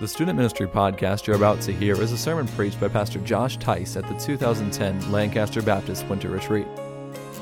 The 0.00 0.06
Student 0.06 0.36
Ministry 0.36 0.68
podcast 0.68 1.26
you're 1.26 1.34
about 1.34 1.60
to 1.62 1.72
hear 1.72 2.00
is 2.00 2.12
a 2.12 2.18
sermon 2.18 2.46
preached 2.46 2.80
by 2.80 2.86
Pastor 2.86 3.18
Josh 3.18 3.56
Tice 3.56 3.96
at 3.96 4.06
the 4.06 4.14
2010 4.14 5.10
Lancaster 5.10 5.60
Baptist 5.60 6.06
Winter 6.06 6.28
Retreat. 6.28 6.68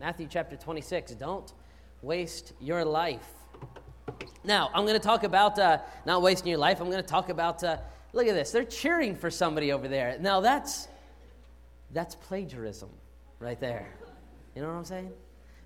Matthew 0.00 0.26
chapter 0.30 0.56
26. 0.56 1.12
Don't 1.12 1.52
waste 2.00 2.54
your 2.58 2.86
life. 2.86 3.28
Now, 4.44 4.70
I'm 4.72 4.86
going 4.86 4.98
to 4.98 5.06
talk 5.06 5.24
about 5.24 5.58
uh, 5.58 5.78
not 6.06 6.22
wasting 6.22 6.48
your 6.48 6.58
life. 6.58 6.80
I'm 6.80 6.90
going 6.90 7.02
to 7.02 7.08
talk 7.08 7.28
about, 7.28 7.62
uh, 7.62 7.76
look 8.14 8.26
at 8.26 8.34
this. 8.34 8.50
They're 8.50 8.64
cheering 8.64 9.14
for 9.14 9.30
somebody 9.30 9.72
over 9.72 9.86
there. 9.86 10.16
Now, 10.20 10.40
that's, 10.40 10.88
that's 11.90 12.14
plagiarism 12.14 12.88
right 13.38 13.60
there. 13.60 13.86
You 14.56 14.62
know 14.62 14.68
what 14.68 14.76
I'm 14.76 14.84
saying? 14.86 15.12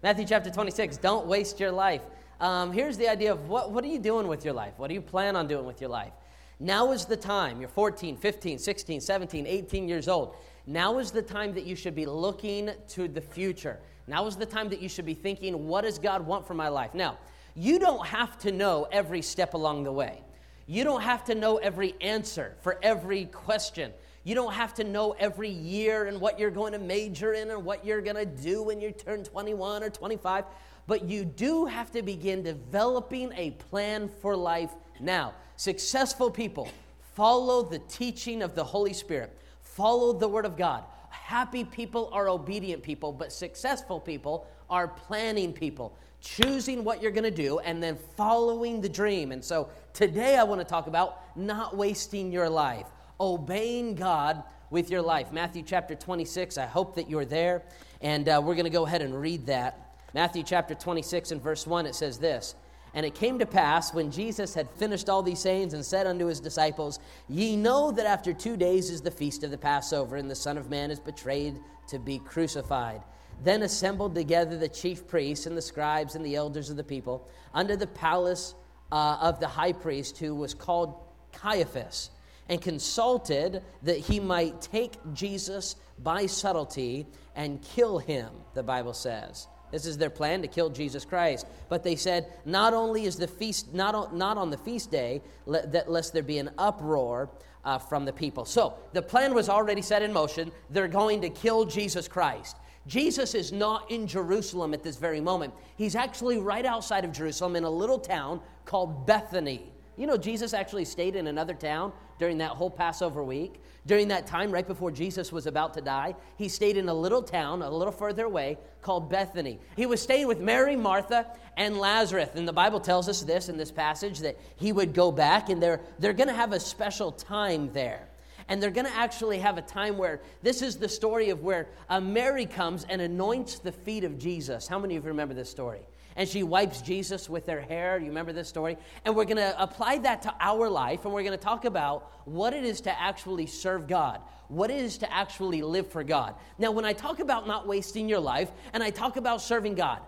Matthew 0.02 0.26
chapter 0.26 0.50
26. 0.50 0.96
Don't 0.96 1.26
waste 1.26 1.60
your 1.60 1.70
life. 1.70 2.02
Um, 2.40 2.72
here's 2.72 2.96
the 2.96 3.08
idea 3.08 3.30
of 3.30 3.48
what, 3.48 3.70
what 3.70 3.84
are 3.84 3.88
you 3.88 4.00
doing 4.00 4.26
with 4.26 4.44
your 4.44 4.54
life? 4.54 4.74
What 4.78 4.88
do 4.88 4.94
you 4.94 5.00
plan 5.00 5.36
on 5.36 5.46
doing 5.46 5.64
with 5.64 5.80
your 5.80 5.90
life? 5.90 6.12
Now 6.60 6.92
is 6.92 7.04
the 7.04 7.16
time. 7.16 7.60
You're 7.60 7.68
14, 7.68 8.16
15, 8.16 8.58
16, 8.58 9.00
17, 9.00 9.46
18 9.46 9.88
years 9.88 10.08
old. 10.08 10.34
Now 10.66 10.98
is 10.98 11.10
the 11.10 11.22
time 11.22 11.54
that 11.54 11.64
you 11.64 11.76
should 11.76 11.94
be 11.94 12.04
looking 12.04 12.70
to 12.88 13.08
the 13.08 13.20
future. 13.20 13.78
Now 14.06 14.26
is 14.26 14.36
the 14.36 14.46
time 14.46 14.68
that 14.70 14.82
you 14.82 14.88
should 14.88 15.06
be 15.06 15.14
thinking, 15.14 15.68
what 15.68 15.82
does 15.82 15.98
God 15.98 16.26
want 16.26 16.46
for 16.46 16.54
my 16.54 16.68
life? 16.68 16.94
Now, 16.94 17.18
you 17.54 17.78
don't 17.78 18.06
have 18.06 18.38
to 18.40 18.52
know 18.52 18.86
every 18.90 19.22
step 19.22 19.54
along 19.54 19.84
the 19.84 19.92
way. 19.92 20.22
You 20.66 20.84
don't 20.84 21.02
have 21.02 21.24
to 21.24 21.34
know 21.34 21.56
every 21.56 21.94
answer 22.00 22.56
for 22.60 22.78
every 22.82 23.26
question. 23.26 23.92
You 24.24 24.34
don't 24.34 24.52
have 24.52 24.74
to 24.74 24.84
know 24.84 25.12
every 25.18 25.48
year 25.48 26.06
and 26.06 26.20
what 26.20 26.38
you're 26.38 26.50
going 26.50 26.72
to 26.72 26.78
major 26.78 27.32
in 27.32 27.50
and 27.50 27.64
what 27.64 27.84
you're 27.84 28.02
going 28.02 28.16
to 28.16 28.26
do 28.26 28.62
when 28.62 28.80
you 28.80 28.90
turn 28.90 29.24
21 29.24 29.82
or 29.82 29.90
25. 29.90 30.44
But 30.88 31.04
you 31.04 31.26
do 31.26 31.66
have 31.66 31.92
to 31.92 32.02
begin 32.02 32.42
developing 32.42 33.30
a 33.36 33.50
plan 33.50 34.08
for 34.08 34.34
life 34.34 34.70
now. 34.98 35.34
Successful 35.56 36.30
people 36.30 36.70
follow 37.14 37.62
the 37.62 37.78
teaching 37.80 38.42
of 38.42 38.54
the 38.54 38.64
Holy 38.64 38.94
Spirit, 38.94 39.38
follow 39.60 40.14
the 40.14 40.26
Word 40.26 40.46
of 40.46 40.56
God. 40.56 40.84
Happy 41.10 41.62
people 41.62 42.08
are 42.10 42.30
obedient 42.30 42.82
people, 42.82 43.12
but 43.12 43.32
successful 43.32 44.00
people 44.00 44.46
are 44.70 44.88
planning 44.88 45.52
people, 45.52 45.94
choosing 46.22 46.82
what 46.84 47.02
you're 47.02 47.12
going 47.12 47.22
to 47.22 47.30
do 47.30 47.58
and 47.58 47.82
then 47.82 47.98
following 48.16 48.80
the 48.80 48.88
dream. 48.88 49.30
And 49.30 49.44
so 49.44 49.68
today 49.92 50.38
I 50.38 50.42
want 50.42 50.62
to 50.62 50.64
talk 50.64 50.86
about 50.86 51.36
not 51.36 51.76
wasting 51.76 52.32
your 52.32 52.48
life, 52.48 52.86
obeying 53.20 53.94
God 53.94 54.42
with 54.70 54.90
your 54.90 55.02
life. 55.02 55.32
Matthew 55.32 55.62
chapter 55.62 55.94
26. 55.94 56.56
I 56.56 56.64
hope 56.64 56.94
that 56.94 57.10
you're 57.10 57.26
there. 57.26 57.62
And 58.00 58.26
uh, 58.26 58.40
we're 58.42 58.54
going 58.54 58.64
to 58.64 58.70
go 58.70 58.86
ahead 58.86 59.02
and 59.02 59.20
read 59.20 59.44
that. 59.46 59.87
Matthew 60.14 60.42
chapter 60.42 60.74
26 60.74 61.32
and 61.32 61.42
verse 61.42 61.66
1, 61.66 61.86
it 61.86 61.94
says 61.94 62.18
this. 62.18 62.54
And 62.94 63.04
it 63.04 63.14
came 63.14 63.38
to 63.38 63.46
pass 63.46 63.92
when 63.92 64.10
Jesus 64.10 64.54
had 64.54 64.70
finished 64.70 65.08
all 65.08 65.22
these 65.22 65.40
sayings 65.40 65.74
and 65.74 65.84
said 65.84 66.06
unto 66.06 66.26
his 66.26 66.40
disciples, 66.40 66.98
Ye 67.28 67.54
know 67.54 67.92
that 67.92 68.06
after 68.06 68.32
two 68.32 68.56
days 68.56 68.90
is 68.90 69.02
the 69.02 69.10
feast 69.10 69.44
of 69.44 69.50
the 69.50 69.58
Passover, 69.58 70.16
and 70.16 70.30
the 70.30 70.34
Son 70.34 70.56
of 70.56 70.70
Man 70.70 70.90
is 70.90 70.98
betrayed 70.98 71.58
to 71.88 71.98
be 71.98 72.18
crucified. 72.18 73.02
Then 73.44 73.62
assembled 73.62 74.14
together 74.14 74.56
the 74.56 74.68
chief 74.68 75.06
priests 75.06 75.46
and 75.46 75.56
the 75.56 75.62
scribes 75.62 76.14
and 76.14 76.24
the 76.24 76.34
elders 76.34 76.70
of 76.70 76.76
the 76.76 76.84
people 76.84 77.28
under 77.54 77.76
the 77.76 77.86
palace 77.86 78.54
uh, 78.90 79.18
of 79.20 79.38
the 79.38 79.46
high 79.46 79.72
priest, 79.72 80.18
who 80.18 80.34
was 80.34 80.54
called 80.54 80.94
Caiaphas, 81.32 82.10
and 82.48 82.60
consulted 82.60 83.62
that 83.82 83.98
he 83.98 84.18
might 84.18 84.60
take 84.62 84.94
Jesus 85.12 85.76
by 85.98 86.26
subtlety 86.26 87.06
and 87.36 87.62
kill 87.62 87.98
him, 87.98 88.30
the 88.54 88.62
Bible 88.62 88.94
says. 88.94 89.46
This 89.70 89.86
is 89.86 89.98
their 89.98 90.10
plan 90.10 90.42
to 90.42 90.48
kill 90.48 90.70
Jesus 90.70 91.04
Christ. 91.04 91.46
But 91.68 91.82
they 91.82 91.96
said, 91.96 92.32
not 92.44 92.74
only 92.74 93.04
is 93.04 93.16
the 93.16 93.28
feast, 93.28 93.74
not 93.74 93.94
on, 93.94 94.16
not 94.16 94.36
on 94.36 94.50
the 94.50 94.58
feast 94.58 94.90
day, 94.90 95.22
that 95.46 95.90
lest 95.90 96.12
there 96.12 96.22
be 96.22 96.38
an 96.38 96.50
uproar 96.58 97.30
uh, 97.64 97.78
from 97.78 98.04
the 98.04 98.12
people. 98.12 98.44
So 98.44 98.74
the 98.92 99.02
plan 99.02 99.34
was 99.34 99.48
already 99.48 99.82
set 99.82 100.02
in 100.02 100.12
motion. 100.12 100.50
They're 100.70 100.88
going 100.88 101.20
to 101.22 101.28
kill 101.28 101.64
Jesus 101.64 102.08
Christ. 102.08 102.56
Jesus 102.86 103.34
is 103.34 103.52
not 103.52 103.90
in 103.90 104.06
Jerusalem 104.06 104.72
at 104.72 104.82
this 104.82 104.96
very 104.96 105.20
moment. 105.20 105.52
He's 105.76 105.94
actually 105.94 106.38
right 106.38 106.64
outside 106.64 107.04
of 107.04 107.12
Jerusalem 107.12 107.56
in 107.56 107.64
a 107.64 107.70
little 107.70 107.98
town 107.98 108.40
called 108.64 109.06
Bethany. 109.06 109.70
You 109.96 110.06
know, 110.06 110.16
Jesus 110.16 110.54
actually 110.54 110.86
stayed 110.86 111.14
in 111.14 111.26
another 111.26 111.54
town 111.54 111.92
during 112.18 112.38
that 112.38 112.52
whole 112.52 112.70
Passover 112.70 113.22
week. 113.22 113.60
During 113.88 114.08
that 114.08 114.26
time, 114.26 114.52
right 114.52 114.66
before 114.66 114.90
Jesus 114.90 115.32
was 115.32 115.46
about 115.46 115.72
to 115.72 115.80
die, 115.80 116.14
he 116.36 116.50
stayed 116.50 116.76
in 116.76 116.90
a 116.90 116.94
little 116.94 117.22
town 117.22 117.62
a 117.62 117.70
little 117.70 117.90
further 117.90 118.26
away 118.26 118.58
called 118.82 119.08
Bethany. 119.08 119.58
He 119.76 119.86
was 119.86 120.02
staying 120.02 120.28
with 120.28 120.40
Mary, 120.40 120.76
Martha, 120.76 121.26
and 121.56 121.78
Lazarus. 121.78 122.28
And 122.34 122.46
the 122.46 122.52
Bible 122.52 122.80
tells 122.80 123.08
us 123.08 123.22
this 123.22 123.48
in 123.48 123.56
this 123.56 123.72
passage 123.72 124.18
that 124.18 124.38
he 124.56 124.72
would 124.72 124.92
go 124.92 125.10
back 125.10 125.48
and 125.48 125.62
they're, 125.62 125.80
they're 125.98 126.12
going 126.12 126.28
to 126.28 126.34
have 126.34 126.52
a 126.52 126.60
special 126.60 127.12
time 127.12 127.72
there. 127.72 128.06
And 128.48 128.62
they're 128.62 128.70
going 128.70 128.86
to 128.86 128.94
actually 128.94 129.38
have 129.38 129.56
a 129.56 129.62
time 129.62 129.96
where 129.96 130.20
this 130.42 130.60
is 130.60 130.76
the 130.76 130.88
story 130.88 131.30
of 131.30 131.42
where 131.42 131.68
uh, 131.88 131.98
Mary 131.98 132.44
comes 132.44 132.84
and 132.90 133.00
anoints 133.00 133.58
the 133.58 133.72
feet 133.72 134.04
of 134.04 134.18
Jesus. 134.18 134.68
How 134.68 134.78
many 134.78 134.96
of 134.96 135.04
you 135.04 135.08
remember 135.08 135.32
this 135.32 135.48
story? 135.48 135.80
And 136.18 136.28
she 136.28 136.42
wipes 136.42 136.82
Jesus 136.82 137.30
with 137.30 137.46
her 137.46 137.60
hair. 137.60 137.96
You 137.96 138.08
remember 138.08 138.32
this 138.32 138.48
story? 138.48 138.76
And 139.04 139.14
we're 139.14 139.24
going 139.24 139.36
to 139.36 139.62
apply 139.62 139.98
that 139.98 140.22
to 140.22 140.34
our 140.40 140.68
life, 140.68 141.04
and 141.04 141.14
we're 141.14 141.22
going 141.22 141.38
to 141.38 141.42
talk 141.42 141.64
about 141.64 142.10
what 142.26 142.52
it 142.52 142.64
is 142.64 142.80
to 142.82 143.00
actually 143.00 143.46
serve 143.46 143.86
God, 143.86 144.20
what 144.48 144.68
it 144.68 144.80
is 144.80 144.98
to 144.98 145.14
actually 145.14 145.62
live 145.62 145.86
for 145.86 146.02
God. 146.02 146.34
Now, 146.58 146.72
when 146.72 146.84
I 146.84 146.92
talk 146.92 147.20
about 147.20 147.46
not 147.46 147.68
wasting 147.68 148.08
your 148.08 148.18
life 148.18 148.50
and 148.72 148.82
I 148.82 148.90
talk 148.90 149.16
about 149.16 149.40
serving 149.40 149.76
God, 149.76 150.00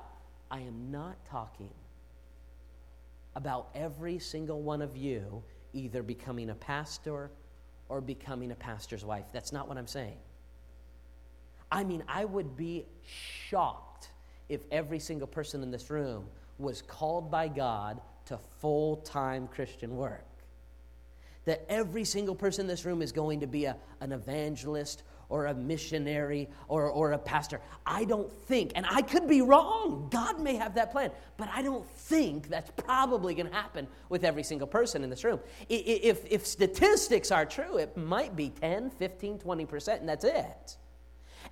I 0.51 0.59
am 0.63 0.91
not 0.91 1.25
talking 1.27 1.71
about 3.37 3.69
every 3.77 4.19
single 4.19 4.61
one 4.61 4.83
of 4.83 4.97
you 4.97 5.45
either 5.73 6.03
becoming 6.03 6.51
a 6.51 6.57
pastor 6.57 7.31
or 7.89 8.01
becoming 8.01 8.51
a 8.51 8.57
pastor's 8.57 9.05
wife. 9.05 9.27
That's 9.33 9.53
not 9.53 9.69
what 9.69 9.79
I'm 9.79 9.87
saying. 9.87 10.19
I 11.71 11.85
mean, 11.85 12.03
I 12.09 12.25
would 12.25 12.57
be 12.57 12.87
shocked 13.49 13.90
if 14.51 14.61
every 14.71 14.99
single 14.99 15.29
person 15.29 15.63
in 15.63 15.71
this 15.71 15.89
room 15.89 16.27
was 16.59 16.83
called 16.83 17.31
by 17.31 17.49
God 17.49 18.01
to 18.27 18.39
full 18.61 18.97
time 18.97 19.47
Christian 19.47 19.97
work. 19.97 20.27
That 21.47 21.65
every 21.69 22.05
single 22.05 22.35
person 22.35 22.63
in 22.63 22.67
this 22.67 22.85
room 22.85 23.01
is 23.01 23.13
going 23.13 23.41
to 23.41 23.47
be 23.47 23.65
a, 23.65 23.77
an 24.01 24.13
evangelist 24.13 25.03
or 25.31 25.47
a 25.47 25.55
missionary 25.55 26.49
or, 26.69 26.91
or 26.91 27.13
a 27.13 27.19
pastor. 27.19 27.61
I 27.87 28.05
don't 28.05 28.31
think, 28.31 28.73
and 28.75 28.85
I 28.91 29.01
could 29.01 29.29
be 29.29 29.41
wrong, 29.41 30.09
God 30.11 30.41
may 30.41 30.57
have 30.57 30.75
that 30.75 30.91
plan, 30.91 31.13
but 31.37 31.49
I 31.55 31.63
don't 31.63 31.89
think 31.89 32.49
that's 32.49 32.71
probably 32.77 33.35
going 33.35 33.47
to 33.47 33.55
happen 33.55 33.87
with 34.09 34.25
every 34.25 34.43
single 34.43 34.67
person 34.67 35.03
in 35.03 35.09
this 35.09 35.25
room. 35.25 35.41
If, 35.69 36.27
if 36.31 36.47
statistics 36.47 37.31
are 37.31 37.47
true, 37.47 37.79
it 37.79 37.97
might 37.97 38.37
be 38.37 38.51
10, 38.51 38.91
15, 38.91 39.39
20%, 39.39 40.01
and 40.01 40.09
that's 40.09 40.25
it. 40.25 40.77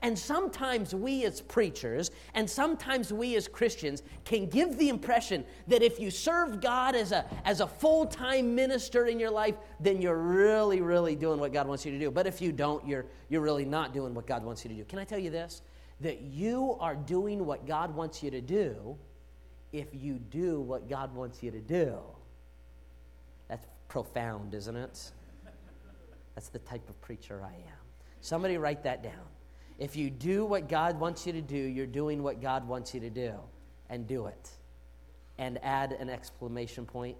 And 0.00 0.16
sometimes 0.16 0.94
we 0.94 1.24
as 1.24 1.40
preachers 1.40 2.12
and 2.34 2.48
sometimes 2.48 3.12
we 3.12 3.34
as 3.34 3.48
Christians 3.48 4.02
can 4.24 4.46
give 4.46 4.78
the 4.78 4.88
impression 4.88 5.44
that 5.66 5.82
if 5.82 5.98
you 5.98 6.10
serve 6.10 6.60
God 6.60 6.94
as 6.94 7.10
a, 7.10 7.24
as 7.44 7.60
a 7.60 7.66
full 7.66 8.06
time 8.06 8.54
minister 8.54 9.06
in 9.06 9.18
your 9.18 9.30
life, 9.30 9.56
then 9.80 10.00
you're 10.00 10.18
really, 10.18 10.80
really 10.80 11.16
doing 11.16 11.40
what 11.40 11.52
God 11.52 11.66
wants 11.66 11.84
you 11.84 11.90
to 11.90 11.98
do. 11.98 12.12
But 12.12 12.28
if 12.28 12.40
you 12.40 12.52
don't, 12.52 12.86
you're, 12.86 13.06
you're 13.28 13.40
really 13.40 13.64
not 13.64 13.92
doing 13.92 14.14
what 14.14 14.26
God 14.26 14.44
wants 14.44 14.64
you 14.64 14.68
to 14.70 14.76
do. 14.76 14.84
Can 14.84 15.00
I 15.00 15.04
tell 15.04 15.18
you 15.18 15.30
this? 15.30 15.62
That 16.00 16.20
you 16.20 16.76
are 16.78 16.94
doing 16.94 17.44
what 17.44 17.66
God 17.66 17.92
wants 17.92 18.22
you 18.22 18.30
to 18.30 18.40
do 18.40 18.96
if 19.72 19.88
you 19.92 20.14
do 20.14 20.60
what 20.60 20.88
God 20.88 21.12
wants 21.12 21.42
you 21.42 21.50
to 21.50 21.60
do. 21.60 21.98
That's 23.48 23.66
profound, 23.88 24.54
isn't 24.54 24.76
it? 24.76 25.10
That's 26.36 26.50
the 26.50 26.60
type 26.60 26.88
of 26.88 27.00
preacher 27.00 27.42
I 27.44 27.54
am. 27.54 27.78
Somebody 28.20 28.58
write 28.58 28.84
that 28.84 29.02
down. 29.02 29.26
If 29.78 29.94
you 29.94 30.10
do 30.10 30.44
what 30.44 30.68
God 30.68 30.98
wants 30.98 31.26
you 31.26 31.32
to 31.32 31.40
do, 31.40 31.56
you're 31.56 31.86
doing 31.86 32.22
what 32.22 32.42
God 32.42 32.66
wants 32.66 32.94
you 32.94 33.00
to 33.00 33.10
do. 33.10 33.34
And 33.90 34.06
do 34.06 34.26
it. 34.26 34.50
And 35.38 35.58
add 35.64 35.92
an 35.92 36.10
exclamation 36.10 36.84
point 36.84 37.16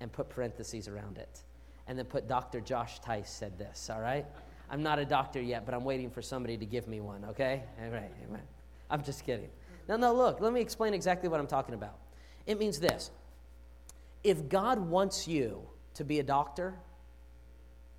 and 0.00 0.10
put 0.10 0.30
parentheses 0.30 0.88
around 0.88 1.18
it. 1.18 1.42
And 1.86 1.98
then 1.98 2.06
put 2.06 2.28
Dr. 2.28 2.60
Josh 2.60 3.00
Tice 3.00 3.30
said 3.30 3.58
this, 3.58 3.90
all 3.92 4.00
right? 4.00 4.24
I'm 4.70 4.82
not 4.82 4.98
a 4.98 5.04
doctor 5.04 5.40
yet, 5.40 5.64
but 5.64 5.74
I'm 5.74 5.84
waiting 5.84 6.10
for 6.10 6.22
somebody 6.22 6.56
to 6.56 6.66
give 6.66 6.86
me 6.86 7.00
one, 7.00 7.24
okay? 7.30 7.62
All 7.82 7.90
right, 7.90 8.10
amen. 8.26 8.42
I'm 8.90 9.02
just 9.02 9.24
kidding. 9.24 9.48
No, 9.88 9.96
no, 9.96 10.14
look, 10.14 10.40
let 10.40 10.52
me 10.52 10.60
explain 10.60 10.94
exactly 10.94 11.28
what 11.28 11.40
I'm 11.40 11.46
talking 11.46 11.74
about. 11.74 11.98
It 12.46 12.58
means 12.58 12.78
this 12.78 13.10
if 14.22 14.48
God 14.48 14.78
wants 14.78 15.26
you 15.26 15.62
to 15.94 16.04
be 16.04 16.18
a 16.20 16.22
doctor, 16.22 16.74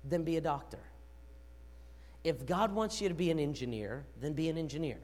then 0.04 0.24
be 0.24 0.36
a 0.36 0.40
doctor. 0.40 0.78
If 2.24 2.46
God 2.46 2.72
wants 2.72 3.00
you 3.00 3.08
to 3.08 3.14
be 3.14 3.30
an 3.30 3.38
engineer, 3.38 4.04
then 4.20 4.34
be 4.34 4.48
an 4.48 4.58
engineer. 4.58 4.98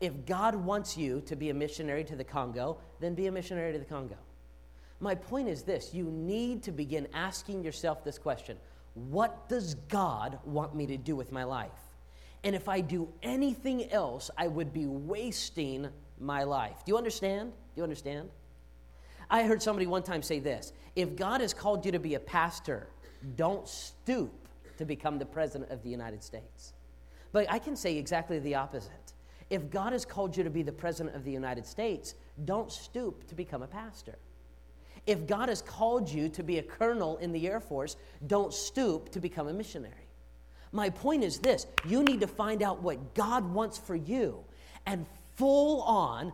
If 0.00 0.26
God 0.26 0.54
wants 0.54 0.96
you 0.96 1.20
to 1.22 1.36
be 1.36 1.50
a 1.50 1.54
missionary 1.54 2.04
to 2.04 2.16
the 2.16 2.24
Congo, 2.24 2.78
then 3.00 3.14
be 3.14 3.26
a 3.26 3.32
missionary 3.32 3.72
to 3.72 3.78
the 3.78 3.84
Congo. 3.84 4.16
My 5.00 5.14
point 5.14 5.48
is 5.48 5.62
this 5.62 5.92
you 5.92 6.04
need 6.04 6.62
to 6.64 6.72
begin 6.72 7.08
asking 7.12 7.62
yourself 7.62 8.04
this 8.04 8.18
question 8.18 8.56
What 8.94 9.48
does 9.48 9.74
God 9.74 10.38
want 10.44 10.74
me 10.74 10.86
to 10.86 10.96
do 10.96 11.16
with 11.16 11.32
my 11.32 11.44
life? 11.44 11.70
And 12.42 12.54
if 12.54 12.68
I 12.68 12.80
do 12.80 13.08
anything 13.22 13.90
else, 13.90 14.30
I 14.36 14.48
would 14.48 14.72
be 14.72 14.86
wasting 14.86 15.88
my 16.20 16.44
life. 16.44 16.84
Do 16.84 16.92
you 16.92 16.98
understand? 16.98 17.52
Do 17.52 17.80
you 17.80 17.82
understand? 17.82 18.28
I 19.30 19.44
heard 19.44 19.62
somebody 19.62 19.86
one 19.86 20.02
time 20.02 20.22
say 20.22 20.38
this 20.38 20.72
If 20.96 21.16
God 21.16 21.40
has 21.40 21.54
called 21.54 21.84
you 21.84 21.92
to 21.92 21.98
be 21.98 22.14
a 22.14 22.20
pastor, 22.20 22.88
don't 23.36 23.66
stoop 23.68 24.43
to 24.78 24.84
become 24.84 25.18
the 25.18 25.26
president 25.26 25.70
of 25.70 25.82
the 25.82 25.90
United 25.90 26.22
States. 26.22 26.72
But 27.32 27.50
I 27.50 27.58
can 27.58 27.76
say 27.76 27.96
exactly 27.96 28.38
the 28.38 28.54
opposite. 28.54 29.12
If 29.50 29.70
God 29.70 29.92
has 29.92 30.04
called 30.04 30.36
you 30.36 30.44
to 30.44 30.50
be 30.50 30.62
the 30.62 30.72
president 30.72 31.16
of 31.16 31.24
the 31.24 31.32
United 31.32 31.66
States, 31.66 32.14
don't 32.44 32.70
stoop 32.70 33.26
to 33.28 33.34
become 33.34 33.62
a 33.62 33.66
pastor. 33.66 34.18
If 35.06 35.26
God 35.26 35.48
has 35.48 35.60
called 35.60 36.08
you 36.08 36.28
to 36.30 36.42
be 36.42 36.58
a 36.58 36.62
colonel 36.62 37.18
in 37.18 37.32
the 37.32 37.46
Air 37.46 37.60
Force, 37.60 37.96
don't 38.26 38.54
stoop 38.54 39.10
to 39.10 39.20
become 39.20 39.48
a 39.48 39.52
missionary. 39.52 40.08
My 40.72 40.90
point 40.90 41.22
is 41.22 41.38
this 41.38 41.66
you 41.86 42.02
need 42.02 42.20
to 42.20 42.26
find 42.26 42.62
out 42.62 42.82
what 42.82 43.14
God 43.14 43.44
wants 43.52 43.78
for 43.78 43.94
you 43.94 44.44
and 44.86 45.06
full 45.36 45.82
on, 45.82 46.32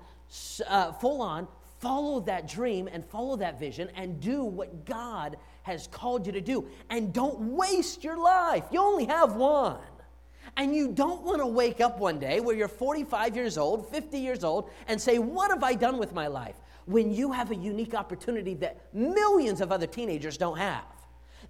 uh, 0.66 0.92
full 0.92 1.20
on, 1.20 1.48
follow 1.78 2.20
that 2.20 2.48
dream 2.48 2.88
and 2.92 3.04
follow 3.04 3.36
that 3.36 3.58
vision 3.58 3.88
and 3.96 4.20
do 4.20 4.44
what 4.44 4.84
God 4.84 5.36
has 5.62 5.86
called 5.86 6.26
you 6.26 6.32
to 6.32 6.40
do. 6.40 6.66
And 6.88 7.12
don't 7.12 7.40
waste 7.40 8.04
your 8.04 8.16
life. 8.16 8.64
You 8.70 8.80
only 8.80 9.06
have 9.06 9.34
one. 9.34 9.78
And 10.56 10.74
you 10.74 10.88
don't 10.88 11.22
want 11.22 11.38
to 11.40 11.46
wake 11.46 11.80
up 11.80 11.98
one 11.98 12.18
day 12.18 12.40
where 12.40 12.56
you're 12.56 12.68
45 12.68 13.36
years 13.36 13.56
old, 13.56 13.88
50 13.90 14.18
years 14.18 14.44
old, 14.44 14.70
and 14.88 15.00
say, 15.00 15.18
What 15.18 15.50
have 15.50 15.62
I 15.62 15.74
done 15.74 15.98
with 15.98 16.12
my 16.12 16.26
life? 16.26 16.56
When 16.86 17.12
you 17.12 17.32
have 17.32 17.50
a 17.50 17.56
unique 17.56 17.94
opportunity 17.94 18.54
that 18.54 18.92
millions 18.92 19.60
of 19.60 19.70
other 19.70 19.86
teenagers 19.86 20.36
don't 20.36 20.58
have. 20.58 20.84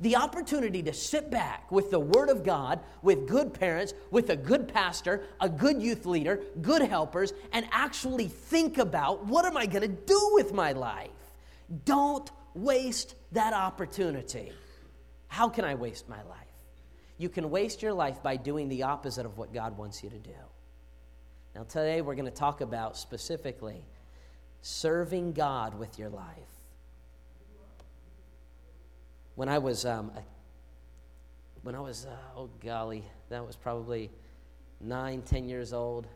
The 0.01 0.17
opportunity 0.17 0.83
to 0.85 0.93
sit 0.93 1.31
back 1.31 1.71
with 1.71 1.91
the 1.91 2.01
Word 2.01 2.31
of 2.31 2.43
God, 2.43 2.81
with 3.03 3.27
good 3.27 3.53
parents, 3.53 3.93
with 4.11 4.31
a 4.31 4.37
good 4.37 4.69
pastor, 4.69 5.25
a 5.41 5.49
good 5.49 5.83
youth 5.83 6.07
leader, 6.07 6.41
good 6.63 6.83
helpers, 6.83 7.35
and 7.53 7.67
actually 7.71 8.29
think 8.29 8.79
about 8.79 9.27
what 9.27 9.45
am 9.45 9.57
I 9.57 9.67
going 9.67 9.83
to 9.83 9.89
do 9.89 10.31
with 10.33 10.55
my 10.55 10.73
life? 10.73 11.11
Don't 11.85 12.31
waste 12.55 13.15
that 13.33 13.53
opportunity. 13.53 14.53
How 15.29 15.49
can 15.49 15.65
I 15.65 15.75
waste 15.75 16.09
my 16.09 16.23
life? 16.23 16.39
You 17.19 17.29
can 17.29 17.51
waste 17.51 17.83
your 17.83 17.93
life 17.93 18.23
by 18.23 18.37
doing 18.37 18.69
the 18.69 18.85
opposite 18.85 19.27
of 19.27 19.37
what 19.37 19.53
God 19.53 19.77
wants 19.77 20.03
you 20.03 20.11
to 20.11 20.19
do. 20.19 20.31
Now, 21.55 21.65
today 21.65 22.01
we're 22.01 22.15
going 22.15 22.25
to 22.25 22.31
talk 22.31 22.61
about 22.61 22.97
specifically 22.97 23.85
serving 24.63 25.33
God 25.33 25.79
with 25.79 25.99
your 25.99 26.09
life. 26.09 26.25
When 29.35 29.49
I 29.49 29.59
was, 29.59 29.85
um, 29.85 30.13
a, 30.17 30.23
when 31.63 31.75
I 31.75 31.81
was, 31.81 32.07
uh, 32.07 32.17
oh 32.37 32.51
golly, 32.65 33.05
that 33.29 33.47
was 33.47 33.57
probably 33.57 34.11
nine, 34.81 35.23
ten 35.23 35.49
years 35.49 35.73
old. 35.73 36.07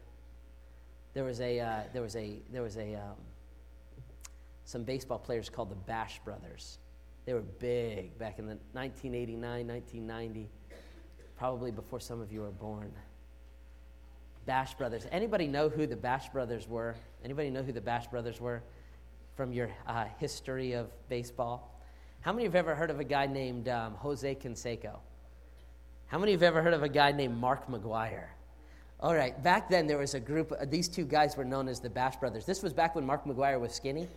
There 1.14 1.24
was 1.24 1.40
a, 1.40 1.60
uh, 1.60 1.80
there 1.92 2.02
was 2.02 2.16
a, 2.16 2.38
there 2.52 2.62
was 2.62 2.76
a, 2.76 2.94
um, 2.94 3.16
some 4.64 4.82
baseball 4.82 5.18
players 5.18 5.48
called 5.48 5.70
the 5.70 5.76
Bash 5.76 6.20
Brothers. 6.24 6.78
They 7.26 7.34
were 7.34 7.40
big 7.40 8.18
back 8.18 8.38
in 8.38 8.46
the 8.46 8.58
1989, 8.72 9.66
1990 9.66 10.48
probably 11.36 11.70
before 11.70 12.00
some 12.00 12.20
of 12.20 12.32
you 12.32 12.40
were 12.40 12.50
born. 12.50 12.92
Bash 14.46 14.74
Brothers. 14.74 15.06
Anybody 15.10 15.46
know 15.46 15.68
who 15.68 15.86
the 15.86 15.96
Bash 15.96 16.28
Brothers 16.28 16.68
were? 16.68 16.94
Anybody 17.24 17.50
know 17.50 17.62
who 17.62 17.72
the 17.72 17.80
Bash 17.80 18.06
Brothers 18.08 18.40
were 18.40 18.62
from 19.36 19.52
your 19.52 19.70
uh, 19.86 20.04
history 20.18 20.72
of 20.72 20.88
baseball? 21.08 21.80
How 22.20 22.32
many 22.32 22.44
have 22.44 22.54
ever 22.54 22.74
heard 22.74 22.90
of 22.90 23.00
a 23.00 23.04
guy 23.04 23.26
named 23.26 23.68
um, 23.68 23.94
Jose 23.94 24.34
Canseco? 24.36 24.98
How 26.06 26.18
many 26.18 26.32
have 26.32 26.42
ever 26.42 26.62
heard 26.62 26.74
of 26.74 26.82
a 26.82 26.88
guy 26.88 27.12
named 27.12 27.36
Mark 27.36 27.68
McGwire? 27.68 28.26
All 29.00 29.14
right, 29.14 29.42
back 29.42 29.68
then 29.68 29.86
there 29.86 29.98
was 29.98 30.14
a 30.14 30.20
group, 30.20 30.52
uh, 30.52 30.64
these 30.66 30.88
two 30.88 31.04
guys 31.04 31.36
were 31.36 31.44
known 31.44 31.68
as 31.68 31.80
the 31.80 31.90
Bash 31.90 32.16
Brothers. 32.16 32.46
This 32.46 32.62
was 32.62 32.72
back 32.72 32.94
when 32.94 33.04
Mark 33.04 33.24
McGwire 33.24 33.60
was 33.60 33.72
skinny. 33.74 34.08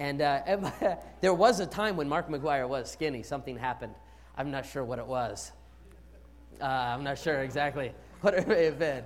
And 0.00 0.22
uh, 0.22 0.96
there 1.20 1.34
was 1.34 1.60
a 1.60 1.66
time 1.66 1.94
when 1.96 2.08
Mark 2.08 2.28
McGwire 2.28 2.66
was 2.66 2.90
skinny. 2.90 3.22
Something 3.22 3.56
happened. 3.56 3.94
I'm 4.36 4.50
not 4.50 4.64
sure 4.64 4.82
what 4.82 4.98
it 4.98 5.06
was. 5.06 5.52
Uh, 6.60 6.64
I'm 6.64 7.04
not 7.04 7.18
sure 7.18 7.40
exactly 7.42 7.92
what 8.22 8.32
it 8.32 8.48
may 8.48 8.64
have 8.64 8.78
been. 8.78 9.04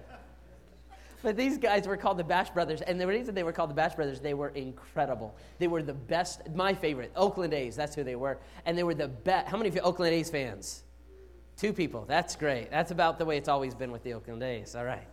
But 1.21 1.37
these 1.37 1.59
guys 1.59 1.89
were 1.89 1.97
called 1.97 2.19
the 2.19 2.25
Bash 2.25 2.51
Brothers, 2.51 2.81
and 2.83 3.01
the 3.01 3.07
reason 3.07 3.35
they 3.35 3.43
were 3.43 3.53
called 3.53 3.71
the 3.71 3.75
Bash 3.75 3.95
Brothers, 3.95 4.21
they 4.21 4.35
were 4.35 4.51
incredible. 4.51 5.35
They 5.59 5.67
were 5.67 5.83
the 5.83 5.95
best, 5.95 6.43
my 6.55 6.75
favorite, 6.75 7.11
Oakland 7.17 7.55
A's, 7.55 7.75
that's 7.75 7.95
who 7.95 8.05
they 8.05 8.15
were. 8.15 8.39
And 8.67 8.77
they 8.79 8.85
were 8.85 8.95
the 8.95 9.09
best. 9.09 9.49
How 9.49 9.57
many 9.57 9.71
of 9.71 9.75
you 9.75 9.81
Oakland 9.81 10.15
A's 10.15 10.31
fans? 10.31 10.85
Two 11.57 11.73
people, 11.73 12.05
that's 12.07 12.37
great. 12.37 12.71
That's 12.71 12.91
about 12.91 13.19
the 13.19 13.25
way 13.25 13.37
it's 13.37 13.49
always 13.49 13.75
been 13.75 13.91
with 13.91 14.05
the 14.05 14.13
Oakland 14.15 14.43
A's, 14.43 14.77
all 14.77 14.85
right. 14.85 15.09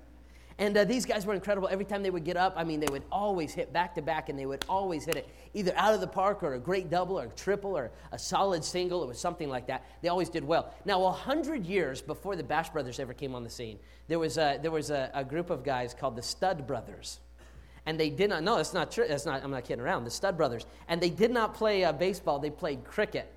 And 0.62 0.78
uh, 0.78 0.84
these 0.84 1.08
guys 1.08 1.26
were 1.26 1.34
incredible. 1.34 1.68
Every 1.72 1.86
time 1.86 2.04
they 2.04 2.12
would 2.12 2.24
get 2.24 2.38
up, 2.38 2.54
I 2.56 2.64
mean, 2.64 2.80
they 2.80 2.92
would 2.92 3.02
always 3.12 3.52
hit 3.52 3.74
back 3.74 3.96
to 3.96 4.02
back, 4.04 4.30
and 4.30 4.38
they 4.38 4.46
would 4.46 4.64
always 4.70 5.06
hit 5.06 5.16
it 5.16 5.28
either 5.56 5.74
out 5.76 5.96
of 5.96 6.02
the 6.02 6.08
park 6.08 6.44
or 6.44 6.54
a 6.54 6.60
great 6.60 6.88
double 6.88 7.20
or 7.20 7.26
a 7.26 7.30
triple 7.30 7.76
or 7.76 7.90
a 8.12 8.20
solid 8.20 8.64
single. 8.64 9.02
It 9.02 9.08
was 9.08 9.20
something 9.20 9.50
like 9.50 9.66
that. 9.66 9.84
They 10.04 10.10
always 10.10 10.30
did 10.30 10.44
well. 10.44 10.72
Now, 10.86 11.04
a 11.06 11.12
hundred 11.12 11.66
years 11.66 12.00
before 12.00 12.36
the 12.36 12.44
Bash 12.44 12.70
Brothers 12.70 13.00
ever 13.00 13.12
came 13.12 13.34
on 13.34 13.44
the 13.44 13.50
scene, 13.50 13.80
there 14.08 14.20
was 14.20 14.38
a, 14.38 14.60
there 14.62 14.70
was 14.70 14.92
a, 14.92 15.10
a 15.16 15.24
group 15.24 15.50
of 15.50 15.64
guys 15.64 15.96
called 15.96 16.16
the 16.16 16.22
Studd 16.22 16.68
Brothers. 16.68 17.20
And 17.88 18.00
they 18.00 18.12
did 18.12 18.30
not, 18.30 18.44
no, 18.44 18.58
that's 18.58 18.76
not 18.76 18.92
true. 18.92 19.08
That's 19.08 19.26
not, 19.26 19.44
I'm 19.44 19.50
not 19.50 19.64
kidding 19.64 19.84
around. 19.84 20.04
The 20.04 20.12
Studd 20.12 20.38
Brothers. 20.38 20.68
And 20.88 21.02
they 21.02 21.10
did 21.10 21.32
not 21.32 21.56
play 21.56 21.84
uh, 21.84 21.92
baseball, 21.92 22.38
they 22.38 22.52
played 22.52 22.84
cricket. 22.84 23.34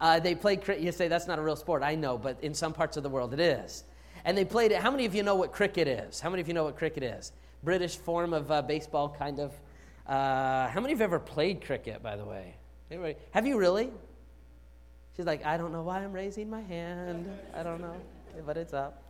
Uh, 0.00 0.20
they 0.20 0.36
played 0.36 0.62
cricket. 0.62 0.84
You 0.84 0.92
say 0.92 1.08
that's 1.08 1.26
not 1.26 1.40
a 1.40 1.42
real 1.42 1.56
sport. 1.56 1.82
I 1.82 1.96
know, 1.96 2.16
but 2.16 2.38
in 2.44 2.54
some 2.54 2.72
parts 2.72 2.96
of 2.96 3.02
the 3.02 3.08
world 3.08 3.34
it 3.34 3.40
is 3.40 3.82
and 4.24 4.36
they 4.36 4.44
played 4.44 4.72
it. 4.72 4.78
How 4.78 4.90
many 4.90 5.04
of 5.04 5.14
you 5.14 5.22
know 5.22 5.34
what 5.34 5.52
cricket 5.52 5.86
is? 5.86 6.20
How 6.20 6.30
many 6.30 6.40
of 6.40 6.48
you 6.48 6.54
know 6.54 6.64
what 6.64 6.76
cricket 6.76 7.02
is? 7.02 7.32
British 7.62 7.96
form 7.96 8.32
of 8.32 8.50
uh, 8.50 8.62
baseball, 8.62 9.08
kind 9.18 9.38
of. 9.40 9.52
Uh, 10.06 10.68
how 10.68 10.80
many 10.80 10.92
of 10.92 10.98
you 10.98 11.04
ever 11.04 11.18
played 11.18 11.64
cricket, 11.64 12.02
by 12.02 12.16
the 12.16 12.24
way? 12.24 12.54
Anybody? 12.90 13.16
Have 13.32 13.46
you 13.46 13.58
really? 13.58 13.90
She's 15.16 15.26
like, 15.26 15.44
I 15.46 15.56
don't 15.56 15.72
know 15.72 15.82
why 15.82 16.02
I'm 16.02 16.12
raising 16.12 16.50
my 16.50 16.60
hand. 16.62 17.30
I 17.54 17.62
don't 17.62 17.80
know, 17.80 17.96
but 18.44 18.56
it's 18.56 18.74
up. 18.74 19.00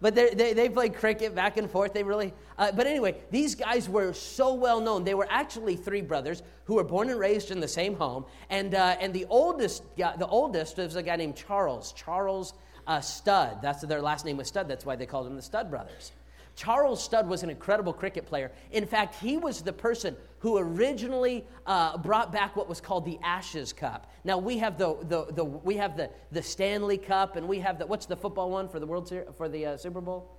But 0.00 0.14
they, 0.14 0.52
they 0.52 0.68
played 0.68 0.94
cricket 0.94 1.34
back 1.34 1.56
and 1.56 1.68
forth. 1.68 1.92
They 1.92 2.04
really, 2.04 2.32
uh, 2.56 2.70
but 2.70 2.86
anyway, 2.86 3.16
these 3.32 3.56
guys 3.56 3.88
were 3.88 4.12
so 4.12 4.54
well 4.54 4.80
known. 4.80 5.02
They 5.02 5.14
were 5.14 5.26
actually 5.28 5.74
three 5.74 6.02
brothers 6.02 6.42
who 6.64 6.74
were 6.74 6.84
born 6.84 7.10
and 7.10 7.18
raised 7.18 7.50
in 7.50 7.58
the 7.58 7.68
same 7.68 7.96
home. 7.96 8.24
And, 8.48 8.74
uh, 8.74 8.96
and 9.00 9.12
the 9.12 9.26
oldest, 9.28 9.82
the 9.96 10.26
oldest 10.26 10.76
was 10.76 10.94
a 10.94 11.02
guy 11.02 11.16
named 11.16 11.34
Charles. 11.34 11.92
Charles 11.92 12.54
uh, 12.88 13.00
Studd. 13.00 13.62
That's 13.62 13.82
their 13.82 14.02
last 14.02 14.24
name 14.24 14.38
was 14.38 14.48
Studd. 14.48 14.66
That's 14.66 14.84
why 14.84 14.96
they 14.96 15.06
called 15.06 15.26
them 15.26 15.36
the 15.36 15.42
Studd 15.42 15.70
brothers. 15.70 16.12
Charles 16.56 17.00
Studd 17.00 17.28
was 17.28 17.44
an 17.44 17.50
incredible 17.50 17.92
cricket 17.92 18.26
player. 18.26 18.50
In 18.72 18.84
fact, 18.84 19.14
he 19.14 19.36
was 19.36 19.62
the 19.62 19.72
person 19.72 20.16
who 20.40 20.58
originally 20.58 21.46
uh, 21.66 21.96
brought 21.98 22.32
back 22.32 22.56
what 22.56 22.68
was 22.68 22.80
called 22.80 23.04
the 23.04 23.16
Ashes 23.22 23.72
Cup. 23.72 24.10
Now 24.24 24.38
we 24.38 24.58
have 24.58 24.76
the, 24.76 24.96
the, 25.02 25.26
the, 25.30 25.44
we 25.44 25.76
have 25.76 25.96
the, 25.96 26.10
the 26.32 26.42
Stanley 26.42 26.98
Cup, 26.98 27.36
and 27.36 27.46
we 27.46 27.60
have 27.60 27.78
the 27.78 27.86
what's 27.86 28.06
the 28.06 28.16
football 28.16 28.50
one 28.50 28.68
for 28.68 28.80
the 28.80 28.86
World 28.86 29.06
Ser- 29.06 29.28
for 29.36 29.48
the 29.48 29.66
uh, 29.66 29.76
Super 29.76 30.00
Bowl? 30.00 30.36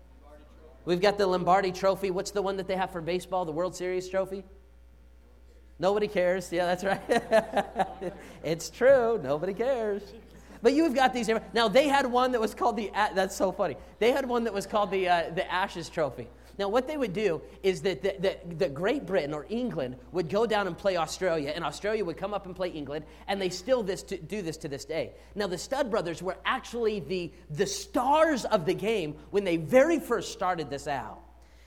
We've 0.83 0.99
got 0.99 1.17
the 1.17 1.27
Lombardi 1.27 1.71
Trophy. 1.71 2.11
What's 2.11 2.31
the 2.31 2.41
one 2.41 2.57
that 2.57 2.67
they 2.67 2.75
have 2.75 2.91
for 2.91 2.99
baseball? 2.99 3.45
The 3.45 3.51
World 3.53 3.75
Series 3.75 4.09
Trophy. 4.09 4.43
Nobody 5.77 6.09
cares. 6.09 6.51
Yeah, 6.51 6.65
that's 6.65 6.83
right. 6.83 8.13
it's 8.43 8.69
true. 8.69 9.19
Nobody 9.23 9.53
cares. 9.53 10.01
But 10.61 10.73
you've 10.73 10.93
got 10.93 11.13
these. 11.13 11.29
Now 11.53 11.67
they 11.67 11.87
had 11.87 12.05
one 12.05 12.31
that 12.33 12.41
was 12.41 12.53
called 12.53 12.77
the. 12.77 12.91
That's 12.93 13.35
so 13.35 13.51
funny. 13.51 13.77
They 13.99 14.11
had 14.11 14.27
one 14.27 14.43
that 14.43 14.53
was 14.53 14.65
called 14.65 14.91
the 14.91 15.07
uh, 15.07 15.29
the 15.33 15.49
Ashes 15.51 15.89
Trophy. 15.89 16.27
Now 16.59 16.67
what 16.67 16.87
they 16.87 16.97
would 16.97 17.13
do 17.13 17.41
is 17.63 17.81
that 17.83 18.03
the, 18.03 18.37
the, 18.57 18.67
Great 18.67 19.05
Britain 19.05 19.33
or 19.33 19.45
England 19.47 19.95
would 20.11 20.27
go 20.27 20.45
down 20.45 20.67
and 20.67 20.77
play 20.77 20.97
Australia, 20.97 21.53
and 21.55 21.63
Australia 21.63 22.03
would 22.03 22.17
come 22.17 22.33
up 22.33 22.45
and 22.45 22.53
play 22.53 22.67
England, 22.67 23.05
and 23.29 23.41
they 23.41 23.47
still 23.47 23.81
this 23.81 24.03
to, 24.03 24.17
do 24.17 24.41
this 24.41 24.57
to 24.57 24.67
this 24.67 24.83
day. 24.83 25.13
Now 25.35 25.47
the 25.47 25.57
Studd 25.57 25.89
brothers 25.89 26.21
were 26.21 26.37
actually 26.43 26.99
the 26.99 27.31
the 27.49 27.65
stars 27.65 28.43
of 28.43 28.65
the 28.65 28.73
game 28.73 29.15
when 29.31 29.45
they 29.45 29.55
very 29.55 29.99
first 29.99 30.33
started 30.33 30.69
this 30.69 30.85
out. 30.85 31.21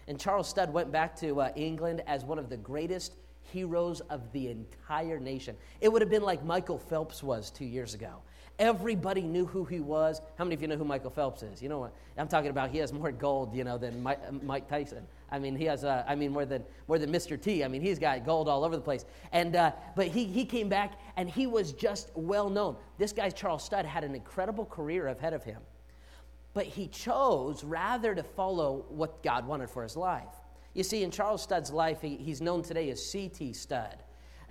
And 0.09 0.21
Charles 0.21 0.49
Studd 0.49 0.71
went 0.73 0.93
back 0.93 1.17
to 1.21 1.41
uh, 1.41 1.53
England 1.57 2.03
as 2.07 2.25
one 2.25 2.39
of 2.39 2.51
the 2.51 2.57
greatest 2.59 3.15
heroes 3.51 4.01
of 4.03 4.31
the 4.33 4.49
entire 4.49 5.19
nation. 5.19 5.57
It 5.81 5.91
would 5.91 6.03
have 6.03 6.11
been 6.11 6.23
like 6.23 6.45
Michael 6.45 6.79
Phelps 6.79 7.23
was 7.23 7.51
two 7.51 7.65
years 7.65 7.95
ago. 7.95 8.23
Everybody 8.63 9.23
knew 9.23 9.45
who 9.45 9.65
he 9.65 9.81
was. 9.81 10.21
How 10.39 10.45
many 10.45 10.55
of 10.55 10.63
you 10.63 10.69
know 10.69 10.77
who 10.77 10.85
Michael 10.85 11.11
Phelps 11.11 11.43
is? 11.43 11.61
You 11.61 11.69
know 11.69 11.81
what 11.81 11.93
I'm 12.17 12.29
talking 12.29 12.51
about? 12.51 12.71
He 12.71 12.79
has 12.79 12.93
more 12.93 13.11
gold, 13.11 13.55
you 13.57 13.65
know, 13.65 13.77
than 13.77 14.01
Mike, 14.01 14.69
Tyson. 14.69 15.05
I 15.33 15.41
mean, 15.41 15.57
he 15.57 15.65
has, 15.65 15.85
uh, 15.85 16.05
I 16.07 16.15
mean, 16.15 16.31
more 16.33 16.47
than 16.47 16.63
more 16.87 16.99
than 16.99 17.11
Mr. 17.11 17.41
T. 17.41 17.65
I 17.65 17.69
mean, 17.69 17.83
he's 17.83 17.99
got 17.99 18.25
gold 18.25 18.49
all 18.49 18.65
over 18.65 18.77
the 18.77 18.83
place. 18.83 19.05
And 19.33 19.57
uh, 19.57 19.73
but 19.97 20.07
he 20.07 20.27
he 20.27 20.45
came 20.45 20.69
back 20.69 21.01
and 21.17 21.29
he 21.29 21.49
was 21.49 21.73
just 21.73 22.11
well 22.15 22.49
known. 22.49 22.77
This 22.99 23.13
guy 23.13 23.31
Charles 23.31 23.65
Studd 23.65 23.85
had 23.85 24.05
an 24.05 24.15
incredible 24.15 24.67
career 24.67 25.09
ahead 25.09 25.33
of 25.33 25.43
him. 25.43 25.61
but 26.55 26.67
he 26.67 26.87
chose 26.89 27.65
rather 27.65 28.15
to 28.15 28.23
follow 28.23 28.85
what 28.89 29.23
God 29.23 29.47
wanted 29.47 29.71
for 29.71 29.83
his 29.83 29.97
life. 29.97 30.35
You 30.75 30.83
see, 30.85 31.03
in 31.03 31.11
Charles 31.11 31.43
Studd's 31.43 31.71
life, 31.71 32.01
he, 32.01 32.17
he's 32.17 32.41
known 32.41 32.63
today 32.63 32.91
as 32.91 33.05
C.T. 33.05 33.53
Studd. 33.55 34.03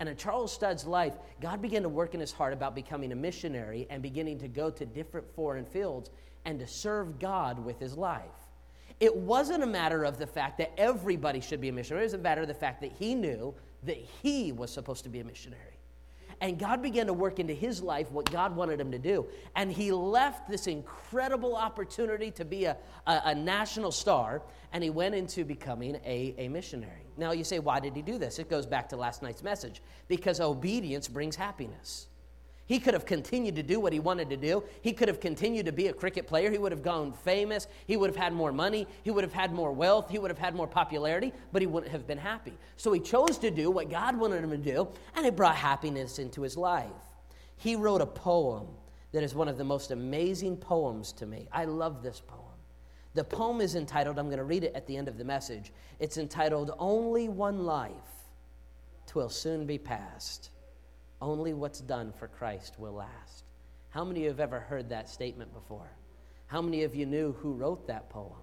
And 0.01 0.09
in 0.09 0.17
Charles 0.17 0.51
Studd's 0.51 0.87
life, 0.87 1.13
God 1.41 1.61
began 1.61 1.83
to 1.83 1.89
work 1.89 2.15
in 2.15 2.19
his 2.19 2.31
heart 2.31 2.53
about 2.53 2.73
becoming 2.73 3.11
a 3.11 3.15
missionary 3.15 3.85
and 3.91 4.01
beginning 4.01 4.39
to 4.39 4.47
go 4.47 4.71
to 4.71 4.83
different 4.83 5.31
foreign 5.35 5.63
fields 5.63 6.09
and 6.43 6.57
to 6.57 6.65
serve 6.65 7.19
God 7.19 7.63
with 7.63 7.79
his 7.79 7.95
life. 7.95 8.23
It 8.99 9.15
wasn't 9.15 9.61
a 9.61 9.67
matter 9.67 10.03
of 10.03 10.17
the 10.17 10.25
fact 10.25 10.57
that 10.57 10.71
everybody 10.75 11.39
should 11.39 11.61
be 11.61 11.69
a 11.69 11.71
missionary, 11.71 12.01
it 12.01 12.05
was 12.05 12.13
a 12.15 12.17
matter 12.17 12.41
of 12.41 12.47
the 12.47 12.53
fact 12.55 12.81
that 12.81 12.91
he 12.93 13.13
knew 13.13 13.53
that 13.83 13.97
he 14.23 14.51
was 14.51 14.71
supposed 14.71 15.03
to 15.03 15.09
be 15.11 15.19
a 15.19 15.23
missionary. 15.23 15.70
And 16.41 16.57
God 16.57 16.81
began 16.81 17.05
to 17.05 17.13
work 17.13 17.39
into 17.39 17.53
his 17.53 17.83
life 17.83 18.11
what 18.11 18.29
God 18.31 18.55
wanted 18.55 18.81
him 18.81 18.91
to 18.91 18.97
do. 18.97 19.27
And 19.55 19.71
he 19.71 19.91
left 19.91 20.49
this 20.49 20.65
incredible 20.65 21.55
opportunity 21.55 22.31
to 22.31 22.43
be 22.43 22.65
a, 22.65 22.75
a, 23.05 23.21
a, 23.25 23.35
national 23.35 23.91
star, 23.91 24.41
and 24.73 24.83
he 24.83 24.89
went 24.89 25.13
into 25.13 25.45
becoming 25.45 25.97
a, 26.03 26.33
a 26.39 26.47
missionary. 26.49 27.05
Now, 27.15 27.31
you 27.31 27.43
say, 27.43 27.59
why 27.59 27.79
did 27.79 27.95
he 27.95 28.01
do 28.01 28.17
this? 28.17 28.39
It 28.39 28.49
goes 28.49 28.65
back 28.65 28.89
to 28.89 28.97
last 28.97 29.21
night's 29.21 29.43
message 29.43 29.83
because 30.07 30.41
obedience 30.41 31.07
brings 31.07 31.35
happiness. 31.35 32.07
He 32.65 32.79
could 32.79 32.93
have 32.93 33.05
continued 33.05 33.55
to 33.57 33.63
do 33.63 33.79
what 33.79 33.91
he 33.91 33.99
wanted 33.99 34.29
to 34.29 34.37
do. 34.37 34.63
He 34.81 34.93
could 34.93 35.07
have 35.09 35.19
continued 35.19 35.65
to 35.65 35.71
be 35.71 35.87
a 35.87 35.93
cricket 35.93 36.25
player. 36.25 36.49
He 36.49 36.57
would 36.57 36.71
have 36.71 36.83
gone 36.83 37.11
famous. 37.11 37.67
He 37.85 37.97
would 37.97 38.09
have 38.09 38.15
had 38.15 38.31
more 38.31 38.53
money. 38.53 38.87
He 39.03 39.11
would 39.11 39.23
have 39.23 39.33
had 39.33 39.51
more 39.51 39.73
wealth. 39.73 40.09
He 40.09 40.19
would 40.19 40.31
have 40.31 40.37
had 40.37 40.55
more 40.55 40.67
popularity, 40.67 41.33
but 41.51 41.61
he 41.61 41.67
wouldn't 41.67 41.91
have 41.91 42.07
been 42.07 42.17
happy. 42.17 42.53
So 42.77 42.93
he 42.93 42.99
chose 42.99 43.37
to 43.39 43.51
do 43.51 43.69
what 43.69 43.89
God 43.89 44.17
wanted 44.17 44.43
him 44.43 44.51
to 44.51 44.57
do, 44.57 44.87
and 45.15 45.25
it 45.25 45.35
brought 45.35 45.55
happiness 45.55 46.17
into 46.17 46.43
his 46.43 46.55
life. 46.55 46.87
He 47.57 47.75
wrote 47.75 48.01
a 48.01 48.05
poem 48.05 48.67
that 49.11 49.23
is 49.23 49.35
one 49.35 49.49
of 49.49 49.57
the 49.57 49.63
most 49.63 49.91
amazing 49.91 50.55
poems 50.57 51.11
to 51.13 51.25
me. 51.25 51.49
I 51.51 51.65
love 51.65 52.01
this 52.01 52.21
poem. 52.25 52.39
The 53.13 53.23
poem 53.25 53.59
is 53.59 53.75
entitled, 53.75 54.17
I'm 54.17 54.27
going 54.27 54.37
to 54.37 54.45
read 54.45 54.63
it 54.63 54.73
at 54.73 54.87
the 54.87 54.95
end 54.95 55.09
of 55.09 55.17
the 55.17 55.25
message. 55.25 55.73
It's 55.99 56.17
entitled, 56.17 56.71
Only 56.79 57.27
One 57.27 57.65
Life, 57.65 57.91
Twill 59.05 59.27
Soon 59.27 59.65
Be 59.65 59.77
Past. 59.77 60.50
Only 61.21 61.53
what's 61.53 61.81
done 61.81 62.11
for 62.11 62.27
Christ 62.27 62.79
will 62.79 62.93
last. 62.93 63.43
How 63.89 64.03
many 64.03 64.21
of 64.21 64.23
you 64.23 64.29
have 64.29 64.39
ever 64.39 64.59
heard 64.59 64.89
that 64.89 65.09
statement 65.09 65.53
before? 65.53 65.91
How 66.47 66.61
many 66.61 66.83
of 66.83 66.95
you 66.95 67.05
knew 67.05 67.33
who 67.33 67.53
wrote 67.53 67.87
that 67.87 68.09
poem? 68.09 68.41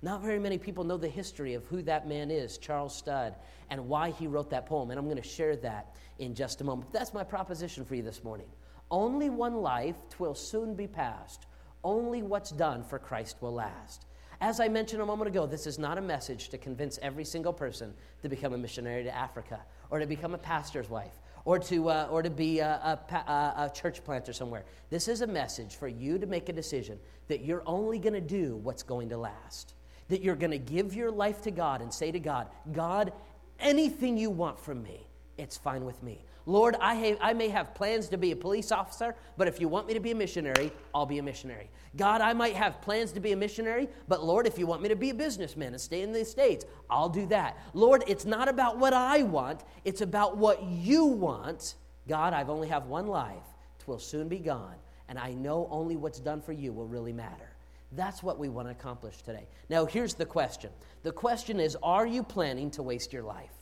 Not 0.00 0.22
very 0.22 0.38
many 0.38 0.58
people 0.58 0.84
know 0.84 0.96
the 0.96 1.08
history 1.08 1.54
of 1.54 1.66
who 1.66 1.82
that 1.82 2.08
man 2.08 2.30
is, 2.30 2.56
Charles 2.56 2.96
Studd, 2.96 3.34
and 3.68 3.88
why 3.88 4.10
he 4.10 4.26
wrote 4.26 4.50
that 4.50 4.66
poem. 4.66 4.90
And 4.90 4.98
I'm 4.98 5.06
going 5.06 5.20
to 5.20 5.28
share 5.28 5.56
that 5.56 5.96
in 6.18 6.34
just 6.34 6.60
a 6.60 6.64
moment. 6.64 6.92
That's 6.92 7.12
my 7.12 7.24
proposition 7.24 7.84
for 7.84 7.94
you 7.94 8.02
this 8.02 8.24
morning. 8.24 8.46
Only 8.90 9.28
one 9.28 9.56
life, 9.56 9.96
twill 10.08 10.34
soon 10.34 10.74
be 10.74 10.86
past. 10.86 11.46
Only 11.84 12.22
what's 12.22 12.50
done 12.50 12.84
for 12.84 12.98
Christ 12.98 13.36
will 13.40 13.54
last. 13.54 14.06
As 14.40 14.60
I 14.60 14.68
mentioned 14.68 15.02
a 15.02 15.06
moment 15.06 15.28
ago, 15.28 15.46
this 15.46 15.66
is 15.66 15.80
not 15.80 15.98
a 15.98 16.02
message 16.02 16.48
to 16.50 16.58
convince 16.58 16.98
every 17.02 17.24
single 17.24 17.52
person 17.52 17.92
to 18.22 18.28
become 18.28 18.52
a 18.52 18.58
missionary 18.58 19.02
to 19.02 19.14
Africa 19.14 19.60
or 19.90 19.98
to 19.98 20.06
become 20.06 20.32
a 20.32 20.38
pastor's 20.38 20.88
wife 20.88 21.18
or 21.48 21.58
to, 21.58 21.88
uh, 21.88 22.06
or 22.10 22.22
to 22.22 22.28
be 22.28 22.58
a, 22.58 22.98
a, 23.08 23.22
a, 23.56 23.70
church 23.74 24.04
planter 24.04 24.34
somewhere. 24.34 24.66
This 24.90 25.08
is 25.08 25.22
a 25.22 25.26
message 25.26 25.76
for 25.76 25.88
you 25.88 26.18
to 26.18 26.26
make 26.26 26.50
a 26.50 26.52
decision 26.52 26.98
that 27.28 27.40
you're 27.40 27.62
only 27.64 27.98
going 27.98 28.12
to 28.12 28.20
do 28.20 28.56
what's 28.56 28.82
going 28.82 29.08
to 29.08 29.16
last. 29.16 29.72
That 30.08 30.20
you're 30.20 30.36
going 30.36 30.50
to 30.50 30.58
give 30.58 30.94
your 30.94 31.10
life 31.10 31.40
to 31.44 31.50
God 31.50 31.80
and 31.80 31.90
say 31.90 32.12
to 32.12 32.20
God, 32.20 32.48
God, 32.70 33.14
anything 33.58 34.18
you 34.18 34.28
want 34.28 34.60
from 34.60 34.82
me, 34.82 35.06
it's 35.38 35.56
fine 35.56 35.86
with 35.86 36.02
me. 36.02 36.22
Lord, 36.48 36.76
I, 36.80 36.94
have, 36.94 37.18
I 37.20 37.34
may 37.34 37.50
have 37.50 37.74
plans 37.74 38.08
to 38.08 38.16
be 38.16 38.32
a 38.32 38.36
police 38.36 38.72
officer, 38.72 39.14
but 39.36 39.48
if 39.48 39.60
you 39.60 39.68
want 39.68 39.86
me 39.86 39.92
to 39.92 40.00
be 40.00 40.12
a 40.12 40.14
missionary, 40.14 40.72
I'll 40.94 41.04
be 41.04 41.18
a 41.18 41.22
missionary. 41.22 41.68
God, 41.94 42.22
I 42.22 42.32
might 42.32 42.54
have 42.54 42.80
plans 42.80 43.12
to 43.12 43.20
be 43.20 43.32
a 43.32 43.36
missionary, 43.36 43.86
but 44.08 44.24
Lord, 44.24 44.46
if 44.46 44.58
you 44.58 44.66
want 44.66 44.80
me 44.80 44.88
to 44.88 44.96
be 44.96 45.10
a 45.10 45.14
businessman 45.14 45.74
and 45.74 45.80
stay 45.80 46.00
in 46.00 46.10
the 46.10 46.24
States, 46.24 46.64
I'll 46.88 47.10
do 47.10 47.26
that. 47.26 47.58
Lord, 47.74 48.02
it's 48.06 48.24
not 48.24 48.48
about 48.48 48.78
what 48.78 48.94
I 48.94 49.24
want, 49.24 49.64
it's 49.84 50.00
about 50.00 50.38
what 50.38 50.62
you 50.62 51.04
want. 51.04 51.74
God, 52.08 52.32
I've 52.32 52.48
only 52.48 52.68
have 52.68 52.86
one 52.86 53.08
life. 53.08 53.44
Twill 53.78 53.98
soon 53.98 54.26
be 54.26 54.38
gone, 54.38 54.76
and 55.10 55.18
I 55.18 55.34
know 55.34 55.68
only 55.70 55.96
what's 55.96 56.18
done 56.18 56.40
for 56.40 56.52
you 56.52 56.72
will 56.72 56.86
really 56.86 57.12
matter. 57.12 57.50
That's 57.92 58.22
what 58.22 58.38
we 58.38 58.48
want 58.48 58.68
to 58.68 58.72
accomplish 58.72 59.20
today. 59.20 59.48
Now, 59.68 59.84
here's 59.84 60.14
the 60.14 60.24
question 60.24 60.70
the 61.02 61.12
question 61.12 61.60
is 61.60 61.76
Are 61.82 62.06
you 62.06 62.22
planning 62.22 62.70
to 62.70 62.82
waste 62.82 63.12
your 63.12 63.22
life? 63.22 63.57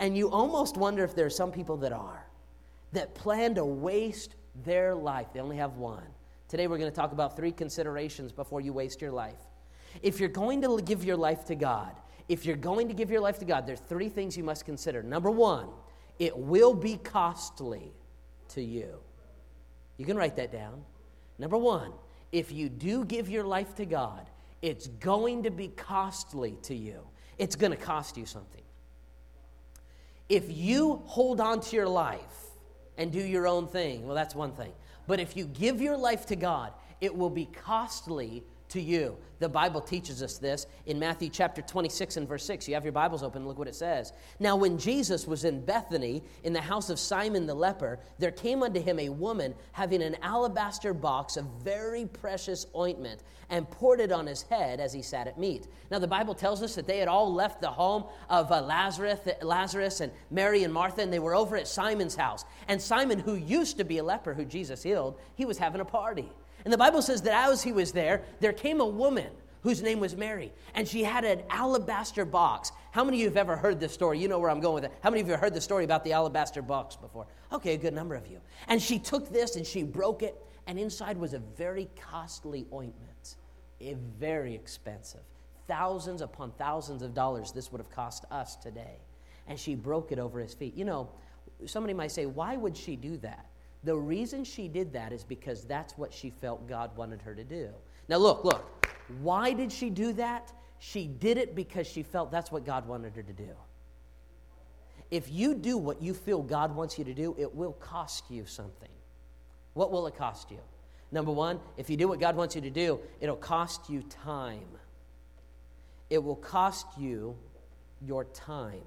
And 0.00 0.16
you 0.16 0.30
almost 0.30 0.76
wonder 0.76 1.04
if 1.04 1.14
there 1.14 1.26
are 1.26 1.30
some 1.30 1.52
people 1.52 1.76
that 1.78 1.92
are, 1.92 2.26
that 2.92 3.14
plan 3.14 3.54
to 3.54 3.64
waste 3.64 4.34
their 4.64 4.94
life. 4.94 5.28
They 5.32 5.40
only 5.40 5.56
have 5.56 5.76
one. 5.76 6.04
Today 6.48 6.66
we're 6.66 6.78
going 6.78 6.90
to 6.90 6.96
talk 6.96 7.12
about 7.12 7.36
three 7.36 7.52
considerations 7.52 8.32
before 8.32 8.60
you 8.60 8.72
waste 8.72 9.00
your 9.00 9.12
life. 9.12 9.38
If 10.02 10.20
you're 10.20 10.28
going 10.28 10.60
to 10.62 10.80
give 10.82 11.04
your 11.04 11.16
life 11.16 11.44
to 11.46 11.54
God, 11.54 11.92
if 12.28 12.44
you're 12.44 12.56
going 12.56 12.88
to 12.88 12.94
give 12.94 13.10
your 13.10 13.20
life 13.20 13.38
to 13.38 13.44
God, 13.44 13.66
there's 13.66 13.80
three 13.80 14.08
things 14.08 14.36
you 14.36 14.44
must 14.44 14.64
consider. 14.64 15.02
Number 15.02 15.30
one, 15.30 15.68
it 16.18 16.36
will 16.36 16.74
be 16.74 16.96
costly 16.96 17.92
to 18.48 18.62
you. 18.62 19.00
You 19.96 20.06
can 20.06 20.16
write 20.16 20.36
that 20.36 20.52
down. 20.52 20.84
Number 21.38 21.56
one, 21.58 21.92
if 22.32 22.50
you 22.50 22.68
do 22.68 23.04
give 23.04 23.28
your 23.28 23.44
life 23.44 23.74
to 23.76 23.86
God, 23.86 24.28
it's 24.62 24.88
going 24.88 25.42
to 25.44 25.50
be 25.50 25.68
costly 25.68 26.56
to 26.62 26.74
you. 26.74 27.00
It's 27.38 27.56
going 27.56 27.70
to 27.70 27.76
cost 27.76 28.16
you 28.16 28.26
something. 28.26 28.62
If 30.28 30.44
you 30.48 31.02
hold 31.04 31.40
on 31.40 31.60
to 31.60 31.76
your 31.76 31.88
life 31.88 32.20
and 32.96 33.12
do 33.12 33.20
your 33.20 33.46
own 33.46 33.66
thing, 33.66 34.06
well, 34.06 34.14
that's 34.14 34.34
one 34.34 34.52
thing. 34.52 34.72
But 35.06 35.20
if 35.20 35.36
you 35.36 35.44
give 35.44 35.80
your 35.80 35.96
life 35.96 36.26
to 36.26 36.36
God, 36.36 36.72
it 37.00 37.14
will 37.14 37.30
be 37.30 37.46
costly 37.46 38.44
to 38.74 38.80
you. 38.80 39.16
The 39.38 39.48
Bible 39.48 39.80
teaches 39.80 40.22
us 40.22 40.38
this 40.38 40.66
in 40.86 40.98
Matthew 40.98 41.28
chapter 41.28 41.62
26 41.62 42.16
and 42.16 42.28
verse 42.28 42.44
6. 42.44 42.66
You 42.68 42.74
have 42.74 42.84
your 42.84 42.92
Bibles 42.92 43.22
open, 43.22 43.46
look 43.46 43.58
what 43.58 43.68
it 43.68 43.74
says. 43.74 44.12
Now, 44.40 44.56
when 44.56 44.78
Jesus 44.78 45.26
was 45.26 45.44
in 45.44 45.64
Bethany, 45.64 46.22
in 46.42 46.52
the 46.52 46.60
house 46.60 46.90
of 46.90 46.98
Simon 46.98 47.46
the 47.46 47.54
leper, 47.54 48.00
there 48.18 48.32
came 48.32 48.62
unto 48.62 48.80
him 48.80 48.98
a 48.98 49.08
woman 49.10 49.54
having 49.72 50.02
an 50.02 50.16
alabaster 50.22 50.92
box 50.92 51.36
of 51.36 51.44
very 51.62 52.06
precious 52.06 52.66
ointment 52.74 53.22
and 53.48 53.70
poured 53.70 54.00
it 54.00 54.10
on 54.10 54.26
his 54.26 54.42
head 54.42 54.80
as 54.80 54.92
he 54.92 55.02
sat 55.02 55.28
at 55.28 55.38
meat. 55.38 55.68
Now, 55.90 56.00
the 56.00 56.08
Bible 56.08 56.34
tells 56.34 56.62
us 56.62 56.74
that 56.74 56.86
they 56.86 56.98
had 56.98 57.08
all 57.08 57.32
left 57.32 57.60
the 57.60 57.70
home 57.70 58.04
of 58.28 58.50
uh, 58.50 58.60
Lazarus, 58.60 59.20
Lazarus 59.42 60.00
and 60.00 60.10
Mary 60.30 60.64
and 60.64 60.74
Martha, 60.74 61.02
and 61.02 61.12
they 61.12 61.20
were 61.20 61.34
over 61.34 61.56
at 61.56 61.68
Simon's 61.68 62.16
house. 62.16 62.44
And 62.66 62.82
Simon, 62.82 63.20
who 63.20 63.36
used 63.36 63.76
to 63.76 63.84
be 63.84 63.98
a 63.98 64.04
leper 64.04 64.34
who 64.34 64.44
Jesus 64.44 64.82
healed, 64.82 65.20
he 65.36 65.44
was 65.44 65.58
having 65.58 65.80
a 65.80 65.84
party. 65.84 66.28
And 66.64 66.72
the 66.72 66.78
Bible 66.78 67.02
says 67.02 67.22
that 67.22 67.48
as 67.50 67.62
he 67.62 67.72
was 67.72 67.92
there, 67.92 68.22
there 68.40 68.52
came 68.52 68.80
a 68.80 68.86
woman 68.86 69.30
whose 69.62 69.82
name 69.82 69.98
was 69.98 70.14
Mary, 70.14 70.52
and 70.74 70.86
she 70.86 71.02
had 71.02 71.24
an 71.24 71.42
alabaster 71.48 72.24
box. 72.26 72.70
How 72.90 73.02
many 73.02 73.16
of 73.16 73.20
you 73.22 73.28
have 73.28 73.36
ever 73.38 73.56
heard 73.56 73.80
this 73.80 73.92
story? 73.92 74.18
You 74.18 74.28
know 74.28 74.38
where 74.38 74.50
I'm 74.50 74.60
going 74.60 74.74
with 74.74 74.84
it. 74.84 74.92
How 75.02 75.10
many 75.10 75.22
of 75.22 75.26
you 75.26 75.32
have 75.32 75.40
heard 75.40 75.54
the 75.54 75.60
story 75.60 75.84
about 75.84 76.04
the 76.04 76.12
alabaster 76.12 76.60
box 76.60 76.96
before? 76.96 77.26
Okay, 77.50 77.72
a 77.72 77.78
good 77.78 77.94
number 77.94 78.14
of 78.14 78.26
you. 78.26 78.40
And 78.68 78.80
she 78.80 78.98
took 78.98 79.32
this 79.32 79.56
and 79.56 79.66
she 79.66 79.82
broke 79.82 80.22
it, 80.22 80.36
and 80.66 80.78
inside 80.78 81.16
was 81.16 81.32
a 81.32 81.38
very 81.38 81.88
costly 82.10 82.66
ointment, 82.72 83.36
a 83.80 83.94
very 84.18 84.54
expensive. 84.54 85.22
Thousands 85.66 86.20
upon 86.20 86.52
thousands 86.52 87.00
of 87.00 87.14
dollars 87.14 87.50
this 87.52 87.72
would 87.72 87.78
have 87.78 87.90
cost 87.90 88.26
us 88.30 88.56
today. 88.56 88.98
And 89.46 89.58
she 89.58 89.74
broke 89.74 90.12
it 90.12 90.18
over 90.18 90.40
his 90.40 90.52
feet. 90.52 90.74
You 90.74 90.84
know, 90.84 91.08
somebody 91.64 91.94
might 91.94 92.12
say, 92.12 92.26
why 92.26 92.56
would 92.56 92.76
she 92.76 92.96
do 92.96 93.16
that? 93.18 93.46
The 93.84 93.96
reason 93.96 94.44
she 94.44 94.66
did 94.66 94.92
that 94.94 95.12
is 95.12 95.24
because 95.24 95.64
that's 95.64 95.96
what 95.96 96.12
she 96.12 96.30
felt 96.30 96.66
God 96.68 96.96
wanted 96.96 97.20
her 97.22 97.34
to 97.34 97.44
do. 97.44 97.70
Now, 98.08 98.16
look, 98.16 98.44
look. 98.44 98.86
Why 99.20 99.52
did 99.52 99.70
she 99.70 99.90
do 99.90 100.12
that? 100.14 100.52
She 100.78 101.06
did 101.06 101.36
it 101.36 101.54
because 101.54 101.86
she 101.86 102.02
felt 102.02 102.30
that's 102.30 102.50
what 102.50 102.64
God 102.64 102.88
wanted 102.88 103.14
her 103.16 103.22
to 103.22 103.32
do. 103.32 103.50
If 105.10 105.30
you 105.30 105.54
do 105.54 105.76
what 105.76 106.02
you 106.02 106.14
feel 106.14 106.42
God 106.42 106.74
wants 106.74 106.98
you 106.98 107.04
to 107.04 107.14
do, 107.14 107.34
it 107.38 107.54
will 107.54 107.74
cost 107.74 108.24
you 108.30 108.46
something. 108.46 108.88
What 109.74 109.92
will 109.92 110.06
it 110.06 110.16
cost 110.16 110.50
you? 110.50 110.58
Number 111.12 111.30
one, 111.30 111.60
if 111.76 111.90
you 111.90 111.96
do 111.96 112.08
what 112.08 112.20
God 112.20 112.36
wants 112.36 112.54
you 112.54 112.60
to 112.62 112.70
do, 112.70 112.98
it'll 113.20 113.36
cost 113.36 113.88
you 113.90 114.02
time. 114.02 114.66
It 116.10 116.22
will 116.22 116.36
cost 116.36 116.86
you 116.98 117.36
your 118.00 118.24
time. 118.24 118.82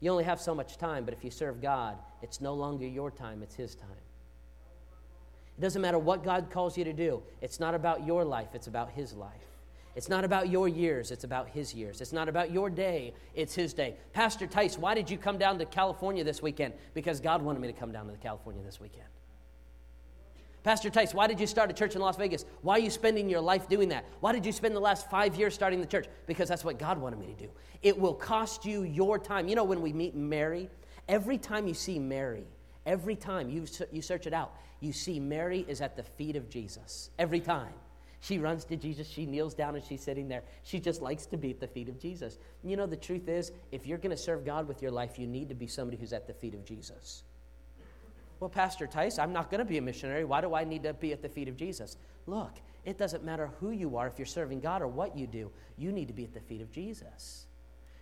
You 0.00 0.10
only 0.10 0.24
have 0.24 0.40
so 0.40 0.54
much 0.54 0.78
time, 0.78 1.04
but 1.04 1.14
if 1.14 1.22
you 1.22 1.30
serve 1.30 1.60
God, 1.60 1.96
it's 2.22 2.40
no 2.40 2.54
longer 2.54 2.86
your 2.86 3.10
time, 3.10 3.42
it's 3.42 3.54
His 3.54 3.74
time. 3.74 3.90
It 5.58 5.60
doesn't 5.60 5.82
matter 5.82 5.98
what 5.98 6.24
God 6.24 6.50
calls 6.50 6.78
you 6.78 6.84
to 6.84 6.92
do, 6.92 7.22
it's 7.42 7.60
not 7.60 7.74
about 7.74 8.06
your 8.06 8.24
life, 8.24 8.48
it's 8.54 8.66
about 8.66 8.90
His 8.90 9.12
life. 9.12 9.32
It's 9.96 10.08
not 10.08 10.24
about 10.24 10.48
your 10.48 10.68
years, 10.68 11.10
it's 11.10 11.24
about 11.24 11.48
His 11.48 11.74
years. 11.74 12.00
It's 12.00 12.12
not 12.12 12.28
about 12.28 12.52
your 12.52 12.70
day, 12.70 13.12
it's 13.34 13.54
His 13.54 13.74
day. 13.74 13.96
Pastor 14.12 14.46
Tice, 14.46 14.78
why 14.78 14.94
did 14.94 15.10
you 15.10 15.18
come 15.18 15.36
down 15.36 15.58
to 15.58 15.66
California 15.66 16.24
this 16.24 16.40
weekend? 16.40 16.74
Because 16.94 17.20
God 17.20 17.42
wanted 17.42 17.60
me 17.60 17.68
to 17.68 17.74
come 17.74 17.92
down 17.92 18.06
to 18.06 18.16
California 18.16 18.62
this 18.62 18.80
weekend. 18.80 19.08
Pastor 20.62 20.90
Tice, 20.90 21.14
why 21.14 21.26
did 21.26 21.40
you 21.40 21.46
start 21.46 21.70
a 21.70 21.72
church 21.72 21.94
in 21.94 22.02
Las 22.02 22.16
Vegas? 22.16 22.44
Why 22.60 22.74
are 22.74 22.80
you 22.80 22.90
spending 22.90 23.30
your 23.30 23.40
life 23.40 23.68
doing 23.68 23.88
that? 23.88 24.04
Why 24.20 24.32
did 24.32 24.44
you 24.44 24.52
spend 24.52 24.76
the 24.76 24.80
last 24.80 25.08
five 25.08 25.34
years 25.34 25.54
starting 25.54 25.80
the 25.80 25.86
church? 25.86 26.06
Because 26.26 26.48
that's 26.48 26.64
what 26.64 26.78
God 26.78 26.98
wanted 26.98 27.18
me 27.18 27.26
to 27.26 27.46
do. 27.46 27.50
It 27.82 27.98
will 27.98 28.14
cost 28.14 28.66
you 28.66 28.82
your 28.82 29.18
time. 29.18 29.48
You 29.48 29.56
know, 29.56 29.64
when 29.64 29.80
we 29.80 29.92
meet 29.94 30.14
Mary, 30.14 30.68
every 31.08 31.38
time 31.38 31.66
you 31.66 31.72
see 31.72 31.98
Mary, 31.98 32.44
every 32.84 33.16
time 33.16 33.48
you, 33.48 33.64
you 33.90 34.02
search 34.02 34.26
it 34.26 34.34
out, 34.34 34.54
you 34.80 34.92
see 34.92 35.18
Mary 35.18 35.64
is 35.66 35.80
at 35.80 35.96
the 35.96 36.02
feet 36.02 36.36
of 36.36 36.50
Jesus 36.50 37.10
every 37.18 37.40
time. 37.40 37.72
She 38.20 38.38
runs 38.38 38.66
to 38.66 38.76
Jesus, 38.76 39.08
she 39.08 39.24
kneels 39.24 39.54
down, 39.54 39.76
and 39.76 39.84
she's 39.84 40.02
sitting 40.02 40.28
there. 40.28 40.42
She 40.62 40.78
just 40.78 41.00
likes 41.00 41.24
to 41.26 41.38
be 41.38 41.50
at 41.50 41.60
the 41.60 41.66
feet 41.66 41.88
of 41.88 41.98
Jesus. 41.98 42.38
You 42.62 42.76
know, 42.76 42.86
the 42.86 42.96
truth 42.96 43.28
is, 43.28 43.50
if 43.72 43.86
you're 43.86 43.96
going 43.96 44.14
to 44.14 44.22
serve 44.22 44.44
God 44.44 44.68
with 44.68 44.82
your 44.82 44.90
life, 44.90 45.18
you 45.18 45.26
need 45.26 45.48
to 45.48 45.54
be 45.54 45.66
somebody 45.66 45.96
who's 45.96 46.12
at 46.12 46.26
the 46.26 46.34
feet 46.34 46.52
of 46.52 46.62
Jesus. 46.62 47.22
Well, 48.40 48.48
Pastor 48.48 48.86
Tice, 48.86 49.18
I'm 49.18 49.34
not 49.34 49.50
going 49.50 49.58
to 49.58 49.66
be 49.66 49.76
a 49.76 49.82
missionary. 49.82 50.24
Why 50.24 50.40
do 50.40 50.54
I 50.54 50.64
need 50.64 50.82
to 50.84 50.94
be 50.94 51.12
at 51.12 51.20
the 51.20 51.28
feet 51.28 51.48
of 51.48 51.56
Jesus? 51.56 51.98
Look, 52.26 52.52
it 52.86 52.96
doesn't 52.96 53.22
matter 53.22 53.50
who 53.60 53.70
you 53.70 53.98
are, 53.98 54.06
if 54.06 54.18
you're 54.18 54.24
serving 54.24 54.60
God 54.60 54.80
or 54.80 54.88
what 54.88 55.14
you 55.14 55.26
do, 55.26 55.50
you 55.76 55.92
need 55.92 56.08
to 56.08 56.14
be 56.14 56.24
at 56.24 56.32
the 56.32 56.40
feet 56.40 56.62
of 56.62 56.72
Jesus. 56.72 57.46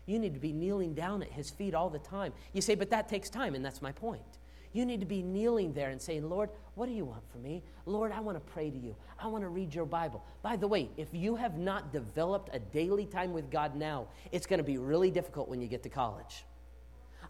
You 0.07 0.21
need 0.21 0.35
to 0.35 0.41
be 0.41 0.53
kneeling 0.53 0.95
down 0.95 1.23
at 1.23 1.33
his 1.33 1.51
feet 1.51 1.75
all 1.75 1.91
the 1.91 1.99
time. 1.99 2.33
You 2.53 2.63
say, 2.63 2.77
but 2.77 2.91
that 2.91 3.09
takes 3.09 3.29
time, 3.29 3.57
and 3.57 3.65
that's 3.65 3.83
my 3.83 3.91
point. 3.91 4.39
You 4.73 4.87
need 4.87 5.01
to 5.01 5.07
be 5.07 5.23
kneeling 5.23 5.73
there 5.73 5.91
and 5.91 6.01
saying, 6.01 6.29
Lord, 6.29 6.51
what 6.77 6.87
do 6.87 6.93
you 6.93 7.05
want 7.05 7.29
from 7.33 7.43
me? 7.43 7.65
Lord, 7.85 8.13
I 8.13 8.21
want 8.21 8.37
to 8.37 8.53
pray 8.53 8.71
to 8.71 8.79
you. 8.79 8.95
I 9.19 9.27
want 9.27 9.43
to 9.43 9.49
read 9.49 9.75
your 9.75 9.87
Bible. 9.87 10.25
By 10.43 10.57
the 10.57 10.69
way, 10.69 10.91
if 10.97 11.09
you 11.13 11.35
have 11.35 11.59
not 11.59 11.93
developed 11.93 12.51
a 12.55 12.61
daily 12.61 13.07
time 13.07 13.33
with 13.33 13.51
God 13.51 13.75
now, 13.75 14.07
it's 14.31 14.47
going 14.47 14.59
to 14.59 14.65
be 14.65 14.79
really 14.79 15.11
difficult 15.11 15.49
when 15.49 15.61
you 15.61 15.67
get 15.67 15.83
to 15.83 15.89
college. 15.89 16.45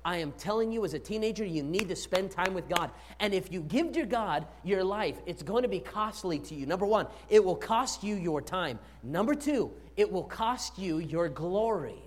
I 0.04 0.18
am 0.18 0.32
telling 0.32 0.72
you, 0.72 0.84
as 0.84 0.94
a 0.94 0.98
teenager, 0.98 1.44
you 1.44 1.62
need 1.62 1.88
to 1.88 1.96
spend 1.96 2.30
time 2.30 2.54
with 2.54 2.68
God. 2.68 2.90
And 3.20 3.34
if 3.34 3.52
you 3.52 3.60
give 3.62 3.92
to 3.92 4.06
God 4.06 4.46
your 4.64 4.84
life, 4.84 5.16
it's 5.26 5.42
going 5.42 5.62
to 5.62 5.68
be 5.68 5.80
costly 5.80 6.38
to 6.40 6.54
you. 6.54 6.66
Number 6.66 6.86
one, 6.86 7.06
it 7.28 7.44
will 7.44 7.56
cost 7.56 8.02
you 8.02 8.14
your 8.14 8.40
time. 8.40 8.78
Number 9.02 9.34
two, 9.34 9.72
it 9.96 10.10
will 10.10 10.24
cost 10.24 10.78
you 10.78 10.98
your 10.98 11.28
glory. 11.28 12.02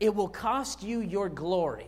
It 0.00 0.14
will 0.14 0.28
cost 0.28 0.82
you 0.82 1.00
your 1.00 1.28
glory. 1.28 1.86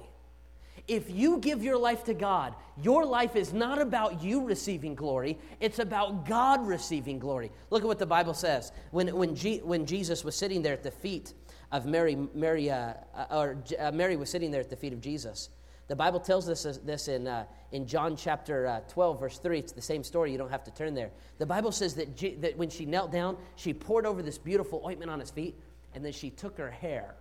If 0.88 1.10
you 1.10 1.38
give 1.38 1.62
your 1.62 1.78
life 1.78 2.04
to 2.04 2.14
God, 2.14 2.54
your 2.82 3.04
life 3.04 3.36
is 3.36 3.52
not 3.52 3.80
about 3.80 4.22
you 4.22 4.44
receiving 4.44 4.94
glory, 4.94 5.38
it's 5.60 5.78
about 5.78 6.26
God 6.26 6.66
receiving 6.66 7.18
glory. 7.18 7.52
Look 7.70 7.82
at 7.82 7.86
what 7.86 7.98
the 7.98 8.06
Bible 8.06 8.34
says. 8.34 8.72
When, 8.90 9.14
when, 9.14 9.34
G, 9.34 9.58
when 9.58 9.86
Jesus 9.86 10.24
was 10.24 10.34
sitting 10.34 10.60
there 10.60 10.72
at 10.72 10.82
the 10.82 10.90
feet 10.90 11.34
of 11.72 11.86
Mary, 11.86 12.16
Mary, 12.34 12.70
uh, 12.70 12.94
uh 13.14 13.26
or 13.30 13.64
uh, 13.80 13.90
Mary 13.90 14.16
was 14.16 14.30
sitting 14.30 14.52
there 14.52 14.60
at 14.60 14.70
the 14.70 14.76
feet 14.76 14.92
of 14.92 15.00
Jesus, 15.00 15.50
the 15.88 15.96
Bible 15.96 16.20
tells 16.20 16.48
us 16.48 16.78
this 16.84 17.08
in, 17.08 17.26
uh, 17.26 17.44
in 17.72 17.86
John 17.86 18.16
chapter 18.16 18.68
uh, 18.68 18.80
12, 18.88 19.18
verse 19.18 19.38
3. 19.38 19.58
It's 19.58 19.72
the 19.72 19.82
same 19.82 20.04
story. 20.04 20.30
You 20.30 20.38
don't 20.38 20.50
have 20.50 20.64
to 20.64 20.70
turn 20.70 20.94
there. 20.94 21.10
The 21.38 21.46
Bible 21.46 21.72
says 21.72 21.94
that, 21.96 22.16
G- 22.16 22.36
that 22.36 22.56
when 22.56 22.70
she 22.70 22.86
knelt 22.86 23.10
down, 23.10 23.36
she 23.56 23.74
poured 23.74 24.06
over 24.06 24.22
this 24.22 24.38
beautiful 24.38 24.80
ointment 24.86 25.10
on 25.10 25.18
his 25.18 25.30
feet, 25.30 25.58
and 25.94 26.04
then 26.04 26.12
she 26.12 26.30
took 26.30 26.56
her 26.56 26.70
hair 26.70 27.16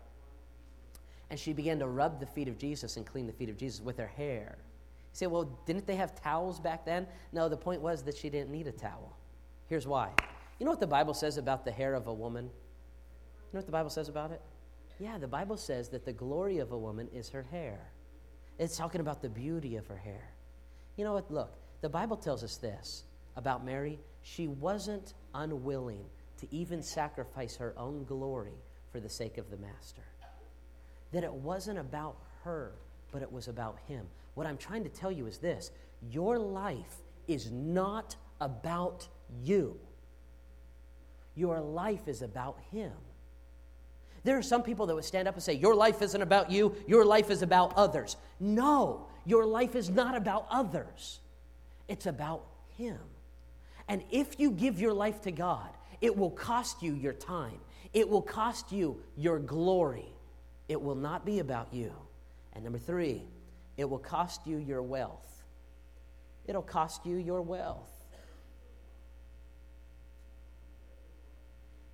and 1.31 1.39
she 1.39 1.53
began 1.53 1.79
to 1.79 1.87
rub 1.87 2.19
the 2.19 2.25
feet 2.25 2.49
of 2.49 2.57
Jesus 2.57 2.97
and 2.97 3.05
clean 3.05 3.25
the 3.25 3.31
feet 3.31 3.49
of 3.49 3.57
Jesus 3.57 3.79
with 3.79 3.97
her 3.97 4.05
hair. 4.05 4.57
You 4.57 5.13
say, 5.13 5.27
well, 5.27 5.45
didn't 5.65 5.87
they 5.87 5.95
have 5.95 6.13
towels 6.13 6.59
back 6.59 6.85
then? 6.85 7.07
No, 7.31 7.47
the 7.47 7.55
point 7.55 7.81
was 7.81 8.03
that 8.03 8.17
she 8.17 8.29
didn't 8.29 8.51
need 8.51 8.67
a 8.67 8.71
towel. 8.71 9.15
Here's 9.67 9.87
why. 9.87 10.11
You 10.59 10.65
know 10.65 10.73
what 10.73 10.81
the 10.81 10.87
Bible 10.87 11.13
says 11.13 11.37
about 11.37 11.63
the 11.63 11.71
hair 11.71 11.93
of 11.93 12.07
a 12.07 12.13
woman? 12.13 12.49
Know 13.53 13.59
what 13.59 13.65
the 13.65 13.71
Bible 13.71 13.89
says 13.89 14.09
about 14.09 14.31
it? 14.31 14.41
Yeah, 14.99 15.17
the 15.17 15.27
Bible 15.27 15.57
says 15.57 15.89
that 15.89 16.05
the 16.05 16.13
glory 16.13 16.59
of 16.59 16.71
a 16.71 16.77
woman 16.77 17.07
is 17.13 17.29
her 17.29 17.43
hair. 17.43 17.91
It's 18.59 18.77
talking 18.77 19.01
about 19.01 19.21
the 19.21 19.29
beauty 19.29 19.75
of 19.77 19.87
her 19.87 19.97
hair. 19.97 20.29
You 20.95 21.03
know 21.03 21.13
what? 21.13 21.31
Look, 21.31 21.53
the 21.81 21.89
Bible 21.89 22.17
tells 22.17 22.43
us 22.43 22.57
this 22.57 23.03
about 23.35 23.65
Mary. 23.65 23.99
She 24.21 24.47
wasn't 24.47 25.13
unwilling 25.33 26.05
to 26.39 26.47
even 26.55 26.83
sacrifice 26.83 27.55
her 27.55 27.73
own 27.77 28.03
glory 28.05 28.59
for 28.91 28.99
the 28.99 29.09
sake 29.09 29.37
of 29.37 29.49
the 29.49 29.57
Master 29.57 30.03
that 31.11 31.23
it 31.23 31.33
wasn't 31.33 31.77
about 31.77 32.17
her, 32.43 32.73
but 33.11 33.21
it 33.21 33.31
was 33.31 33.47
about 33.47 33.77
him. 33.87 34.05
What 34.33 34.47
I'm 34.47 34.57
trying 34.57 34.83
to 34.83 34.89
tell 34.89 35.11
you 35.11 35.27
is 35.27 35.37
this 35.37 35.71
your 36.09 36.39
life 36.39 36.97
is 37.27 37.51
not 37.51 38.15
about 38.39 39.07
you, 39.43 39.79
your 41.35 41.59
life 41.59 42.07
is 42.07 42.21
about 42.21 42.59
him. 42.71 42.93
There 44.23 44.37
are 44.37 44.43
some 44.43 44.61
people 44.61 44.85
that 44.85 44.95
would 44.95 45.05
stand 45.05 45.27
up 45.27 45.33
and 45.35 45.43
say, 45.43 45.53
Your 45.53 45.75
life 45.75 46.01
isn't 46.01 46.21
about 46.21 46.51
you, 46.51 46.75
your 46.87 47.05
life 47.05 47.29
is 47.29 47.41
about 47.41 47.73
others. 47.75 48.17
No, 48.39 49.07
your 49.25 49.45
life 49.45 49.75
is 49.75 49.89
not 49.89 50.15
about 50.15 50.47
others, 50.49 51.19
it's 51.87 52.05
about 52.05 52.45
Him. 52.77 52.99
And 53.87 54.03
if 54.11 54.39
you 54.39 54.51
give 54.51 54.79
your 54.79 54.93
life 54.93 55.21
to 55.23 55.31
God, 55.31 55.69
it 56.01 56.15
will 56.15 56.31
cost 56.31 56.81
you 56.81 56.93
your 56.93 57.13
time, 57.13 57.59
it 57.93 58.07
will 58.07 58.21
cost 58.21 58.71
you 58.71 58.97
your 59.17 59.39
glory, 59.39 60.13
it 60.67 60.81
will 60.81 60.95
not 60.95 61.25
be 61.25 61.39
about 61.39 61.73
you. 61.73 61.91
And 62.53 62.63
number 62.63 62.79
three, 62.79 63.23
it 63.77 63.89
will 63.89 63.99
cost 63.99 64.45
you 64.45 64.57
your 64.57 64.81
wealth. 64.81 65.43
It'll 66.45 66.61
cost 66.61 67.05
you 67.05 67.15
your 67.15 67.41
wealth. 67.41 68.00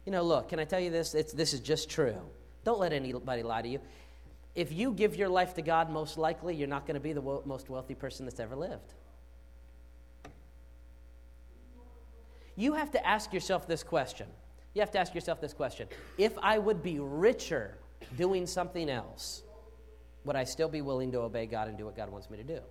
You 0.07 0.11
know, 0.11 0.23
look, 0.23 0.47
can 0.47 0.57
I 0.57 0.63
tell 0.63 0.79
you 0.79 0.89
this? 0.89 1.13
It's, 1.13 1.33
this 1.33 1.53
is 1.53 1.59
just 1.59 1.89
true. 1.89 2.15
Don't 2.63 2.79
let 2.79 2.93
anybody 2.93 3.43
lie 3.43 3.61
to 3.61 3.67
you. 3.67 3.81
If 4.55 4.71
you 4.71 4.93
give 4.93 5.17
your 5.17 5.27
life 5.27 5.53
to 5.55 5.61
God, 5.61 5.89
most 5.89 6.17
likely 6.17 6.55
you're 6.55 6.65
not 6.65 6.87
going 6.87 6.93
to 6.93 7.01
be 7.01 7.11
the 7.11 7.19
wo- 7.19 7.43
most 7.45 7.69
wealthy 7.69 7.93
person 7.93 8.25
that's 8.25 8.39
ever 8.39 8.55
lived. 8.55 8.93
You 12.55 12.71
have 12.71 12.89
to 12.91 13.05
ask 13.05 13.33
yourself 13.33 13.67
this 13.67 13.83
question. 13.83 14.27
You 14.73 14.79
have 14.79 14.91
to 14.91 14.97
ask 14.97 15.13
yourself 15.13 15.41
this 15.41 15.53
question 15.53 15.89
If 16.17 16.37
I 16.41 16.57
would 16.57 16.81
be 16.81 16.99
richer 16.99 17.77
doing 18.17 18.47
something 18.47 18.89
else, 18.89 19.43
would 20.23 20.37
I 20.37 20.45
still 20.45 20.69
be 20.69 20.81
willing 20.81 21.11
to 21.11 21.19
obey 21.19 21.47
God 21.47 21.67
and 21.67 21.77
do 21.77 21.83
what 21.83 21.97
God 21.97 22.09
wants 22.09 22.29
me 22.29 22.37
to 22.37 22.45
do? 22.45 22.61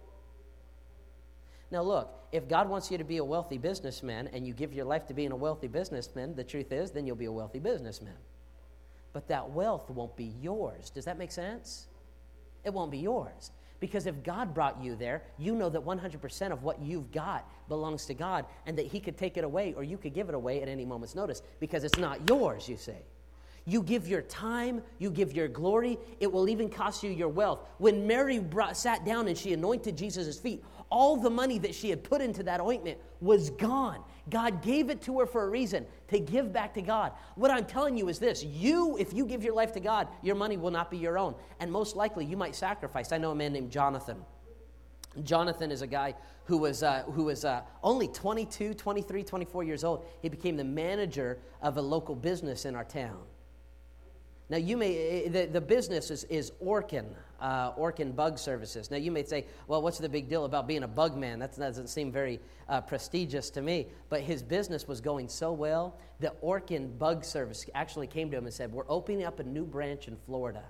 Now, 1.70 1.82
look, 1.82 2.12
if 2.32 2.48
God 2.48 2.68
wants 2.68 2.90
you 2.90 2.98
to 2.98 3.04
be 3.04 3.16
a 3.16 3.24
wealthy 3.24 3.58
businessman 3.58 4.28
and 4.32 4.46
you 4.46 4.54
give 4.54 4.72
your 4.72 4.84
life 4.84 5.06
to 5.06 5.14
being 5.14 5.32
a 5.32 5.36
wealthy 5.36 5.68
businessman, 5.68 6.34
the 6.34 6.44
truth 6.44 6.72
is, 6.72 6.90
then 6.90 7.06
you'll 7.06 7.16
be 7.16 7.24
a 7.24 7.32
wealthy 7.32 7.58
businessman. 7.58 8.16
But 9.12 9.28
that 9.28 9.50
wealth 9.50 9.90
won't 9.90 10.16
be 10.16 10.34
yours. 10.40 10.90
Does 10.90 11.06
that 11.06 11.18
make 11.18 11.32
sense? 11.32 11.86
It 12.64 12.72
won't 12.72 12.90
be 12.90 12.98
yours. 12.98 13.50
Because 13.80 14.06
if 14.06 14.22
God 14.22 14.54
brought 14.54 14.82
you 14.82 14.96
there, 14.96 15.22
you 15.38 15.54
know 15.54 15.68
that 15.68 15.84
100% 15.84 16.52
of 16.52 16.62
what 16.62 16.80
you've 16.80 17.10
got 17.12 17.48
belongs 17.68 18.06
to 18.06 18.14
God 18.14 18.46
and 18.64 18.76
that 18.78 18.86
He 18.86 19.00
could 19.00 19.18
take 19.18 19.36
it 19.36 19.44
away 19.44 19.74
or 19.76 19.84
you 19.84 19.98
could 19.98 20.14
give 20.14 20.28
it 20.28 20.34
away 20.34 20.62
at 20.62 20.68
any 20.68 20.84
moment's 20.84 21.14
notice 21.14 21.42
because 21.60 21.84
it's 21.84 21.98
not 21.98 22.28
yours, 22.28 22.68
you 22.68 22.76
see. 22.76 22.92
You 23.68 23.82
give 23.82 24.06
your 24.06 24.22
time, 24.22 24.80
you 24.98 25.10
give 25.10 25.32
your 25.32 25.48
glory, 25.48 25.98
it 26.20 26.30
will 26.30 26.48
even 26.48 26.70
cost 26.70 27.02
you 27.02 27.10
your 27.10 27.28
wealth. 27.28 27.60
When 27.78 28.06
Mary 28.06 28.38
brought, 28.38 28.76
sat 28.76 29.04
down 29.04 29.26
and 29.26 29.36
she 29.36 29.52
anointed 29.52 29.96
Jesus' 29.96 30.38
feet, 30.38 30.64
all 30.90 31.16
the 31.16 31.30
money 31.30 31.58
that 31.58 31.74
she 31.74 31.90
had 31.90 32.04
put 32.04 32.20
into 32.20 32.42
that 32.44 32.60
ointment 32.60 32.98
was 33.20 33.50
gone. 33.50 34.02
God 34.28 34.62
gave 34.62 34.90
it 34.90 35.00
to 35.02 35.20
her 35.20 35.26
for 35.26 35.44
a 35.44 35.48
reason 35.48 35.86
to 36.08 36.18
give 36.18 36.52
back 36.52 36.74
to 36.74 36.82
God. 36.82 37.12
What 37.34 37.50
I'm 37.50 37.64
telling 37.64 37.96
you 37.96 38.08
is 38.08 38.18
this 38.18 38.42
you, 38.44 38.96
if 38.98 39.12
you 39.12 39.24
give 39.26 39.42
your 39.42 39.54
life 39.54 39.72
to 39.72 39.80
God, 39.80 40.08
your 40.22 40.34
money 40.34 40.56
will 40.56 40.70
not 40.70 40.90
be 40.90 40.98
your 40.98 41.18
own. 41.18 41.34
And 41.60 41.70
most 41.70 41.96
likely 41.96 42.24
you 42.24 42.36
might 42.36 42.54
sacrifice. 42.54 43.12
I 43.12 43.18
know 43.18 43.30
a 43.30 43.34
man 43.34 43.52
named 43.52 43.70
Jonathan. 43.70 44.18
Jonathan 45.22 45.70
is 45.70 45.82
a 45.82 45.86
guy 45.86 46.14
who 46.44 46.58
was, 46.58 46.82
uh, 46.82 47.02
who 47.12 47.24
was 47.24 47.44
uh, 47.44 47.62
only 47.82 48.08
22, 48.08 48.74
23, 48.74 49.24
24 49.24 49.64
years 49.64 49.84
old. 49.84 50.04
He 50.22 50.28
became 50.28 50.56
the 50.56 50.64
manager 50.64 51.38
of 51.62 51.76
a 51.76 51.82
local 51.82 52.14
business 52.14 52.64
in 52.64 52.74
our 52.74 52.84
town. 52.84 53.18
Now, 54.48 54.58
you 54.58 54.76
may, 54.76 55.24
eh, 55.24 55.28
the, 55.28 55.46
the 55.46 55.60
business 55.60 56.10
is, 56.10 56.24
is 56.24 56.52
Orkin, 56.62 57.06
uh, 57.40 57.72
Orkin 57.72 58.14
Bug 58.14 58.38
Services. 58.38 58.90
Now, 58.90 58.96
you 58.96 59.10
may 59.10 59.24
say, 59.24 59.46
well, 59.66 59.82
what's 59.82 59.98
the 59.98 60.08
big 60.08 60.28
deal 60.28 60.44
about 60.44 60.66
being 60.66 60.82
a 60.82 60.88
bug 60.88 61.16
man? 61.16 61.38
That 61.38 61.56
doesn't 61.56 61.88
seem 61.88 62.10
very 62.12 62.40
uh, 62.68 62.80
prestigious 62.80 63.50
to 63.50 63.62
me. 63.62 63.86
But 64.08 64.20
his 64.20 64.42
business 64.42 64.88
was 64.88 65.00
going 65.00 65.28
so 65.28 65.52
well 65.52 65.96
that 66.20 66.40
Orkin 66.42 66.98
Bug 66.98 67.24
Service 67.24 67.66
actually 67.74 68.06
came 68.06 68.30
to 68.30 68.36
him 68.36 68.44
and 68.44 68.54
said, 68.54 68.72
We're 68.72 68.88
opening 68.88 69.24
up 69.24 69.40
a 69.40 69.44
new 69.44 69.64
branch 69.64 70.08
in 70.08 70.16
Florida. 70.26 70.62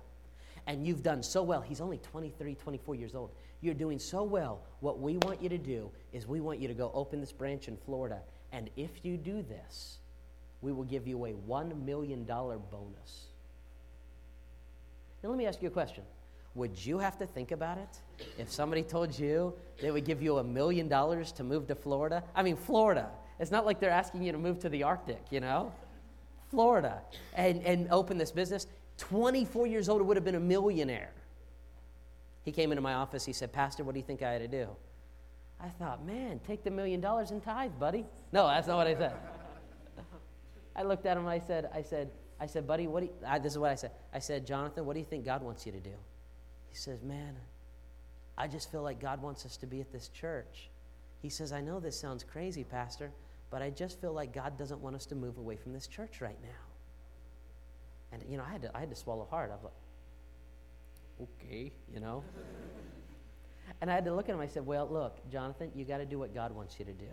And 0.67 0.85
you've 0.85 1.03
done 1.03 1.23
so 1.23 1.43
well. 1.43 1.61
He's 1.61 1.81
only 1.81 1.99
23, 1.99 2.57
24 2.57 2.95
years 2.97 3.15
old. 3.15 3.31
You're 3.61 3.75
doing 3.75 3.99
so 3.99 4.25
well. 4.25 4.63
What 4.81 4.99
we 5.01 5.17
want 5.19 5.41
you 5.41 5.49
to 5.49 5.59
do 5.59 5.91
is 6.13 6.27
we 6.27 6.41
want 6.41 6.59
you 6.59 6.67
to 6.69 6.75
go 6.75 6.91
open 6.93 7.21
this 7.21 7.33
branch 7.33 7.69
in 7.69 7.77
Florida. 7.77 8.21
And 8.53 8.69
if 8.77 9.05
you 9.05 9.17
do 9.17 9.43
this, 9.43 9.99
we 10.61 10.73
will 10.73 10.85
give 10.85 11.07
you 11.07 11.25
a 11.27 11.33
$1 11.33 11.85
million 11.85 12.25
bonus. 12.25 13.27
Now, 15.23 15.29
let 15.31 15.39
me 15.39 15.47
ask 15.47 15.63
you 15.63 15.69
a 15.69 15.73
question. 15.73 16.03
Would 16.57 16.85
you 16.87 16.99
have 16.99 17.19
to 17.19 17.27
think 17.27 17.53
about 17.53 17.77
it 17.77 18.01
if 18.39 18.51
somebody 18.51 18.83
told 18.83 19.17
you 19.17 19.53
they 19.81 19.91
would 19.91 20.07
give 20.07 20.23
you 20.23 20.39
a 20.39 20.45
million 20.45 20.89
dollars 20.89 21.31
to 21.33 21.45
move 21.45 21.67
to 21.69 21.75
Florida? 21.75 22.25
I 22.35 22.43
mean, 22.43 22.57
Florida. 22.57 23.11
It's 23.39 23.51
not 23.51 23.67
like 23.67 23.79
they're 23.79 23.91
asking 23.91 24.23
you 24.23 24.33
to 24.33 24.39
move 24.39 24.59
to 24.61 24.71
the 24.71 24.83
Arctic, 24.83 25.23
you 25.31 25.41
know? 25.41 25.71
Florida. 26.51 27.03
And, 27.35 27.63
and 27.63 27.89
open 27.91 28.17
this 28.17 28.33
business. 28.33 28.67
24 28.97 29.67
years 29.67 29.91
old, 29.91 30.01
it 30.01 30.05
would 30.05 30.17
have 30.17 30.25
been 30.25 30.35
a 30.35 30.41
millionaire. 30.41 31.13
He 32.43 32.53
came 32.53 32.73
into 32.73 32.81
my 32.81 32.95
office. 32.95 33.27
He 33.27 33.35
said, 33.35 33.53
Pastor, 33.53 33.85
what 33.85 33.93
do 33.93 34.01
you 34.01 34.07
think 34.07 34.23
I 34.23 34.33
had 34.33 34.41
to 34.41 34.49
do? 34.49 34.69
I 35.61 35.69
thought, 35.69 36.07
man, 36.07 36.41
take 36.47 36.65
the 36.65 36.71
million 36.71 37.03
dollars 37.03 37.33
and 37.33 37.43
tithe, 37.43 37.73
buddy. 37.79 38.07
No, 38.33 38.47
that's 38.47 38.67
not 38.67 38.79
what 38.79 38.87
I 38.87 38.95
said. 38.95 39.13
I 40.75 40.85
looked 40.85 41.05
at 41.05 41.19
him. 41.19 41.27
I 41.27 41.39
said, 41.39 41.69
I 41.75 41.83
said, 41.83 42.11
I 42.41 42.47
said, 42.47 42.67
buddy, 42.67 42.87
what 42.87 43.01
do 43.01 43.07
you, 43.07 43.13
I, 43.27 43.39
this 43.39 43.53
is 43.53 43.59
what 43.59 43.71
I 43.71 43.75
said. 43.75 43.91
I 44.15 44.21
said, 44.21 44.47
Jonathan, 44.47 44.87
what 44.87 44.95
do 44.95 45.01
you 45.01 45.07
think 45.07 45.27
God 45.27 45.43
wants 45.43 45.67
you 45.67 45.73
to 45.73 45.81
do? 45.81 45.93
He 46.77 46.83
says, 46.83 47.03
man, 47.03 47.35
I 48.37 48.49
just 48.49 48.71
feel 48.71 48.83
like 48.83 49.01
God 49.01 49.23
wants 49.23 49.47
us 49.47 49.57
to 49.57 49.67
be 49.67 49.81
at 49.81 49.91
this 49.91 50.09
church. 50.09 50.69
He 51.23 51.31
says, 51.31 51.51
I 51.51 51.63
know 51.63 51.81
this 51.81 51.99
sounds 51.99 52.23
crazy, 52.23 52.65
Pastor, 52.65 53.11
but 53.51 53.63
I 53.63 53.71
just 53.71 53.99
feel 53.99 54.13
like 54.13 54.35
God 54.35 54.59
doesn't 54.59 54.83
want 54.83 54.95
us 54.95 55.07
to 55.07 55.15
move 55.15 55.39
away 55.39 55.57
from 55.57 55.73
this 55.73 55.87
church 55.87 56.21
right 56.21 56.37
now. 56.43 56.59
And, 58.13 58.23
you 58.29 58.37
know, 58.37 58.45
I 58.47 58.53
had 58.53 58.61
to, 58.61 58.77
I 58.77 58.81
had 58.81 58.91
to 58.91 58.95
swallow 58.95 59.27
hard. 59.31 59.51
I 59.51 59.55
was 59.55 59.65
like, 59.65 61.29
okay, 61.41 61.73
you 61.91 61.99
know. 61.99 62.23
and 63.81 63.91
I 63.91 63.95
had 63.95 64.05
to 64.05 64.15
look 64.15 64.29
at 64.29 64.35
him. 64.35 64.41
I 64.43 64.47
said, 64.47 64.67
well, 64.67 64.87
look, 64.87 65.17
Jonathan, 65.31 65.71
you 65.75 65.87
got 65.87 65.99
to 65.99 66.05
do 66.05 66.19
what 66.19 66.35
God 66.35 66.55
wants 66.55 66.79
you 66.79 66.85
to 66.85 66.93
do. 66.93 67.09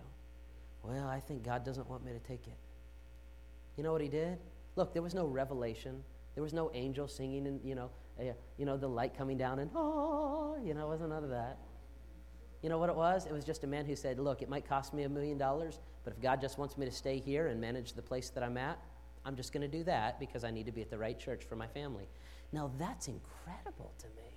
Well, 0.84 1.08
I 1.08 1.22
think 1.22 1.42
God 1.42 1.64
doesn't 1.64 1.90
want 1.90 2.04
me 2.04 2.12
to 2.12 2.20
take 2.20 2.48
it. 2.48 2.58
You 3.78 3.84
know 3.84 3.94
what 3.94 4.02
he 4.02 4.10
did? 4.10 4.40
Look, 4.76 4.92
there 4.92 5.02
was 5.02 5.16
no 5.16 5.26
revelation. 5.26 6.04
There 6.36 6.44
was 6.44 6.52
no 6.52 6.70
angel 6.74 7.08
singing 7.08 7.48
and, 7.48 7.62
you 7.64 7.76
know, 7.76 7.90
you 8.20 8.66
know, 8.66 8.78
the 8.78 8.88
light 8.88 9.18
coming 9.18 9.38
down 9.38 9.60
and, 9.60 9.72
oh, 9.76 10.58
you 10.64 10.74
know, 10.74 10.86
it 10.86 10.90
wasn't 10.90 11.10
none 11.10 11.24
of 11.24 11.30
that. 11.30 11.58
You 12.62 12.70
know 12.70 12.78
what 12.78 12.90
it 12.90 12.96
was? 12.96 13.26
It 13.26 13.34
was 13.34 13.44
just 13.44 13.64
a 13.66 13.68
man 13.68 13.86
who 13.86 13.96
said, 13.96 14.20
Look, 14.20 14.42
it 14.42 14.50
might 14.50 14.68
cost 14.68 14.94
me 14.94 15.04
a 15.04 15.10
million 15.10 15.38
dollars, 15.38 15.80
but 16.06 16.14
if 16.14 16.22
God 16.22 16.40
just 16.40 16.58
wants 16.58 16.78
me 16.78 16.86
to 16.86 16.92
stay 16.92 17.20
here 17.20 17.48
and 17.48 17.60
manage 17.60 17.94
the 17.94 18.02
place 18.02 18.30
that 18.30 18.44
I'm 18.44 18.58
at, 18.58 18.80
I'm 19.26 19.36
just 19.36 19.52
going 19.52 19.70
to 19.70 19.78
do 19.78 19.84
that 19.84 20.20
because 20.20 20.44
I 20.44 20.52
need 20.52 20.66
to 20.66 20.72
be 20.72 20.82
at 20.82 20.90
the 20.90 20.98
right 20.98 21.20
church 21.20 21.44
for 21.44 21.56
my 21.56 21.68
family. 21.68 22.08
Now, 22.52 22.72
that's 22.78 23.08
incredible 23.08 23.94
to 24.00 24.08
me. 24.08 24.30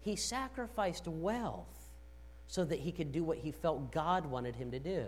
He 0.00 0.16
sacrificed 0.16 1.06
wealth 1.08 1.90
so 2.46 2.64
that 2.64 2.78
he 2.78 2.90
could 2.90 3.12
do 3.12 3.22
what 3.22 3.38
he 3.38 3.52
felt 3.52 3.92
God 3.92 4.26
wanted 4.26 4.56
him 4.56 4.70
to 4.70 4.78
do. 4.78 5.06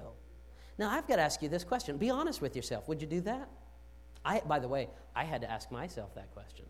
Now, 0.78 0.90
I've 0.90 1.06
got 1.06 1.16
to 1.16 1.22
ask 1.22 1.42
you 1.42 1.48
this 1.48 1.64
question. 1.64 1.96
Be 1.96 2.10
honest 2.10 2.42
with 2.42 2.56
yourself. 2.56 2.88
Would 2.88 3.00
you 3.00 3.06
do 3.06 3.20
that? 3.22 3.48
I, 4.24 4.40
by 4.40 4.58
the 4.58 4.68
way, 4.68 4.88
I 5.14 5.24
had 5.24 5.40
to 5.42 5.50
ask 5.50 5.70
myself 5.70 6.14
that 6.14 6.32
question. 6.32 6.66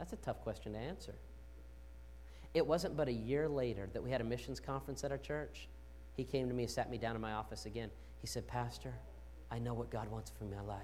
That's 0.00 0.14
a 0.14 0.16
tough 0.16 0.40
question 0.40 0.72
to 0.72 0.78
answer. 0.78 1.14
It 2.54 2.66
wasn't 2.66 2.96
but 2.96 3.06
a 3.06 3.12
year 3.12 3.48
later 3.48 3.88
that 3.92 4.02
we 4.02 4.10
had 4.10 4.22
a 4.22 4.24
missions 4.24 4.58
conference 4.58 5.04
at 5.04 5.12
our 5.12 5.18
church. 5.18 5.68
He 6.16 6.24
came 6.24 6.48
to 6.48 6.54
me 6.54 6.66
sat 6.66 6.90
me 6.90 6.96
down 6.96 7.14
in 7.14 7.20
my 7.20 7.34
office 7.34 7.66
again. 7.66 7.90
He 8.18 8.26
said, 8.26 8.48
Pastor, 8.48 8.94
I 9.50 9.58
know 9.58 9.74
what 9.74 9.90
God 9.90 10.10
wants 10.10 10.32
for 10.36 10.44
my 10.44 10.62
life. 10.62 10.80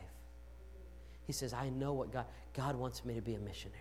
He 1.26 1.32
says, 1.32 1.54
I 1.54 1.70
know 1.70 1.94
what 1.94 2.12
God, 2.12 2.26
God 2.54 2.76
wants 2.76 3.06
me 3.06 3.14
to 3.14 3.22
be 3.22 3.34
a 3.34 3.40
missionary. 3.40 3.80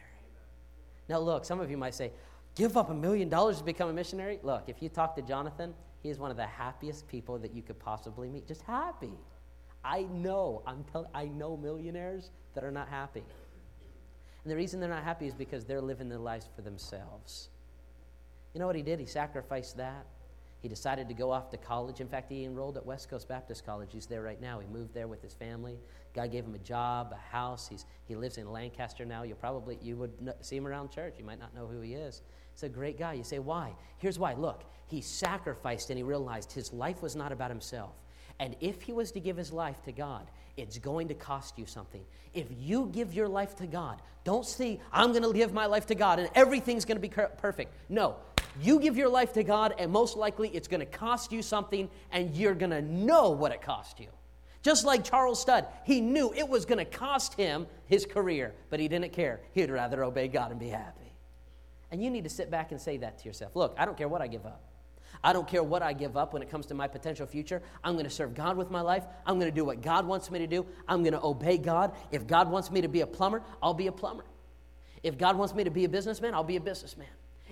Now, 1.09 1.19
look, 1.19 1.43
some 1.43 1.59
of 1.59 1.69
you 1.69 1.77
might 1.77 1.93
say, 1.93 2.11
give 2.55 2.77
up 2.77 2.89
a 2.89 2.93
million 2.93 3.27
dollars 3.27 3.57
to 3.57 3.63
become 3.65 3.89
a 3.89 3.93
missionary? 3.93 4.39
Look, 4.41 4.63
if 4.67 4.81
you 4.81 4.87
talk 4.87 5.17
to 5.17 5.21
Jonathan, 5.21 5.73
he 6.01 6.09
is 6.09 6.17
one 6.17 6.31
of 6.31 6.37
the 6.37 6.47
happiest 6.47 7.09
people 7.09 7.37
that 7.39 7.53
you 7.53 7.61
could 7.61 7.77
possibly 7.77 8.29
meet. 8.29 8.47
Just 8.47 8.61
happy. 8.61 9.11
I 9.83 10.03
know, 10.03 10.63
I'm 10.65 10.85
tell- 10.85 11.09
I 11.13 11.25
know 11.25 11.57
millionaires 11.57 12.31
that 12.53 12.63
are 12.63 12.71
not 12.71 12.87
happy. 12.87 13.23
And 14.45 14.51
the 14.51 14.55
reason 14.55 14.79
they're 14.79 14.87
not 14.87 15.03
happy 15.03 15.25
is 15.25 15.33
because 15.33 15.65
they're 15.65 15.81
living 15.81 16.07
their 16.07 16.19
lives 16.19 16.47
for 16.55 16.61
themselves. 16.61 17.49
You 18.53 18.59
know 18.59 18.67
what 18.67 18.75
he 18.75 18.83
did? 18.83 18.99
He 18.99 19.07
sacrificed 19.07 19.75
that. 19.77 20.05
He 20.61 20.69
decided 20.69 21.07
to 21.07 21.15
go 21.15 21.31
off 21.31 21.49
to 21.49 21.57
college. 21.57 21.99
In 21.99 22.07
fact, 22.07 22.31
he 22.31 22.43
enrolled 22.43 22.77
at 22.77 22.85
West 22.85 23.09
Coast 23.09 23.27
Baptist 23.27 23.65
College. 23.65 23.89
He's 23.91 24.05
there 24.05 24.21
right 24.21 24.39
now. 24.39 24.59
He 24.59 24.67
moved 24.67 24.93
there 24.93 25.07
with 25.07 25.21
his 25.21 25.33
family. 25.33 25.79
God 26.13 26.31
gave 26.31 26.45
him 26.45 26.53
a 26.53 26.59
job, 26.59 27.11
a 27.11 27.35
house. 27.35 27.67
He's, 27.67 27.87
he 28.07 28.15
lives 28.15 28.37
in 28.37 28.51
Lancaster 28.51 29.03
now. 29.03 29.23
You'll 29.23 29.37
probably, 29.37 29.79
you 29.81 29.95
would 29.97 30.11
see 30.41 30.57
him 30.57 30.67
around 30.67 30.91
church. 30.91 31.15
You 31.17 31.25
might 31.25 31.39
not 31.39 31.55
know 31.55 31.65
who 31.65 31.81
he 31.81 31.93
is. 31.93 32.21
He's 32.53 32.63
a 32.63 32.69
great 32.69 32.99
guy. 32.99 33.13
You 33.13 33.23
say, 33.23 33.39
why? 33.39 33.73
Here's 33.97 34.19
why. 34.19 34.33
Look, 34.33 34.63
he 34.87 35.01
sacrificed 35.01 35.89
and 35.89 35.97
he 35.97 36.03
realized 36.03 36.51
his 36.51 36.71
life 36.71 37.01
was 37.01 37.15
not 37.15 37.31
about 37.31 37.49
himself. 37.49 37.95
And 38.39 38.55
if 38.59 38.81
he 38.83 38.93
was 38.93 39.11
to 39.13 39.19
give 39.19 39.37
his 39.37 39.51
life 39.51 39.81
to 39.83 39.91
God, 39.91 40.29
it's 40.57 40.77
going 40.77 41.07
to 41.09 41.13
cost 41.13 41.57
you 41.57 41.65
something. 41.65 42.03
If 42.33 42.47
you 42.57 42.89
give 42.91 43.13
your 43.13 43.27
life 43.27 43.55
to 43.57 43.67
God, 43.67 44.01
don't 44.23 44.45
see, 44.45 44.79
I'm 44.91 45.11
going 45.11 45.23
to 45.23 45.33
give 45.33 45.53
my 45.53 45.65
life 45.65 45.85
to 45.87 45.95
God 45.95 46.19
and 46.19 46.29
everything's 46.35 46.85
going 46.85 46.97
to 46.97 47.01
be 47.01 47.09
perfect. 47.09 47.73
No, 47.89 48.15
you 48.61 48.79
give 48.79 48.97
your 48.97 49.09
life 49.09 49.33
to 49.33 49.43
God, 49.43 49.73
and 49.77 49.91
most 49.91 50.15
likely 50.15 50.49
it's 50.49 50.67
going 50.67 50.79
to 50.79 50.85
cost 50.85 51.31
you 51.31 51.41
something, 51.41 51.89
and 52.11 52.33
you're 52.35 52.53
going 52.53 52.71
to 52.71 52.81
know 52.81 53.31
what 53.31 53.51
it 53.51 53.61
cost 53.61 53.99
you. 53.99 54.07
Just 54.63 54.85
like 54.85 55.03
Charles 55.03 55.39
Studd, 55.41 55.67
he 55.83 56.01
knew 56.01 56.33
it 56.33 56.47
was 56.47 56.65
going 56.65 56.79
to 56.79 56.85
cost 56.85 57.35
him 57.35 57.67
his 57.85 58.05
career, 58.05 58.53
but 58.69 58.79
he 58.79 58.87
didn't 58.87 59.11
care. 59.13 59.41
He'd 59.53 59.69
rather 59.69 60.03
obey 60.03 60.27
God 60.27 60.51
and 60.51 60.59
be 60.59 60.69
happy. 60.69 61.13
And 61.91 62.01
you 62.01 62.09
need 62.09 62.23
to 62.23 62.29
sit 62.29 62.49
back 62.49 62.71
and 62.71 62.81
say 62.81 62.97
that 62.97 63.19
to 63.19 63.25
yourself. 63.25 63.55
Look, 63.55 63.75
I 63.77 63.85
don't 63.85 63.97
care 63.97 64.07
what 64.07 64.21
I 64.21 64.27
give 64.27 64.45
up. 64.45 64.63
I 65.23 65.33
don't 65.33 65.47
care 65.47 65.63
what 65.63 65.81
I 65.81 65.93
give 65.93 66.17
up 66.17 66.33
when 66.33 66.41
it 66.41 66.49
comes 66.49 66.65
to 66.67 66.73
my 66.73 66.87
potential 66.87 67.25
future. 67.25 67.61
I'm 67.83 67.93
going 67.93 68.05
to 68.05 68.11
serve 68.11 68.33
God 68.33 68.57
with 68.57 68.71
my 68.71 68.81
life. 68.81 69.03
I'm 69.25 69.39
going 69.39 69.51
to 69.51 69.55
do 69.55 69.65
what 69.65 69.81
God 69.81 70.05
wants 70.05 70.29
me 70.31 70.39
to 70.39 70.47
do. 70.47 70.65
I'm 70.87 71.03
going 71.03 71.13
to 71.13 71.23
obey 71.23 71.57
God. 71.57 71.93
If 72.11 72.27
God 72.27 72.49
wants 72.49 72.71
me 72.71 72.81
to 72.81 72.87
be 72.87 73.01
a 73.01 73.07
plumber, 73.07 73.41
I'll 73.61 73.73
be 73.73 73.87
a 73.87 73.91
plumber. 73.91 74.25
If 75.03 75.17
God 75.17 75.37
wants 75.37 75.53
me 75.53 75.63
to 75.63 75.71
be 75.71 75.85
a 75.85 75.89
businessman, 75.89 76.33
I'll 76.33 76.43
be 76.43 76.55
a 76.55 76.61
businessman. 76.61 77.07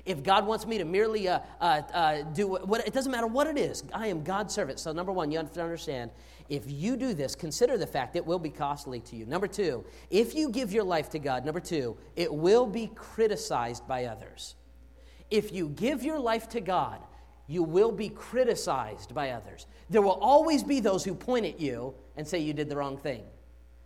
If 0.06 0.22
God 0.24 0.46
wants 0.46 0.66
me 0.66 0.80
to 0.80 0.86
merely 0.86 1.30
uh, 1.30 1.40
uh, 1.62 1.82
uh, 1.94 2.22
do 2.34 2.48
what, 2.48 2.86
it 2.86 2.94
doesn't 2.94 3.12
matter 3.12 3.28
what 3.28 3.48
it 3.48 3.58
is, 3.58 3.84
I 3.94 4.08
am 4.08 4.24
God's 4.24 4.54
servant. 4.54 4.80
So, 4.80 4.92
number 4.92 5.14
one, 5.14 5.32
you 5.32 5.38
have 5.38 5.52
to 5.54 5.62
understand 5.62 6.12
if 6.50 6.64
you 6.70 6.98
do 6.98 7.14
this, 7.14 7.36
consider 7.36 7.78
the 7.78 7.88
fact 7.88 8.16
it 8.16 8.26
will 8.26 8.40
be 8.40 8.50
costly 8.50 9.00
to 9.02 9.16
you. 9.16 9.26
Number 9.26 9.48
two, 9.48 9.86
if 10.10 10.36
you 10.36 10.50
give 10.50 10.74
your 10.74 10.84
life 10.84 11.10
to 11.12 11.20
God, 11.20 11.46
number 11.46 11.62
two, 11.62 11.96
it 12.16 12.34
will 12.34 12.68
be 12.68 12.88
criticized 12.94 13.88
by 13.88 14.06
others. 14.06 14.56
If 15.32 15.54
you 15.54 15.70
give 15.70 16.04
your 16.04 16.20
life 16.20 16.50
to 16.50 16.60
God, 16.60 17.00
you 17.48 17.64
will 17.64 17.92
be 17.92 18.10
criticized 18.10 19.14
by 19.14 19.32
others. 19.32 19.68
There 19.90 20.02
will 20.02 20.20
always 20.22 20.64
be 20.64 20.80
those 20.80 21.04
who 21.04 21.14
point 21.14 21.46
at 21.46 21.60
you 21.60 21.94
and 22.16 22.28
say 22.28 22.40
you 22.40 22.54
did 22.54 22.70
the 22.70 22.78
wrong 22.78 22.98
thing. 22.98 23.24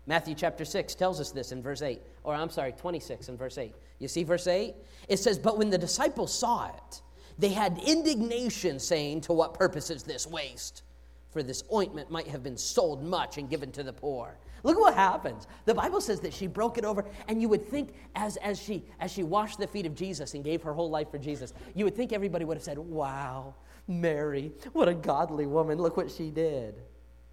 Matthew 0.06 0.36
chapter 0.36 0.64
6 0.64 0.96
tells 0.96 1.20
us 1.20 1.32
this 1.32 1.52
in 1.52 1.62
verse 1.62 1.82
8, 1.82 2.02
or 2.24 2.34
I'm 2.34 2.50
sorry, 2.50 2.72
26 2.72 3.28
in 3.28 3.38
verse 3.38 3.58
8. 3.58 3.74
You 4.00 4.08
see 4.08 4.24
verse 4.24 4.48
8? 4.48 4.74
It 5.10 5.18
says, 5.18 5.38
But 5.38 5.58
when 5.58 5.70
the 5.70 5.78
disciples 5.78 6.34
saw 6.34 6.68
it, 6.68 7.02
they 7.38 7.50
had 7.50 7.78
indignation, 7.86 8.80
saying, 8.80 9.22
To 9.22 9.34
what 9.34 9.54
purpose 9.54 9.90
is 9.90 10.04
this 10.04 10.26
waste? 10.26 10.84
For 11.32 11.44
this 11.44 11.64
ointment 11.74 12.10
might 12.10 12.28
have 12.28 12.42
been 12.42 12.58
sold 12.58 13.04
much 13.04 13.38
and 13.38 13.50
given 13.50 13.72
to 13.74 13.84
the 13.84 13.94
poor. 13.94 14.38
Look 14.64 14.80
what 14.80 14.94
happens. 14.94 15.48
The 15.66 15.74
Bible 15.74 16.02
says 16.02 16.20
that 16.22 16.34
she 16.34 16.48
broke 16.48 16.78
it 16.78 16.86
over, 16.86 17.06
and 17.28 17.42
you 17.42 17.50
would 17.50 17.68
think 17.68 17.94
as, 18.16 18.38
as, 18.38 18.62
she, 18.62 18.86
as 19.00 19.12
she 19.12 19.24
washed 19.24 19.60
the 19.60 19.68
feet 19.68 19.86
of 19.86 19.96
Jesus 19.96 20.34
and 20.34 20.44
gave 20.44 20.62
her 20.64 20.74
whole 20.74 20.90
life 20.90 21.12
for 21.12 21.18
Jesus, 21.18 21.54
you 21.76 21.86
would 21.86 21.96
think 21.96 22.14
everybody 22.14 22.46
would 22.46 22.58
have 22.58 22.64
said, 22.64 22.78
Wow, 22.78 23.56
Mary, 23.88 24.52
what 24.74 24.88
a 24.88 24.94
godly 24.94 25.46
woman. 25.46 25.78
Look 25.78 25.98
what 25.98 26.12
she 26.12 26.30
did. 26.30 26.76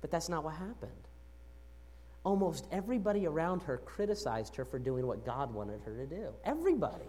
But 0.01 0.11
that's 0.11 0.29
not 0.29 0.45
what 0.45 0.55
happened 0.55 0.93
almost 2.25 2.67
everybody 2.73 3.27
around 3.27 3.63
her 3.63 3.79
criticized 3.79 4.57
her 4.57 4.65
for 4.65 4.79
doing 4.79 5.07
what 5.07 5.25
God 5.25 5.53
wanted 5.53 5.81
her 5.83 5.95
to 5.97 6.07
do. 6.07 6.33
Everybody. 6.45 7.05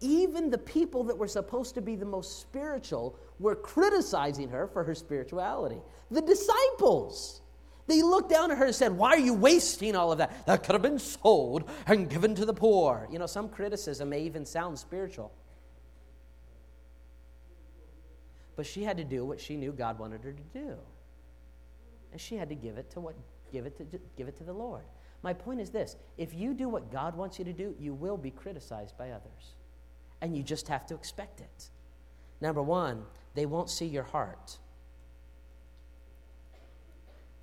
Even 0.00 0.50
the 0.50 0.58
people 0.58 1.02
that 1.04 1.16
were 1.16 1.28
supposed 1.28 1.74
to 1.74 1.80
be 1.80 1.96
the 1.96 2.04
most 2.04 2.38
spiritual 2.40 3.18
were 3.38 3.56
criticizing 3.56 4.48
her 4.50 4.66
for 4.66 4.84
her 4.84 4.94
spirituality. 4.94 5.80
The 6.10 6.20
disciples. 6.20 7.40
They 7.90 8.02
looked 8.02 8.30
down 8.30 8.52
at 8.52 8.58
her 8.58 8.66
and 8.66 8.74
said, 8.74 8.92
Why 8.92 9.10
are 9.10 9.18
you 9.18 9.34
wasting 9.34 9.96
all 9.96 10.12
of 10.12 10.18
that? 10.18 10.46
That 10.46 10.62
could 10.62 10.74
have 10.74 10.82
been 10.82 11.00
sold 11.00 11.68
and 11.88 12.08
given 12.08 12.36
to 12.36 12.44
the 12.44 12.54
poor. 12.54 13.08
You 13.10 13.18
know, 13.18 13.26
some 13.26 13.48
criticism 13.48 14.10
may 14.10 14.20
even 14.20 14.46
sound 14.46 14.78
spiritual. 14.78 15.32
But 18.54 18.64
she 18.64 18.84
had 18.84 18.96
to 18.98 19.02
do 19.02 19.24
what 19.24 19.40
she 19.40 19.56
knew 19.56 19.72
God 19.72 19.98
wanted 19.98 20.22
her 20.22 20.32
to 20.32 20.42
do. 20.56 20.76
And 22.12 22.20
she 22.20 22.36
had 22.36 22.48
to 22.50 22.54
give 22.54 22.78
it 22.78 22.92
to 22.92 23.00
what 23.00 23.16
give 23.50 23.66
it 23.66 23.76
to, 23.78 23.98
give 24.16 24.28
it 24.28 24.36
to 24.36 24.44
the 24.44 24.52
Lord. 24.52 24.84
My 25.24 25.32
point 25.32 25.60
is 25.60 25.70
this 25.70 25.96
if 26.16 26.32
you 26.32 26.54
do 26.54 26.68
what 26.68 26.92
God 26.92 27.16
wants 27.16 27.40
you 27.40 27.44
to 27.44 27.52
do, 27.52 27.74
you 27.76 27.92
will 27.92 28.16
be 28.16 28.30
criticized 28.30 28.96
by 28.96 29.10
others. 29.10 29.56
And 30.20 30.36
you 30.36 30.44
just 30.44 30.68
have 30.68 30.86
to 30.86 30.94
expect 30.94 31.40
it. 31.40 31.70
Number 32.40 32.62
one, 32.62 33.02
they 33.34 33.46
won't 33.46 33.68
see 33.68 33.86
your 33.86 34.04
heart. 34.04 34.59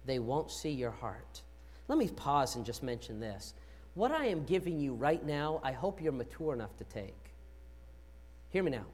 They 0.07 0.19
won't 0.19 0.49
see 0.49 0.71
your 0.71 0.91
heart. 0.91 1.43
Let 1.87 1.99
me 1.99 2.07
pause 2.07 2.55
and 2.55 2.65
just 2.65 2.81
mention 2.81 3.19
this. 3.19 3.53
What 3.93 4.11
I 4.11 4.25
am 4.27 4.43
giving 4.45 4.79
you 4.79 4.93
right 4.93 5.23
now, 5.23 5.59
I 5.63 5.71
hope 5.71 6.01
you're 6.01 6.11
mature 6.11 6.53
enough 6.53 6.75
to 6.77 6.83
take. 6.85 7.15
Hear 8.49 8.63
me 8.63 8.71
now. 8.71 8.85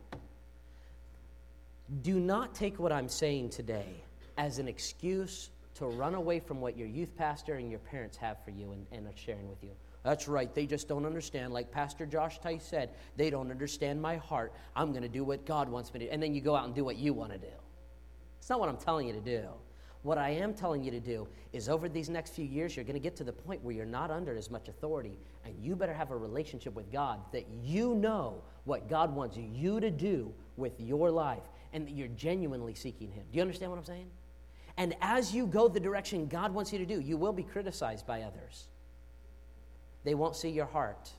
Do 2.01 2.19
not 2.19 2.55
take 2.55 2.79
what 2.79 2.91
I'm 2.91 3.09
saying 3.09 3.49
today 3.49 4.03
as 4.37 4.59
an 4.59 4.67
excuse 4.67 5.49
to 5.75 5.85
run 5.85 6.15
away 6.15 6.39
from 6.39 6.61
what 6.61 6.77
your 6.77 6.87
youth 6.87 7.15
pastor 7.15 7.55
and 7.55 7.69
your 7.69 7.79
parents 7.79 8.17
have 8.17 8.43
for 8.43 8.51
you 8.51 8.71
and, 8.71 8.85
and 8.91 9.07
are 9.07 9.17
sharing 9.17 9.49
with 9.49 9.63
you. 9.63 9.71
That's 10.03 10.27
right, 10.27 10.53
they 10.53 10.65
just 10.65 10.87
don't 10.87 11.05
understand. 11.05 11.53
Like 11.53 11.71
Pastor 11.71 12.05
Josh 12.05 12.39
Tice 12.39 12.63
said, 12.63 12.89
they 13.15 13.29
don't 13.29 13.51
understand 13.51 14.01
my 14.01 14.17
heart. 14.17 14.53
I'm 14.75 14.91
going 14.91 15.03
to 15.03 15.09
do 15.09 15.23
what 15.23 15.45
God 15.45 15.69
wants 15.69 15.93
me 15.93 16.01
to 16.01 16.05
do. 16.07 16.11
And 16.11 16.21
then 16.21 16.33
you 16.35 16.41
go 16.41 16.55
out 16.55 16.65
and 16.65 16.75
do 16.75 16.83
what 16.83 16.97
you 16.97 17.13
want 17.13 17.31
to 17.31 17.37
do. 17.37 17.53
It's 18.39 18.49
not 18.49 18.59
what 18.59 18.69
I'm 18.69 18.77
telling 18.77 19.07
you 19.07 19.13
to 19.13 19.21
do. 19.21 19.47
What 20.03 20.17
I 20.17 20.31
am 20.31 20.53
telling 20.53 20.83
you 20.83 20.91
to 20.91 20.99
do 20.99 21.27
is 21.53 21.69
over 21.69 21.87
these 21.87 22.09
next 22.09 22.35
few 22.35 22.45
years, 22.45 22.75
you're 22.75 22.83
going 22.83 22.93
to 22.95 22.99
get 22.99 23.15
to 23.15 23.23
the 23.23 23.31
point 23.31 23.63
where 23.63 23.73
you're 23.73 23.85
not 23.85 24.11
under 24.11 24.35
as 24.35 24.51
much 24.51 24.67
authority, 24.67 25.17
and 25.45 25.55
you 25.59 25.77
better 25.77 25.93
have 25.93 26.11
a 26.11 26.17
relationship 26.17 26.75
with 26.75 26.91
God 26.91 27.19
that 27.31 27.47
you 27.63 27.95
know 27.95 28.41
what 28.65 28.89
God 28.89 29.15
wants 29.15 29.37
you 29.37 29.79
to 29.79 29.89
do 29.89 30.33
with 30.57 30.73
your 30.77 31.09
life, 31.09 31.43
and 31.71 31.87
that 31.87 31.93
you're 31.93 32.09
genuinely 32.09 32.75
seeking 32.75 33.11
Him. 33.11 33.23
Do 33.31 33.37
you 33.37 33.41
understand 33.41 33.71
what 33.71 33.77
I'm 33.77 33.85
saying? 33.85 34.07
And 34.75 34.93
as 35.01 35.33
you 35.33 35.47
go 35.47 35.69
the 35.69 35.79
direction 35.79 36.27
God 36.27 36.53
wants 36.53 36.73
you 36.73 36.79
to 36.79 36.85
do, 36.85 36.99
you 36.99 37.15
will 37.15 37.33
be 37.33 37.43
criticized 37.43 38.05
by 38.05 38.23
others. 38.23 38.65
They 40.03 40.15
won't 40.15 40.35
see 40.35 40.49
your 40.49 40.65
heart, 40.65 41.11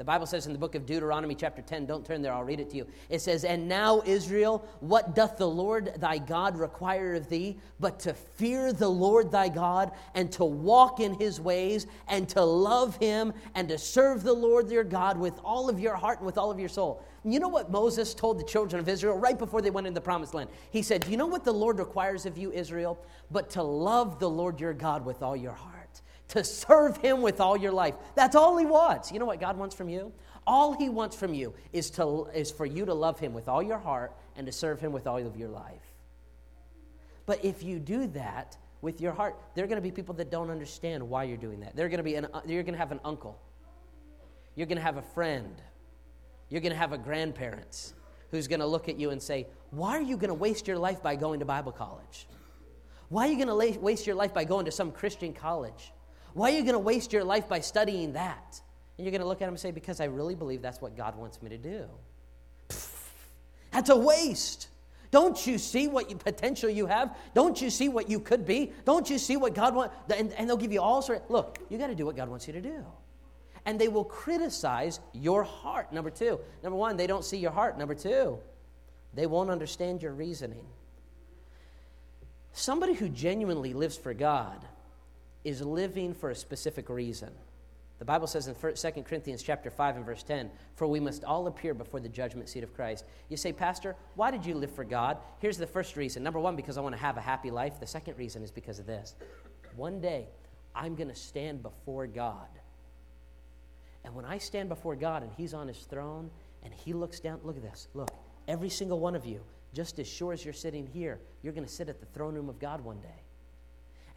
The 0.00 0.04
Bible 0.04 0.24
says 0.24 0.46
in 0.46 0.54
the 0.54 0.58
book 0.58 0.74
of 0.74 0.86
Deuteronomy, 0.86 1.34
chapter 1.34 1.60
10, 1.60 1.84
don't 1.84 2.06
turn 2.06 2.22
there, 2.22 2.32
I'll 2.32 2.42
read 2.42 2.58
it 2.58 2.70
to 2.70 2.76
you. 2.78 2.86
It 3.10 3.20
says, 3.20 3.44
And 3.44 3.68
now, 3.68 4.00
Israel, 4.06 4.66
what 4.80 5.14
doth 5.14 5.36
the 5.36 5.46
Lord 5.46 5.92
thy 5.98 6.16
God 6.16 6.56
require 6.56 7.16
of 7.16 7.28
thee, 7.28 7.58
but 7.78 8.00
to 8.00 8.14
fear 8.14 8.72
the 8.72 8.88
Lord 8.88 9.30
thy 9.30 9.50
God, 9.50 9.92
and 10.14 10.32
to 10.32 10.44
walk 10.46 11.00
in 11.00 11.12
his 11.12 11.38
ways, 11.38 11.86
and 12.08 12.26
to 12.30 12.42
love 12.42 12.96
him, 12.96 13.34
and 13.54 13.68
to 13.68 13.76
serve 13.76 14.22
the 14.22 14.32
Lord 14.32 14.70
your 14.70 14.84
God 14.84 15.18
with 15.18 15.38
all 15.44 15.68
of 15.68 15.78
your 15.78 15.96
heart 15.96 16.20
and 16.20 16.26
with 16.26 16.38
all 16.38 16.50
of 16.50 16.58
your 16.58 16.70
soul. 16.70 17.04
You 17.22 17.38
know 17.38 17.48
what 17.48 17.70
Moses 17.70 18.14
told 18.14 18.40
the 18.40 18.44
children 18.44 18.80
of 18.80 18.88
Israel 18.88 19.18
right 19.18 19.38
before 19.38 19.60
they 19.60 19.68
went 19.68 19.86
into 19.86 20.00
the 20.00 20.04
promised 20.04 20.32
land? 20.32 20.48
He 20.70 20.80
said, 20.80 21.06
You 21.08 21.18
know 21.18 21.26
what 21.26 21.44
the 21.44 21.52
Lord 21.52 21.78
requires 21.78 22.24
of 22.24 22.38
you, 22.38 22.50
Israel? 22.52 22.98
But 23.30 23.50
to 23.50 23.62
love 23.62 24.18
the 24.18 24.30
Lord 24.30 24.60
your 24.60 24.72
God 24.72 25.04
with 25.04 25.22
all 25.22 25.36
your 25.36 25.52
heart 25.52 25.79
to 26.30 26.44
serve 26.44 26.96
Him 26.96 27.22
with 27.22 27.40
all 27.40 27.56
your 27.56 27.72
life. 27.72 27.94
That's 28.14 28.34
all 28.36 28.56
He 28.56 28.66
wants. 28.66 29.12
You 29.12 29.18
know 29.18 29.26
what 29.26 29.40
God 29.40 29.56
wants 29.56 29.74
from 29.74 29.88
you? 29.88 30.12
All 30.46 30.72
He 30.72 30.88
wants 30.88 31.16
from 31.16 31.34
you 31.34 31.54
is, 31.72 31.90
to, 31.90 32.26
is 32.34 32.50
for 32.50 32.66
you 32.66 32.84
to 32.84 32.94
love 32.94 33.20
Him 33.20 33.32
with 33.32 33.48
all 33.48 33.62
your 33.62 33.78
heart 33.78 34.16
and 34.36 34.46
to 34.46 34.52
serve 34.52 34.80
Him 34.80 34.92
with 34.92 35.06
all 35.06 35.18
of 35.18 35.36
your 35.36 35.48
life. 35.48 35.94
But 37.26 37.44
if 37.44 37.62
you 37.62 37.78
do 37.78 38.06
that 38.08 38.56
with 38.80 39.00
your 39.00 39.12
heart, 39.12 39.38
there 39.54 39.64
are 39.64 39.68
going 39.68 39.76
to 39.76 39.82
be 39.82 39.92
people 39.92 40.14
that 40.16 40.30
don't 40.30 40.50
understand 40.50 41.08
why 41.08 41.24
you're 41.24 41.36
doing 41.36 41.60
that. 41.60 41.76
They're 41.76 41.88
going 41.88 41.98
to 41.98 42.04
be 42.04 42.14
an, 42.14 42.26
uh, 42.32 42.40
you're 42.46 42.62
going 42.62 42.74
to 42.74 42.78
have 42.78 42.92
an 42.92 43.00
uncle. 43.04 43.38
You're 44.56 44.66
going 44.66 44.78
to 44.78 44.82
have 44.82 44.96
a 44.96 45.02
friend. 45.02 45.54
You're 46.48 46.60
going 46.60 46.72
to 46.72 46.78
have 46.78 46.92
a 46.92 46.98
grandparents 46.98 47.94
who's 48.30 48.48
going 48.48 48.60
to 48.60 48.66
look 48.66 48.88
at 48.88 48.98
you 48.98 49.10
and 49.10 49.22
say, 49.22 49.46
Why 49.70 49.92
are 49.92 50.02
you 50.02 50.16
going 50.16 50.28
to 50.28 50.34
waste 50.34 50.66
your 50.66 50.78
life 50.78 51.02
by 51.02 51.16
going 51.16 51.40
to 51.40 51.46
Bible 51.46 51.72
college? 51.72 52.26
Why 53.08 53.26
are 53.26 53.30
you 53.32 53.44
going 53.44 53.74
to 53.74 53.80
waste 53.80 54.06
your 54.06 54.16
life 54.16 54.32
by 54.32 54.44
going 54.44 54.64
to 54.66 54.70
some 54.70 54.92
Christian 54.92 55.32
college? 55.32 55.92
Why 56.34 56.52
are 56.52 56.56
you 56.56 56.62
going 56.62 56.74
to 56.74 56.78
waste 56.78 57.12
your 57.12 57.24
life 57.24 57.48
by 57.48 57.60
studying 57.60 58.12
that? 58.14 58.60
And 58.96 59.04
you're 59.04 59.12
going 59.12 59.22
to 59.22 59.26
look 59.26 59.40
at 59.40 59.44
him 59.44 59.54
and 59.54 59.60
say, 59.60 59.70
Because 59.70 60.00
I 60.00 60.04
really 60.04 60.34
believe 60.34 60.62
that's 60.62 60.80
what 60.80 60.96
God 60.96 61.16
wants 61.16 61.42
me 61.42 61.50
to 61.50 61.58
do. 61.58 61.86
That's 63.70 63.88
a 63.88 63.96
waste. 63.96 64.68
Don't 65.10 65.44
you 65.46 65.58
see 65.58 65.88
what 65.88 66.22
potential 66.22 66.70
you 66.70 66.86
have? 66.86 67.16
Don't 67.34 67.60
you 67.60 67.68
see 67.68 67.88
what 67.88 68.08
you 68.08 68.20
could 68.20 68.46
be? 68.46 68.72
Don't 68.84 69.10
you 69.10 69.18
see 69.18 69.36
what 69.36 69.54
God 69.54 69.74
wants? 69.74 69.94
And, 70.16 70.32
and 70.34 70.48
they'll 70.48 70.56
give 70.56 70.72
you 70.72 70.80
all 70.80 71.02
sort 71.02 71.22
of, 71.22 71.30
look, 71.30 71.58
you 71.68 71.78
got 71.78 71.88
to 71.88 71.94
do 71.94 72.06
what 72.06 72.16
God 72.16 72.28
wants 72.28 72.46
you 72.46 72.52
to 72.52 72.60
do. 72.60 72.84
And 73.66 73.78
they 73.78 73.88
will 73.88 74.04
criticize 74.04 75.00
your 75.12 75.42
heart, 75.42 75.92
number 75.92 76.10
two. 76.10 76.38
Number 76.62 76.76
one, 76.78 76.96
they 76.96 77.06
don't 77.06 77.24
see 77.24 77.38
your 77.38 77.50
heart. 77.50 77.76
Number 77.76 77.94
two, 77.94 78.38
they 79.14 79.26
won't 79.26 79.50
understand 79.50 80.02
your 80.02 80.12
reasoning. 80.12 80.64
Somebody 82.52 82.94
who 82.94 83.08
genuinely 83.08 83.74
lives 83.74 83.96
for 83.96 84.14
God 84.14 84.64
is 85.44 85.62
living 85.62 86.14
for 86.14 86.30
a 86.30 86.34
specific 86.34 86.88
reason. 86.88 87.30
The 87.98 88.06
Bible 88.06 88.26
says 88.26 88.48
in 88.48 88.54
2 88.54 89.02
Corinthians 89.02 89.42
chapter 89.42 89.70
5 89.70 89.96
and 89.96 90.06
verse 90.06 90.22
10, 90.22 90.50
for 90.74 90.86
we 90.86 91.00
must 91.00 91.22
all 91.22 91.46
appear 91.46 91.74
before 91.74 92.00
the 92.00 92.08
judgment 92.08 92.48
seat 92.48 92.64
of 92.64 92.74
Christ. 92.74 93.04
You 93.28 93.36
say, 93.36 93.52
Pastor, 93.52 93.94
why 94.14 94.30
did 94.30 94.46
you 94.46 94.54
live 94.54 94.74
for 94.74 94.84
God? 94.84 95.18
Here's 95.38 95.58
the 95.58 95.66
first 95.66 95.96
reason. 95.96 96.22
Number 96.22 96.40
one, 96.40 96.56
because 96.56 96.78
I 96.78 96.80
want 96.80 96.94
to 96.94 97.00
have 97.00 97.18
a 97.18 97.20
happy 97.20 97.50
life. 97.50 97.78
The 97.78 97.86
second 97.86 98.16
reason 98.16 98.42
is 98.42 98.50
because 98.50 98.78
of 98.78 98.86
this. 98.86 99.16
One 99.76 100.00
day, 100.00 100.28
I'm 100.74 100.94
going 100.94 101.10
to 101.10 101.14
stand 101.14 101.62
before 101.62 102.06
God. 102.06 102.48
And 104.02 104.14
when 104.14 104.24
I 104.24 104.38
stand 104.38 104.70
before 104.70 104.96
God 104.96 105.22
and 105.22 105.30
He's 105.36 105.52
on 105.52 105.68
His 105.68 105.80
throne 105.80 106.30
and 106.62 106.72
He 106.72 106.94
looks 106.94 107.20
down, 107.20 107.40
look 107.44 107.58
at 107.58 107.62
this. 107.62 107.88
Look, 107.92 108.10
every 108.48 108.70
single 108.70 108.98
one 108.98 109.14
of 109.14 109.26
you, 109.26 109.42
just 109.74 109.98
as 109.98 110.08
sure 110.08 110.32
as 110.32 110.42
you're 110.42 110.54
sitting 110.54 110.86
here, 110.86 111.20
you're 111.42 111.52
going 111.52 111.66
to 111.66 111.72
sit 111.72 111.90
at 111.90 112.00
the 112.00 112.06
throne 112.06 112.34
room 112.34 112.48
of 112.48 112.58
God 112.58 112.80
one 112.80 113.00
day 113.02 113.24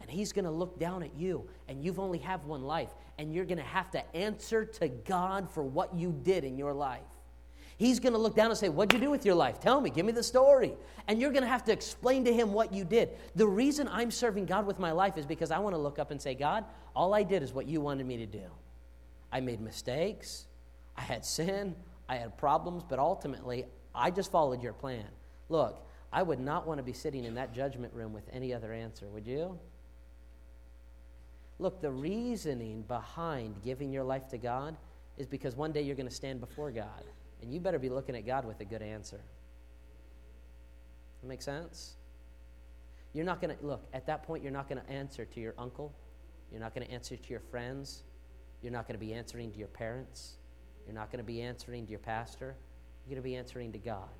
and 0.04 0.12
he's 0.12 0.34
going 0.34 0.44
to 0.44 0.50
look 0.50 0.78
down 0.78 1.02
at 1.02 1.16
you 1.16 1.48
and 1.66 1.82
you've 1.82 1.98
only 1.98 2.18
have 2.18 2.44
one 2.44 2.62
life 2.62 2.90
and 3.16 3.34
you're 3.34 3.46
going 3.46 3.56
to 3.56 3.64
have 3.64 3.90
to 3.92 4.14
answer 4.14 4.62
to 4.66 4.88
god 4.88 5.48
for 5.48 5.62
what 5.62 5.94
you 5.94 6.14
did 6.24 6.44
in 6.44 6.58
your 6.58 6.74
life. 6.74 7.00
He's 7.78 7.98
going 7.98 8.12
to 8.12 8.18
look 8.18 8.36
down 8.36 8.50
and 8.50 8.58
say 8.58 8.68
what'd 8.68 8.92
you 8.92 9.02
do 9.02 9.10
with 9.10 9.24
your 9.24 9.34
life? 9.34 9.60
Tell 9.60 9.80
me 9.80 9.88
give 9.88 10.04
me 10.04 10.12
the 10.12 10.22
story. 10.22 10.74
And 11.08 11.22
you're 11.22 11.30
going 11.32 11.42
to 11.42 11.48
have 11.48 11.64
to 11.64 11.72
explain 11.72 12.22
to 12.26 12.34
him 12.34 12.52
what 12.52 12.70
you 12.70 12.84
did. 12.84 13.12
The 13.34 13.46
reason 13.46 13.88
i'm 13.90 14.10
serving 14.10 14.44
god 14.44 14.66
with 14.66 14.78
my 14.78 14.92
life 14.92 15.16
is 15.16 15.24
because 15.24 15.50
i 15.50 15.58
want 15.58 15.74
to 15.74 15.80
look 15.80 15.98
up 15.98 16.10
and 16.10 16.20
say 16.20 16.34
god 16.34 16.66
all 16.94 17.14
i 17.14 17.22
did 17.22 17.42
is 17.42 17.54
what 17.54 17.66
you 17.66 17.80
wanted 17.80 18.04
me 18.04 18.18
to 18.18 18.26
do. 18.26 18.44
I 19.32 19.40
made 19.40 19.62
mistakes 19.62 20.44
i 20.98 21.00
had 21.00 21.24
sin 21.24 21.74
i 22.10 22.16
had 22.16 22.36
problems 22.36 22.84
but 22.86 22.98
ultimately 22.98 23.64
i 23.94 24.10
just 24.10 24.30
followed 24.30 24.62
your 24.62 24.74
plan. 24.74 25.06
Look 25.48 25.80
i 26.12 26.22
would 26.22 26.40
not 26.40 26.66
want 26.66 26.76
to 26.76 26.84
be 26.84 26.92
sitting 26.92 27.24
in 27.24 27.36
that 27.36 27.54
judgment 27.54 27.94
room 27.94 28.12
with 28.12 28.28
any 28.34 28.52
other 28.52 28.70
answer 28.70 29.08
would 29.08 29.26
you 29.26 29.58
Look, 31.64 31.80
the 31.80 31.90
reasoning 31.90 32.82
behind 32.82 33.62
giving 33.64 33.90
your 33.90 34.04
life 34.04 34.28
to 34.28 34.36
God 34.36 34.76
is 35.16 35.26
because 35.26 35.56
one 35.56 35.72
day 35.72 35.80
you're 35.80 35.96
going 35.96 36.06
to 36.06 36.14
stand 36.14 36.38
before 36.38 36.70
God, 36.70 37.02
and 37.40 37.50
you 37.50 37.58
better 37.58 37.78
be 37.78 37.88
looking 37.88 38.14
at 38.14 38.26
God 38.26 38.44
with 38.44 38.60
a 38.60 38.66
good 38.66 38.82
answer. 38.82 39.22
That 41.22 41.26
make 41.26 41.40
sense? 41.40 41.94
You're 43.14 43.24
not 43.24 43.40
going 43.40 43.56
to, 43.56 43.66
look, 43.66 43.88
at 43.94 44.06
that 44.08 44.24
point, 44.24 44.42
you're 44.42 44.52
not 44.52 44.68
going 44.68 44.78
to 44.78 44.90
answer 44.90 45.24
to 45.24 45.40
your 45.40 45.54
uncle. 45.56 45.94
You're 46.52 46.60
not 46.60 46.74
going 46.74 46.86
to 46.86 46.92
answer 46.92 47.16
to 47.16 47.30
your 47.30 47.40
friends. 47.40 48.02
You're 48.60 48.70
not 48.70 48.86
going 48.86 49.00
to 49.00 49.06
be 49.06 49.14
answering 49.14 49.50
to 49.52 49.58
your 49.58 49.68
parents. 49.68 50.34
You're 50.84 50.94
not 50.94 51.10
going 51.10 51.24
to 51.24 51.24
be 51.24 51.40
answering 51.40 51.86
to 51.86 51.90
your 51.90 51.98
pastor. 51.98 52.56
You're 53.06 53.14
going 53.14 53.22
to 53.22 53.26
be 53.26 53.36
answering 53.36 53.72
to 53.72 53.78
God. 53.78 54.10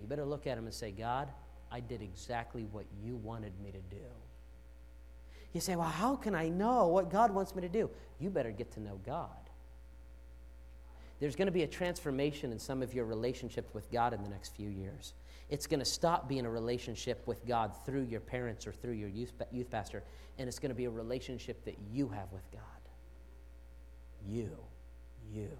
You 0.00 0.06
better 0.06 0.24
look 0.24 0.46
at 0.46 0.58
him 0.58 0.66
and 0.66 0.74
say, 0.74 0.92
God, 0.92 1.28
I 1.72 1.80
did 1.80 2.02
exactly 2.02 2.68
what 2.70 2.84
you 3.02 3.16
wanted 3.16 3.52
me 3.60 3.72
to 3.72 3.80
do. 3.90 4.04
You 5.58 5.60
say, 5.60 5.74
well, 5.74 5.88
how 5.88 6.14
can 6.14 6.36
I 6.36 6.48
know 6.48 6.86
what 6.86 7.10
God 7.10 7.32
wants 7.32 7.56
me 7.56 7.62
to 7.62 7.68
do? 7.68 7.90
You 8.20 8.30
better 8.30 8.52
get 8.52 8.70
to 8.74 8.80
know 8.80 9.00
God. 9.04 9.50
There's 11.18 11.34
going 11.34 11.46
to 11.46 11.52
be 11.52 11.64
a 11.64 11.66
transformation 11.66 12.52
in 12.52 12.60
some 12.60 12.80
of 12.80 12.94
your 12.94 13.04
relationship 13.04 13.68
with 13.74 13.90
God 13.90 14.14
in 14.14 14.22
the 14.22 14.28
next 14.28 14.54
few 14.54 14.68
years. 14.68 15.14
It's 15.50 15.66
going 15.66 15.80
to 15.80 15.84
stop 15.84 16.28
being 16.28 16.46
a 16.46 16.48
relationship 16.48 17.26
with 17.26 17.44
God 17.44 17.72
through 17.84 18.02
your 18.02 18.20
parents 18.20 18.68
or 18.68 18.72
through 18.72 18.92
your 18.92 19.08
youth, 19.08 19.32
youth 19.50 19.68
pastor, 19.68 20.04
and 20.38 20.46
it's 20.46 20.60
going 20.60 20.70
to 20.70 20.76
be 20.76 20.84
a 20.84 20.90
relationship 20.90 21.64
that 21.64 21.74
you 21.90 22.08
have 22.10 22.30
with 22.30 22.48
God. 22.52 22.62
You. 24.24 24.56
You. 25.28 25.58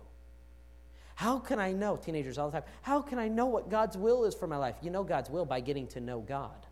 How 1.17 1.41
can 1.41 1.59
I 1.59 1.73
know, 1.73 1.97
teenagers 1.97 2.39
all 2.39 2.51
the 2.51 2.61
time, 2.61 2.71
how 2.83 3.03
can 3.03 3.19
I 3.19 3.27
know 3.27 3.47
what 3.47 3.69
God's 3.69 3.97
will 3.97 4.27
is 4.27 4.35
for 4.37 4.47
my 4.47 4.59
life? 4.59 4.77
You 4.81 4.91
know 4.91 5.03
God's 5.03 5.29
will 5.29 5.45
by 5.45 5.59
getting 5.59 5.89
to 5.89 6.01
know 6.01 6.21
God. 6.21 6.67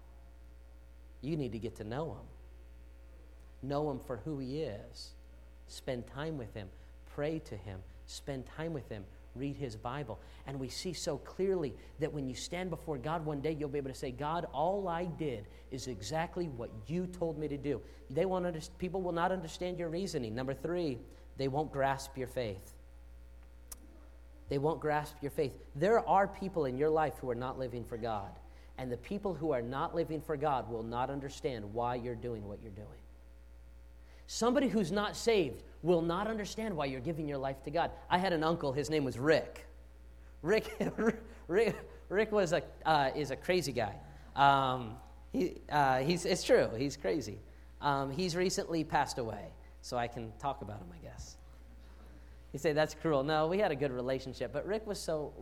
You 1.23 1.37
need 1.37 1.51
to 1.51 1.59
get 1.59 1.75
to 1.79 1.83
know 1.83 2.13
Him 2.13 2.36
know 3.67 3.91
him 3.91 4.01
for 4.07 4.19
who 4.19 4.39
he 4.39 4.63
is. 4.63 5.15
Spend 5.67 6.07
time 6.07 6.39
with 6.39 6.55
him, 6.55 6.69
pray 7.15 7.39
to 7.41 7.57
him, 7.57 7.81
spend 8.07 8.47
time 8.47 8.73
with 8.73 8.89
him, 8.89 9.05
read 9.35 9.57
his 9.57 9.77
Bible. 9.77 10.21
And 10.47 10.59
we 10.59 10.69
see 10.69 10.93
so 10.93 11.19
clearly 11.19 11.75
that 11.99 12.13
when 12.13 12.27
you 12.27 12.35
stand 12.35 12.71
before 12.71 12.99
God 12.99 13.25
one 13.25 13.41
day, 13.41 13.57
you'll 13.59 13.69
be 13.69 13.79
able 13.79 13.91
to 13.91 13.97
say, 13.97 14.11
God, 14.11 14.47
all 14.53 14.89
I 14.89 15.05
did 15.05 15.47
is 15.71 15.89
exactly 15.89 16.49
what 16.49 16.71
you 16.87 17.07
told 17.07 17.39
me 17.39 17.49
to 17.49 17.57
do. 17.57 17.81
They 18.11 18.25
won't 18.25 18.47
under- 18.47 18.61
people 18.79 19.03
will 19.03 19.13
not 19.13 19.33
understand 19.33 19.79
your 19.79 19.89
reasoning. 19.89 20.35
Number 20.35 20.55
three, 20.55 20.99
they 21.37 21.49
won't 21.49 21.73
grasp 21.73 22.17
your 22.17 22.29
faith. 22.29 22.73
They 24.49 24.59
won't 24.59 24.81
grasp 24.81 25.17
your 25.21 25.33
faith. 25.33 25.53
There 25.75 26.07
are 26.09 26.29
people 26.29 26.67
in 26.67 26.79
your 26.79 26.91
life 26.91 27.15
who 27.21 27.29
are 27.29 27.35
not 27.35 27.59
living 27.59 27.85
for 27.85 27.97
God. 27.97 28.31
And 28.79 28.93
the 28.93 28.97
people 28.97 29.35
who 29.35 29.51
are 29.53 29.63
not 29.63 29.95
living 29.95 30.21
for 30.21 30.37
God 30.37 30.71
will 30.71 30.83
not 30.83 31.11
understand 31.11 31.73
why 31.73 31.97
you're 31.97 32.15
doing 32.15 32.47
what 32.47 32.63
you're 32.63 32.71
doing. 32.71 32.87
Somebody 34.27 34.69
who's 34.69 34.91
not 34.91 35.17
saved 35.17 35.63
will 35.83 36.03
not 36.03 36.27
understand 36.27 36.77
why 36.77 36.87
you're 36.87 37.01
giving 37.01 37.29
your 37.29 37.39
life 37.39 37.63
to 37.65 37.71
God. 37.71 37.91
I 38.11 38.19
had 38.19 38.33
an 38.33 38.43
uncle, 38.43 38.73
his 38.73 38.91
name 38.91 39.05
was 39.05 39.19
Rick. 39.19 39.67
Rick, 40.43 40.77
Rick, 41.49 41.77
Rick 42.09 42.33
was 42.33 42.53
a, 42.53 42.63
uh, 42.85 43.11
is 43.15 43.31
a 43.31 43.37
crazy 43.37 43.73
guy. 43.73 43.95
Um, 44.35 44.97
he, 45.33 45.61
uh, 45.71 45.99
he's, 45.99 46.25
it's 46.25 46.43
true, 46.43 46.69
he's 46.77 46.97
crazy. 46.97 47.39
Um, 47.81 48.11
he's 48.11 48.35
recently 48.35 48.85
passed 48.85 49.19
away, 49.19 49.53
so 49.81 49.97
I 49.97 50.09
can 50.09 50.33
talk 50.39 50.63
about 50.63 50.79
him, 50.79 50.89
I 50.93 50.99
guess. 51.05 51.37
You 52.53 52.59
say, 52.59 52.73
that's 52.73 52.95
cruel. 52.95 53.23
No, 53.23 53.47
we 53.47 53.59
had 53.59 53.71
a 53.71 53.77
good 53.77 53.93
relationship, 53.93 54.53
but 54.53 54.67
Rick 54.67 54.87
was 54.87 54.99
so, 54.99 55.33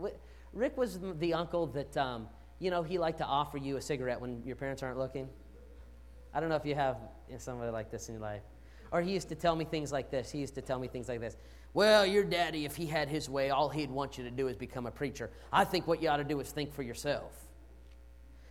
Rick 0.53 0.77
was 0.77 0.99
the 1.18 1.35
uncle 1.35 1.66
that, 1.68 1.97
um, 1.97 2.29
you 2.59 2.70
know, 2.70 2.83
he 2.83 2.99
liked 2.99 3.18
to 3.18 3.25
offer 3.25 3.57
you 3.57 3.77
a 3.77 3.81
cigarette 3.81 4.20
when 4.20 4.42
your 4.44 4.57
parents 4.57 4.83
aren't 4.83 4.99
looking. 4.99 5.29
I 6.35 6.40
don't 6.40 6.49
know 6.49 6.57
if 6.57 6.66
you 6.66 6.75
have 6.75 6.97
somebody 7.38 7.70
like 7.70 7.90
this 7.90 8.09
in 8.09 8.14
your 8.14 8.23
life. 8.23 8.42
Or 8.94 9.02
he 9.02 9.11
used 9.11 9.28
to 9.30 9.35
tell 9.35 9.57
me 9.57 9.64
things 9.64 9.90
like 9.90 10.12
this. 10.12 10.30
He 10.30 10.38
used 10.38 10.54
to 10.54 10.62
tell 10.62 10.78
me 10.78 10.87
things 10.87 11.09
like 11.09 11.18
this. 11.18 11.37
Well, 11.74 12.07
your 12.07 12.22
daddy, 12.22 12.64
if 12.64 12.76
he 12.76 12.87
had 12.87 13.09
his 13.09 13.28
way, 13.28 13.50
all 13.50 13.68
he'd 13.68 13.90
want 13.90 14.16
you 14.16 14.22
to 14.22 14.30
do 14.30 14.46
is 14.46 14.57
become 14.57 14.87
a 14.87 14.90
preacher. 14.92 15.33
I 15.52 15.64
think 15.64 15.88
what 15.88 16.00
you 16.00 16.09
ought 16.09 16.18
to 16.18 16.24
do 16.24 16.38
is 16.38 16.52
think 16.52 16.72
for 16.72 16.85
yourself. 16.85 17.33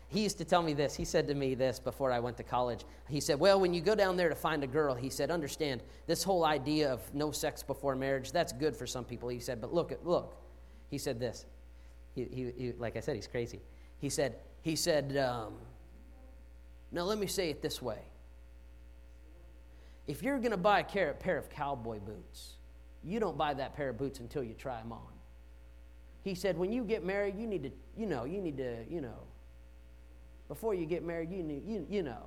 He 0.10 0.20
used 0.20 0.38
to 0.40 0.44
tell 0.44 0.62
me 0.62 0.74
this. 0.74 0.96
He 0.96 1.06
said 1.06 1.30
to 1.30 1.34
me 1.34 1.56
this 1.56 1.80
before 1.80 2.12
I 2.12 2.20
went 2.20 2.36
to 2.38 2.44
college. 2.44 2.82
He 3.08 3.22
said, 3.22 3.40
Well, 3.40 3.58
when 3.58 3.74
you 3.74 3.80
go 3.80 3.96
down 3.96 4.18
there 4.18 4.28
to 4.28 4.36
find 4.36 4.66
a 4.66 4.68
girl, 4.68 4.94
he 4.94 5.10
said, 5.10 5.32
understand 5.32 5.82
this 6.08 6.24
whole 6.24 6.44
idea 6.44 6.92
of 6.92 7.02
no 7.16 7.32
sex 7.32 7.64
before 7.64 7.96
marriage, 7.96 8.34
that's 8.34 8.52
good 8.52 8.76
for 8.76 8.86
some 8.86 9.06
people. 9.06 9.30
He 9.30 9.40
said, 9.40 9.62
But 9.62 9.74
look, 9.74 9.98
look. 10.04 10.36
He 10.92 10.98
said 10.98 11.22
this. 11.22 11.46
He, 12.16 12.26
he, 12.26 12.52
he 12.58 12.74
like 12.74 12.98
I 12.98 13.00
said, 13.00 13.16
he's 13.16 13.28
crazy. 13.28 13.62
He 14.00 14.10
said, 14.10 14.36
he 14.62 14.76
said, 14.76 15.16
um, 15.16 15.54
Now 16.92 17.04
let 17.04 17.18
me 17.18 17.28
say 17.28 17.50
it 17.50 17.62
this 17.62 17.82
way 17.82 18.02
if 20.08 20.22
you're 20.22 20.38
going 20.40 20.52
to 20.52 20.58
buy 20.58 20.80
a 20.80 20.84
pair 20.84 21.38
of 21.38 21.50
cowboy 21.50 22.00
boots, 22.00 22.54
you 23.04 23.20
don't 23.20 23.38
buy 23.38 23.54
that 23.54 23.76
pair 23.76 23.90
of 23.90 23.98
boots 23.98 24.20
until 24.20 24.44
you 24.44 24.54
try 24.54 24.80
them 24.80 24.92
on. 24.92 25.00
He 26.24 26.36
said, 26.36 26.58
when 26.58 26.72
you 26.72 26.84
get 26.84 27.04
married, 27.06 27.38
you 27.38 27.48
need 27.48 27.64
to, 27.64 27.72
you 27.98 28.06
know, 28.06 28.24
you 28.24 28.42
need 28.42 28.58
to, 28.58 28.86
you 28.90 29.02
know, 29.02 29.20
before 30.48 30.74
you 30.74 30.86
get 30.86 31.04
married, 31.04 31.32
you, 31.32 31.44
need, 31.44 31.64
you, 31.66 31.86
you 31.90 32.04
know. 32.04 32.26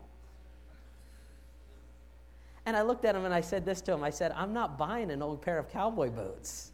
And 2.66 2.76
I 2.76 2.82
looked 2.82 3.04
at 3.04 3.14
him 3.14 3.24
and 3.24 3.32
I 3.32 3.40
said 3.40 3.64
this 3.64 3.80
to 3.82 3.92
him 3.92 4.02
I 4.02 4.10
said, 4.10 4.32
I'm 4.32 4.52
not 4.52 4.76
buying 4.76 5.10
an 5.10 5.22
old 5.22 5.40
pair 5.40 5.58
of 5.58 5.70
cowboy 5.70 6.10
boots. 6.10 6.72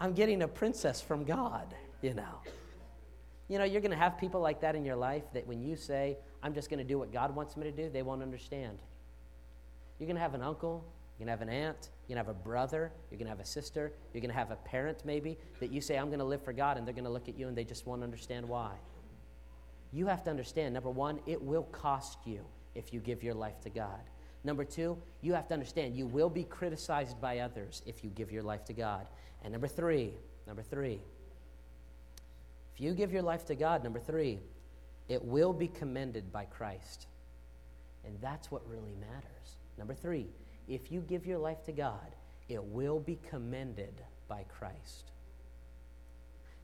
I'm 0.00 0.14
getting 0.14 0.42
a 0.42 0.48
princess 0.48 1.00
from 1.00 1.24
God, 1.24 1.74
you 2.00 2.14
know. 2.14 2.40
You 3.48 3.58
know, 3.58 3.64
you're 3.64 3.82
going 3.82 3.90
to 3.90 3.96
have 3.96 4.16
people 4.16 4.40
like 4.40 4.60
that 4.62 4.74
in 4.74 4.84
your 4.84 4.96
life 4.96 5.24
that 5.34 5.46
when 5.46 5.60
you 5.60 5.76
say, 5.76 6.16
I'm 6.42 6.54
just 6.54 6.70
going 6.70 6.78
to 6.78 6.84
do 6.84 6.98
what 6.98 7.12
God 7.12 7.34
wants 7.34 7.56
me 7.56 7.64
to 7.64 7.72
do, 7.72 7.90
they 7.90 8.02
won't 8.02 8.22
understand. 8.22 8.78
You're 10.00 10.06
going 10.06 10.16
to 10.16 10.22
have 10.22 10.34
an 10.34 10.42
uncle, 10.42 10.82
you're 11.18 11.26
going 11.26 11.36
to 11.36 11.38
have 11.38 11.46
an 11.46 11.54
aunt, 11.54 11.90
you're 12.08 12.16
going 12.16 12.24
to 12.24 12.32
have 12.32 12.34
a 12.34 12.42
brother, 12.42 12.90
you're 13.10 13.18
going 13.18 13.26
to 13.26 13.30
have 13.30 13.40
a 13.40 13.44
sister, 13.44 13.92
you're 14.12 14.22
going 14.22 14.32
to 14.32 14.36
have 14.36 14.50
a 14.50 14.56
parent 14.56 15.04
maybe 15.04 15.36
that 15.60 15.70
you 15.70 15.82
say, 15.82 15.98
I'm 15.98 16.06
going 16.06 16.20
to 16.20 16.24
live 16.24 16.42
for 16.42 16.54
God, 16.54 16.78
and 16.78 16.86
they're 16.86 16.94
going 16.94 17.04
to 17.04 17.10
look 17.10 17.28
at 17.28 17.38
you 17.38 17.48
and 17.48 17.56
they 17.56 17.64
just 17.64 17.86
won't 17.86 18.02
understand 18.02 18.48
why. 18.48 18.72
You 19.92 20.06
have 20.06 20.24
to 20.24 20.30
understand 20.30 20.72
number 20.72 20.88
one, 20.88 21.20
it 21.26 21.40
will 21.42 21.64
cost 21.64 22.18
you 22.24 22.40
if 22.74 22.94
you 22.94 23.00
give 23.00 23.22
your 23.22 23.34
life 23.34 23.60
to 23.60 23.70
God. 23.70 24.00
Number 24.42 24.64
two, 24.64 24.96
you 25.20 25.34
have 25.34 25.46
to 25.48 25.54
understand 25.54 25.94
you 25.94 26.06
will 26.06 26.30
be 26.30 26.44
criticized 26.44 27.20
by 27.20 27.40
others 27.40 27.82
if 27.84 28.02
you 28.02 28.08
give 28.10 28.32
your 28.32 28.42
life 28.42 28.64
to 28.66 28.72
God. 28.72 29.06
And 29.42 29.52
number 29.52 29.68
three, 29.68 30.14
number 30.46 30.62
three, 30.62 31.00
if 32.74 32.80
you 32.80 32.94
give 32.94 33.12
your 33.12 33.22
life 33.22 33.44
to 33.46 33.54
God, 33.54 33.84
number 33.84 34.00
three, 34.00 34.38
it 35.10 35.22
will 35.22 35.52
be 35.52 35.68
commended 35.68 36.32
by 36.32 36.44
Christ. 36.46 37.06
And 38.06 38.16
that's 38.22 38.50
what 38.50 38.62
really 38.66 38.94
matters. 38.98 39.56
Number 39.80 39.94
three, 39.94 40.28
if 40.68 40.92
you 40.92 41.00
give 41.00 41.26
your 41.26 41.38
life 41.38 41.64
to 41.64 41.72
God, 41.72 42.14
it 42.50 42.62
will 42.62 43.00
be 43.00 43.18
commended 43.30 44.02
by 44.28 44.44
Christ. 44.44 45.10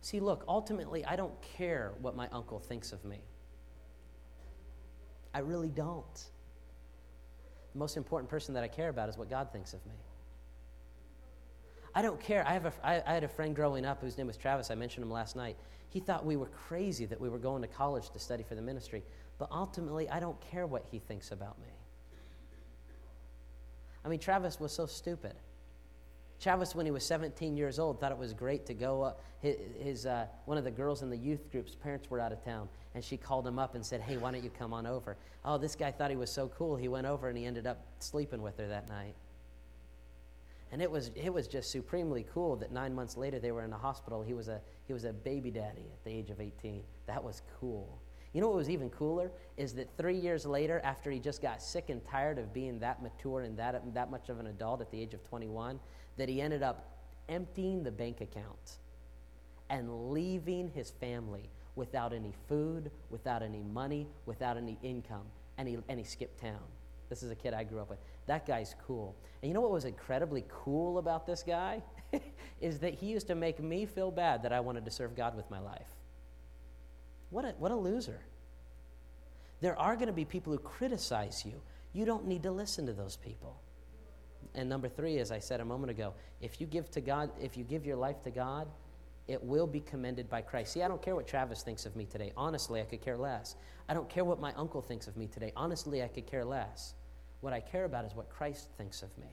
See, 0.02 0.20
look, 0.20 0.44
ultimately, 0.46 1.02
I 1.06 1.16
don't 1.16 1.34
care 1.40 1.94
what 2.02 2.14
my 2.14 2.28
uncle 2.30 2.60
thinks 2.60 2.92
of 2.92 3.02
me. 3.06 3.20
I 5.32 5.38
really 5.38 5.70
don't. 5.70 6.14
The 7.72 7.78
most 7.78 7.96
important 7.96 8.28
person 8.28 8.52
that 8.54 8.62
I 8.62 8.68
care 8.68 8.90
about 8.90 9.08
is 9.08 9.16
what 9.16 9.30
God 9.30 9.50
thinks 9.50 9.72
of 9.72 9.84
me. 9.86 9.96
I 11.94 12.02
don't 12.02 12.20
care. 12.20 12.46
I, 12.46 12.52
have 12.52 12.66
a, 12.66 12.72
I, 12.84 13.02
I 13.06 13.14
had 13.14 13.24
a 13.24 13.28
friend 13.28 13.56
growing 13.56 13.86
up 13.86 14.02
whose 14.02 14.18
name 14.18 14.26
was 14.26 14.36
Travis. 14.36 14.70
I 14.70 14.74
mentioned 14.74 15.04
him 15.04 15.10
last 15.10 15.36
night. 15.36 15.56
He 15.88 16.00
thought 16.00 16.26
we 16.26 16.36
were 16.36 16.50
crazy 16.68 17.06
that 17.06 17.18
we 17.18 17.30
were 17.30 17.38
going 17.38 17.62
to 17.62 17.68
college 17.68 18.10
to 18.10 18.18
study 18.18 18.42
for 18.42 18.56
the 18.56 18.62
ministry. 18.62 19.02
But 19.38 19.48
ultimately, 19.50 20.06
I 20.10 20.20
don't 20.20 20.38
care 20.42 20.66
what 20.66 20.84
he 20.90 20.98
thinks 20.98 21.32
about 21.32 21.58
me. 21.62 21.68
I 24.06 24.08
mean, 24.08 24.20
Travis 24.20 24.60
was 24.60 24.70
so 24.70 24.86
stupid. 24.86 25.34
Travis, 26.40 26.76
when 26.76 26.86
he 26.86 26.92
was 26.92 27.04
17 27.04 27.56
years 27.56 27.80
old, 27.80 27.98
thought 27.98 28.12
it 28.12 28.18
was 28.18 28.32
great 28.32 28.64
to 28.66 28.74
go. 28.74 29.02
up. 29.02 29.20
his, 29.42 30.06
uh, 30.06 30.26
one 30.44 30.56
of 30.56 30.62
the 30.62 30.70
girls 30.70 31.02
in 31.02 31.10
the 31.10 31.16
youth 31.16 31.50
group's 31.50 31.74
parents 31.74 32.08
were 32.08 32.20
out 32.20 32.30
of 32.30 32.44
town, 32.44 32.68
and 32.94 33.02
she 33.02 33.16
called 33.16 33.44
him 33.44 33.58
up 33.58 33.74
and 33.74 33.84
said, 33.84 34.00
"Hey, 34.00 34.16
why 34.16 34.30
don't 34.30 34.44
you 34.44 34.50
come 34.50 34.72
on 34.72 34.86
over?" 34.86 35.16
Oh, 35.44 35.58
this 35.58 35.74
guy 35.74 35.90
thought 35.90 36.10
he 36.10 36.16
was 36.16 36.30
so 36.30 36.48
cool. 36.48 36.76
He 36.76 36.86
went 36.86 37.06
over 37.06 37.28
and 37.28 37.36
he 37.36 37.46
ended 37.46 37.66
up 37.66 37.84
sleeping 37.98 38.42
with 38.42 38.56
her 38.58 38.68
that 38.68 38.88
night. 38.88 39.14
And 40.70 40.80
it 40.80 40.90
was 40.90 41.10
it 41.16 41.32
was 41.32 41.48
just 41.48 41.70
supremely 41.72 42.26
cool 42.32 42.54
that 42.56 42.70
nine 42.70 42.94
months 42.94 43.16
later 43.16 43.40
they 43.40 43.50
were 43.50 43.64
in 43.64 43.70
the 43.70 43.76
hospital. 43.76 44.22
He 44.22 44.34
was 44.34 44.46
a 44.46 44.60
he 44.86 44.92
was 44.92 45.04
a 45.04 45.12
baby 45.12 45.50
daddy 45.50 45.90
at 45.92 46.04
the 46.04 46.10
age 46.10 46.30
of 46.30 46.40
18. 46.40 46.84
That 47.06 47.24
was 47.24 47.42
cool. 47.58 47.98
You 48.36 48.42
know 48.42 48.48
what 48.48 48.58
was 48.58 48.68
even 48.68 48.90
cooler 48.90 49.32
is 49.56 49.72
that 49.76 49.88
three 49.96 50.18
years 50.18 50.44
later, 50.44 50.82
after 50.84 51.10
he 51.10 51.18
just 51.18 51.40
got 51.40 51.62
sick 51.62 51.88
and 51.88 52.04
tired 52.04 52.36
of 52.36 52.52
being 52.52 52.78
that 52.80 53.02
mature 53.02 53.40
and 53.40 53.56
that 53.56 53.94
that 53.94 54.10
much 54.10 54.28
of 54.28 54.38
an 54.38 54.48
adult 54.48 54.82
at 54.82 54.90
the 54.90 55.00
age 55.00 55.14
of 55.14 55.26
21 55.26 55.80
that 56.18 56.28
he 56.28 56.42
ended 56.42 56.62
up 56.62 56.98
emptying 57.30 57.82
the 57.82 57.90
bank 57.90 58.20
account 58.20 58.76
and 59.70 60.12
leaving 60.12 60.68
his 60.68 60.90
family 60.90 61.48
without 61.76 62.12
any 62.12 62.34
food, 62.46 62.90
without 63.08 63.42
any 63.42 63.62
money, 63.62 64.06
without 64.26 64.58
any 64.58 64.76
income, 64.82 65.24
and 65.56 65.66
he, 65.66 65.78
and 65.88 65.98
he 65.98 66.04
skipped 66.04 66.38
town. 66.38 66.60
This 67.08 67.22
is 67.22 67.30
a 67.30 67.34
kid 67.34 67.54
I 67.54 67.64
grew 67.64 67.80
up 67.80 67.88
with. 67.88 68.00
That 68.26 68.44
guy's 68.44 68.74
cool. 68.86 69.16
And 69.40 69.48
you 69.48 69.54
know 69.54 69.62
what 69.62 69.70
was 69.70 69.86
incredibly 69.86 70.44
cool 70.50 70.98
about 70.98 71.26
this 71.26 71.42
guy? 71.42 71.82
is 72.60 72.80
that 72.80 72.92
he 72.92 73.06
used 73.06 73.28
to 73.28 73.34
make 73.34 73.62
me 73.62 73.86
feel 73.86 74.10
bad 74.10 74.42
that 74.42 74.52
I 74.52 74.60
wanted 74.60 74.84
to 74.84 74.90
serve 74.90 75.16
God 75.16 75.34
with 75.34 75.50
my 75.50 75.58
life. 75.58 75.95
What 77.36 77.44
a, 77.44 77.48
what 77.58 77.70
a 77.70 77.76
loser. 77.76 78.18
There 79.60 79.78
are 79.78 79.94
going 79.94 80.06
to 80.06 80.14
be 80.14 80.24
people 80.24 80.54
who 80.54 80.58
criticize 80.58 81.44
you. 81.44 81.60
You 81.92 82.06
don't 82.06 82.26
need 82.26 82.42
to 82.44 82.50
listen 82.50 82.86
to 82.86 82.94
those 82.94 83.16
people. 83.16 83.60
And 84.54 84.70
number 84.70 84.88
three, 84.88 85.18
as 85.18 85.30
I 85.30 85.38
said 85.38 85.60
a 85.60 85.64
moment 85.66 85.90
ago, 85.90 86.14
if 86.40 86.62
you 86.62 86.66
give 86.66 86.90
to 86.92 87.02
God, 87.02 87.28
if 87.38 87.58
you 87.58 87.64
give 87.64 87.84
your 87.84 87.96
life 87.96 88.22
to 88.22 88.30
God, 88.30 88.68
it 89.28 89.44
will 89.44 89.66
be 89.66 89.80
commended 89.80 90.30
by 90.30 90.40
Christ. 90.40 90.72
See, 90.72 90.82
I 90.82 90.88
don't 90.88 91.02
care 91.02 91.14
what 91.14 91.26
Travis 91.26 91.62
thinks 91.62 91.84
of 91.84 91.94
me 91.94 92.06
today. 92.06 92.32
Honestly, 92.38 92.80
I 92.80 92.84
could 92.84 93.02
care 93.02 93.18
less. 93.18 93.54
I 93.86 93.92
don't 93.92 94.08
care 94.08 94.24
what 94.24 94.40
my 94.40 94.54
uncle 94.54 94.80
thinks 94.80 95.06
of 95.06 95.18
me 95.18 95.26
today. 95.26 95.52
Honestly, 95.56 96.02
I 96.02 96.08
could 96.08 96.26
care 96.26 96.42
less. 96.42 96.94
What 97.42 97.52
I 97.52 97.60
care 97.60 97.84
about 97.84 98.06
is 98.06 98.14
what 98.14 98.30
Christ 98.30 98.70
thinks 98.78 99.02
of 99.02 99.10
me. 99.18 99.28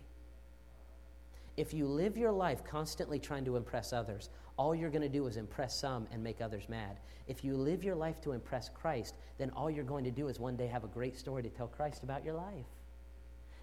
If 1.56 1.74
you 1.74 1.88
live 1.88 2.18
your 2.18 2.32
life 2.32 2.64
constantly 2.64 3.20
trying 3.20 3.46
to 3.46 3.58
impress 3.58 3.94
others, 3.94 4.30
all 4.58 4.74
you're 4.74 4.90
going 4.90 5.04
to 5.04 5.10
do 5.10 5.28
is 5.28 5.38
impress 5.38 5.76
some 5.76 6.08
and 6.12 6.24
make 6.24 6.42
others 6.42 6.68
mad. 6.68 7.00
If 7.28 7.44
you 7.44 7.56
live 7.56 7.84
your 7.84 7.96
life 7.96 8.22
to 8.22 8.32
impress 8.32 8.70
Christ, 8.70 9.16
then 9.38 9.52
all 9.52 9.70
you're 9.70 9.84
going 9.84 10.04
to 10.04 10.12
do 10.12 10.28
is 10.28 10.40
one 10.40 10.56
day 10.56 10.68
have 10.68 10.84
a 10.84 10.88
great 10.88 11.18
story 11.18 11.44
to 11.44 11.50
tell 11.50 11.68
Christ 11.68 12.04
about 12.04 12.24
your 12.24 12.34
life. 12.34 12.66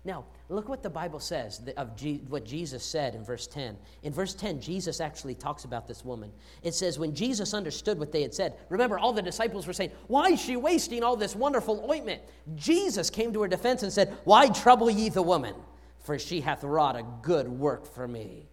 Now, 0.02 0.24
look 0.48 0.66
what 0.66 0.82
the 0.82 0.88
Bible 0.88 1.20
says 1.20 1.60
of 1.76 1.90
what 2.28 2.46
Jesus 2.46 2.82
said 2.82 3.14
in 3.14 3.22
verse 3.22 3.46
10. 3.46 3.76
In 4.02 4.12
verse 4.14 4.32
10, 4.32 4.58
Jesus 4.58 4.98
actually 4.98 5.34
talks 5.34 5.64
about 5.64 5.86
this 5.86 6.06
woman. 6.06 6.32
It 6.62 6.72
says, 6.72 6.98
When 6.98 7.14
Jesus 7.14 7.52
understood 7.52 7.98
what 7.98 8.10
they 8.10 8.22
had 8.22 8.32
said, 8.32 8.54
remember, 8.70 8.98
all 8.98 9.12
the 9.12 9.20
disciples 9.20 9.66
were 9.66 9.74
saying, 9.74 9.90
Why 10.06 10.28
is 10.28 10.40
she 10.40 10.56
wasting 10.56 11.02
all 11.02 11.16
this 11.16 11.36
wonderful 11.36 11.86
ointment? 11.90 12.22
Jesus 12.56 13.10
came 13.10 13.30
to 13.34 13.42
her 13.42 13.48
defense 13.48 13.82
and 13.82 13.92
said, 13.92 14.16
Why 14.24 14.48
trouble 14.48 14.88
ye 14.88 15.10
the 15.10 15.22
woman? 15.22 15.54
For 16.00 16.18
she 16.18 16.40
hath 16.40 16.64
wrought 16.64 16.96
a 16.96 17.04
good 17.22 17.48
work 17.48 17.86
for 17.86 18.08
me. 18.08 18.48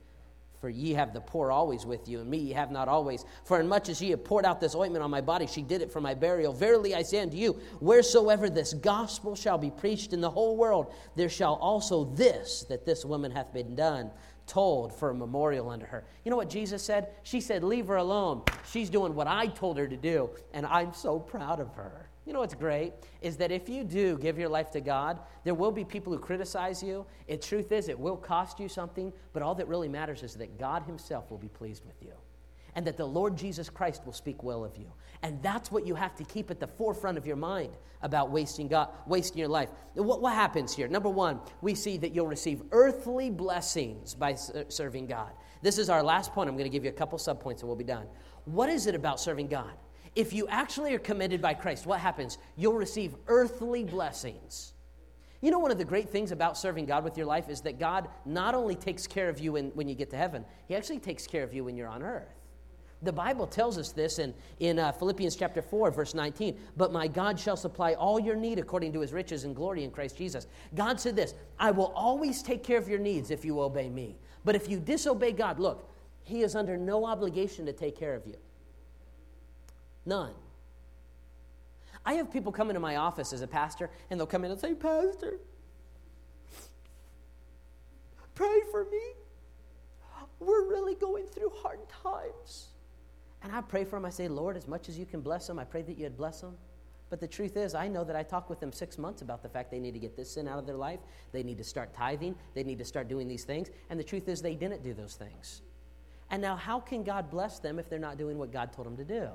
For 0.59 0.69
ye 0.69 0.93
have 0.93 1.13
the 1.13 1.21
poor 1.21 1.51
always 1.51 1.85
with 1.85 2.09
you, 2.09 2.19
and 2.19 2.29
me 2.29 2.37
ye 2.37 2.53
have 2.53 2.71
not 2.71 2.87
always. 2.87 3.23
For 3.45 3.59
in 3.59 3.67
much 3.67 3.89
as 3.89 4.01
ye 4.01 4.09
have 4.09 4.23
poured 4.23 4.43
out 4.43 4.59
this 4.59 4.73
ointment 4.73 5.03
on 5.03 5.11
my 5.11 5.21
body, 5.21 5.45
she 5.45 5.61
did 5.61 5.83
it 5.83 5.91
for 5.91 6.01
my 6.01 6.15
burial. 6.15 6.51
Verily 6.51 6.95
I 6.95 7.03
say 7.03 7.19
unto 7.19 7.37
you, 7.37 7.59
wheresoever 7.79 8.49
this 8.49 8.73
gospel 8.73 9.35
shall 9.35 9.59
be 9.59 9.69
preached 9.69 10.13
in 10.13 10.21
the 10.21 10.31
whole 10.31 10.57
world, 10.57 10.91
there 11.15 11.29
shall 11.29 11.55
also 11.55 12.05
this, 12.05 12.65
that 12.69 12.87
this 12.87 13.05
woman 13.05 13.31
hath 13.31 13.53
been 13.53 13.75
done, 13.75 14.09
told 14.47 14.93
for 14.93 15.09
a 15.11 15.13
memorial 15.13 15.69
unto 15.69 15.85
her. 15.85 16.05
You 16.23 16.31
know 16.31 16.37
what 16.37 16.49
Jesus 16.49 16.81
said? 16.81 17.09
She 17.23 17.41
said, 17.41 17.63
Leave 17.63 17.87
her 17.87 17.97
alone. 17.97 18.41
She's 18.71 18.89
doing 18.89 19.13
what 19.13 19.27
I 19.27 19.47
told 19.47 19.77
her 19.77 19.87
to 19.87 19.97
do, 19.97 20.29
and 20.53 20.65
I'm 20.65 20.93
so 20.93 21.19
proud 21.19 21.59
of 21.59 21.73
her. 21.73 22.09
You 22.25 22.33
know 22.33 22.39
what's 22.39 22.55
great 22.55 22.93
is 23.21 23.37
that 23.37 23.51
if 23.51 23.69
you 23.69 23.83
do 23.83 24.17
give 24.17 24.37
your 24.37 24.49
life 24.49 24.71
to 24.71 24.81
God, 24.81 25.19
there 25.45 25.53
will 25.53 25.71
be 25.71 25.85
people 25.85 26.11
who 26.11 26.19
criticize 26.19 26.83
you. 26.83 27.05
The 27.27 27.37
truth 27.37 27.71
is, 27.71 27.87
it 27.87 27.97
will 27.97 28.17
cost 28.17 28.59
you 28.59 28.67
something, 28.67 29.13
but 29.31 29.43
all 29.43 29.55
that 29.55 29.67
really 29.67 29.87
matters 29.87 30.23
is 30.23 30.33
that 30.35 30.59
God 30.59 30.83
Himself 30.83 31.31
will 31.31 31.37
be 31.37 31.47
pleased 31.47 31.85
with 31.85 31.95
you 32.01 32.11
and 32.77 32.87
that 32.87 32.95
the 32.95 33.05
Lord 33.05 33.35
Jesus 33.35 33.69
Christ 33.69 34.05
will 34.05 34.13
speak 34.13 34.43
well 34.43 34.63
of 34.63 34.77
you. 34.77 34.93
And 35.23 35.41
that's 35.43 35.71
what 35.71 35.85
you 35.85 35.95
have 35.95 36.15
to 36.15 36.23
keep 36.23 36.49
at 36.49 36.61
the 36.61 36.67
forefront 36.67 37.17
of 37.17 37.25
your 37.25 37.35
mind 37.35 37.75
about 38.01 38.31
wasting, 38.31 38.69
God, 38.69 38.89
wasting 39.05 39.39
your 39.39 39.49
life. 39.49 39.69
What, 39.95 40.21
what 40.21 40.33
happens 40.33 40.73
here? 40.73 40.87
Number 40.87 41.09
one, 41.09 41.41
we 41.61 41.75
see 41.75 41.97
that 41.97 42.13
you'll 42.13 42.27
receive 42.27 42.61
earthly 42.71 43.29
blessings 43.29 44.13
by 44.13 44.33
uh, 44.33 44.63
serving 44.69 45.07
God. 45.07 45.31
This 45.61 45.77
is 45.77 45.89
our 45.89 46.03
last 46.03 46.31
point. 46.33 46.47
I'm 46.47 46.55
going 46.55 46.69
to 46.69 46.73
give 46.73 46.83
you 46.83 46.91
a 46.91 46.93
couple 46.93 47.17
subpoints 47.17 47.59
and 47.59 47.63
we'll 47.63 47.75
be 47.75 47.83
done. 47.83 48.05
What 48.45 48.69
is 48.69 48.87
it 48.87 48.95
about 48.95 49.19
serving 49.19 49.47
God? 49.47 49.73
if 50.17 50.33
you 50.33 50.47
actually 50.47 50.95
are 50.95 50.99
committed 50.99 51.43
by 51.43 51.53
Christ, 51.53 51.85
what 51.85 51.99
happens? 51.99 52.39
You'll 52.55 52.73
receive 52.73 53.15
earthly 53.27 53.83
blessings. 53.83 54.73
You 55.41 55.51
know, 55.51 55.59
one 55.59 55.69
of 55.69 55.77
the 55.77 55.85
great 55.85 56.09
things 56.09 56.31
about 56.31 56.57
serving 56.57 56.87
God 56.87 57.03
with 57.03 57.17
your 57.17 57.27
life 57.27 57.49
is 57.49 57.61
that 57.61 57.77
God 57.77 58.09
not 58.25 58.55
only 58.55 58.73
takes 58.73 59.05
care 59.05 59.29
of 59.29 59.39
you 59.39 59.51
when, 59.51 59.67
when 59.75 59.87
you 59.87 59.93
get 59.93 60.09
to 60.09 60.17
heaven, 60.17 60.43
He 60.67 60.75
actually 60.75 60.97
takes 60.97 61.27
care 61.27 61.43
of 61.43 61.53
you 61.53 61.63
when 61.63 61.77
you're 61.77 61.87
on 61.87 62.01
earth. 62.01 62.33
The 63.03 63.13
Bible 63.13 63.45
tells 63.45 63.77
us 63.77 63.91
this 63.91 64.17
in, 64.17 64.33
in 64.59 64.79
uh, 64.79 64.91
Philippians 64.91 65.35
chapter 65.35 65.61
4, 65.61 65.91
verse 65.91 66.15
19. 66.15 66.57
But 66.75 66.91
my 66.91 67.07
God 67.07 67.39
shall 67.39 67.55
supply 67.55 67.93
all 67.93 68.19
your 68.19 68.35
need 68.35 68.57
according 68.57 68.91
to 68.93 69.01
his 69.01 69.13
riches 69.13 69.43
and 69.43 69.55
glory 69.55 69.83
in 69.83 69.91
Christ 69.91 70.17
Jesus. 70.17 70.47
God 70.73 70.99
said 70.99 71.15
this 71.15 71.35
I 71.59 71.71
will 71.71 71.93
always 71.95 72.41
take 72.41 72.63
care 72.63 72.77
of 72.77 72.89
your 72.89 72.99
needs 72.99 73.29
if 73.29 73.45
you 73.45 73.61
obey 73.61 73.89
me. 73.89 74.17
But 74.43 74.55
if 74.55 74.67
you 74.67 74.79
disobey 74.79 75.33
God, 75.33 75.59
look, 75.59 75.91
he 76.23 76.41
is 76.41 76.55
under 76.55 76.75
no 76.75 77.05
obligation 77.05 77.65
to 77.67 77.73
take 77.73 77.97
care 77.97 78.15
of 78.15 78.25
you. 78.25 78.35
None. 80.05 80.33
I 82.05 82.13
have 82.13 82.31
people 82.31 82.51
come 82.51 82.69
into 82.69 82.79
my 82.79 82.95
office 82.95 83.33
as 83.33 83.41
a 83.41 83.47
pastor, 83.47 83.89
and 84.09 84.19
they'll 84.19 84.25
come 84.25 84.45
in 84.45 84.51
and 84.51 84.59
say, 84.59 84.73
Pastor, 84.73 85.39
pray 88.33 88.61
for 88.71 88.85
me. 88.85 89.01
We're 90.39 90.67
really 90.67 90.95
going 90.95 91.25
through 91.25 91.51
hard 91.61 91.79
times. 91.89 92.69
And 93.43 93.53
I 93.53 93.61
pray 93.61 93.85
for 93.85 93.97
them. 93.97 94.05
I 94.05 94.09
say, 94.09 94.27
Lord, 94.27 94.57
as 94.57 94.67
much 94.67 94.89
as 94.89 94.97
you 94.97 95.05
can 95.05 95.21
bless 95.21 95.47
them, 95.47 95.59
I 95.59 95.63
pray 95.63 95.81
that 95.83 95.97
you'd 95.97 96.17
bless 96.17 96.41
them. 96.41 96.57
But 97.09 97.21
the 97.21 97.27
truth 97.27 97.55
is, 97.55 97.73
I 97.73 97.87
know 97.87 98.03
that 98.03 98.15
I 98.15 98.23
talked 98.23 98.49
with 98.49 98.59
them 98.59 98.73
six 98.73 98.97
months 98.97 99.21
about 99.21 99.41
the 99.41 99.47
fact 99.47 99.71
they 99.71 99.79
need 99.79 99.93
to 99.93 99.99
get 99.99 100.17
this 100.17 100.31
sin 100.31 100.47
out 100.47 100.59
of 100.59 100.65
their 100.65 100.75
life. 100.75 100.99
They 101.31 101.43
need 101.43 101.57
to 101.57 101.63
start 101.63 101.93
tithing. 101.93 102.35
They 102.53 102.63
need 102.63 102.79
to 102.79 102.85
start 102.85 103.07
doing 103.07 103.27
these 103.27 103.45
things. 103.45 103.69
And 103.89 103.99
the 103.99 104.03
truth 104.03 104.27
is, 104.27 104.41
they 104.41 104.55
didn't 104.55 104.83
do 104.83 104.93
those 104.93 105.15
things. 105.15 105.61
And 106.29 106.41
now, 106.41 106.57
how 106.57 106.81
can 106.81 107.03
God 107.03 107.29
bless 107.29 107.59
them 107.59 107.79
if 107.79 107.89
they're 107.89 107.99
not 107.99 108.17
doing 108.17 108.37
what 108.37 108.51
God 108.51 108.73
told 108.73 108.87
them 108.87 108.97
to 108.97 109.05
do? 109.05 109.29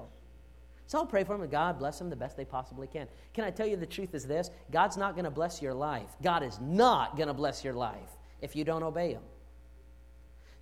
So 0.86 0.98
I'll 0.98 1.06
pray 1.06 1.24
for 1.24 1.32
them 1.32 1.40
and 1.40 1.50
God 1.50 1.78
bless 1.78 1.98
them 1.98 2.10
the 2.10 2.16
best 2.16 2.36
they 2.36 2.44
possibly 2.44 2.86
can. 2.86 3.08
Can 3.32 3.44
I 3.44 3.50
tell 3.50 3.66
you 3.66 3.76
the 3.76 3.86
truth 3.86 4.14
is 4.14 4.26
this? 4.26 4.50
God's 4.70 4.98
not 4.98 5.14
going 5.14 5.24
to 5.24 5.30
bless 5.30 5.62
your 5.62 5.72
life. 5.72 6.10
God 6.22 6.42
is 6.42 6.58
not 6.60 7.16
going 7.16 7.28
to 7.28 7.34
bless 7.34 7.64
your 7.64 7.72
life 7.72 8.18
if 8.42 8.54
you 8.54 8.64
don't 8.64 8.82
obey 8.82 9.12
Him. 9.12 9.22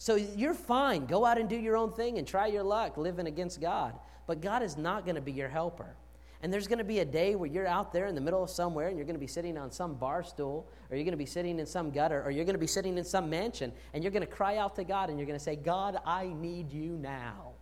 So 0.01 0.15
you're 0.15 0.55
fine. 0.55 1.05
Go 1.05 1.27
out 1.27 1.37
and 1.37 1.47
do 1.47 1.57
your 1.57 1.77
own 1.77 1.93
thing 1.93 2.17
and 2.17 2.27
try 2.27 2.47
your 2.47 2.63
luck 2.63 2.97
living 2.97 3.27
against 3.27 3.61
God. 3.61 3.93
But 4.27 4.41
God 4.41 4.63
is 4.63 4.79
not 4.79 5.05
going 5.05 5.17
to 5.17 5.21
be 5.21 5.31
your 5.31 5.51
helper. 5.51 5.95
And 6.43 6.51
there's 6.51 6.67
going 6.67 6.79
to 6.79 6.85
be 6.85 7.01
a 7.01 7.05
day 7.05 7.35
where 7.35 7.51
you're 7.51 7.67
out 7.67 7.93
there 7.93 8.07
in 8.07 8.15
the 8.15 8.21
middle 8.23 8.43
of 8.43 8.49
somewhere 8.49 8.89
and 8.89 8.97
you're 8.97 9.05
going 9.05 9.15
to 9.15 9.21
be 9.21 9.27
sitting 9.27 9.59
on 9.59 9.71
some 9.71 9.97
bar 9.97 10.23
stool 10.23 10.67
or 10.89 10.97
you're 10.97 11.05
going 11.05 11.13
to 11.13 11.19
be 11.19 11.27
sitting 11.27 11.59
in 11.59 11.67
some 11.67 11.91
gutter 11.91 12.23
or 12.25 12.31
you're 12.31 12.47
going 12.47 12.55
to 12.55 12.59
be 12.59 12.67
sitting 12.67 12.97
in 12.97 13.05
some 13.05 13.29
mansion 13.29 13.75
and 13.93 14.03
you're 14.03 14.11
going 14.11 14.27
to 14.27 14.27
cry 14.27 14.57
out 14.57 14.75
to 14.77 14.85
God 14.85 15.11
and 15.11 15.19
you're 15.19 15.27
going 15.27 15.39
to 15.39 15.45
say, 15.45 15.55
God, 15.55 15.99
I 16.07 16.29
need 16.29 16.73
you 16.73 16.97
now. 16.97 17.53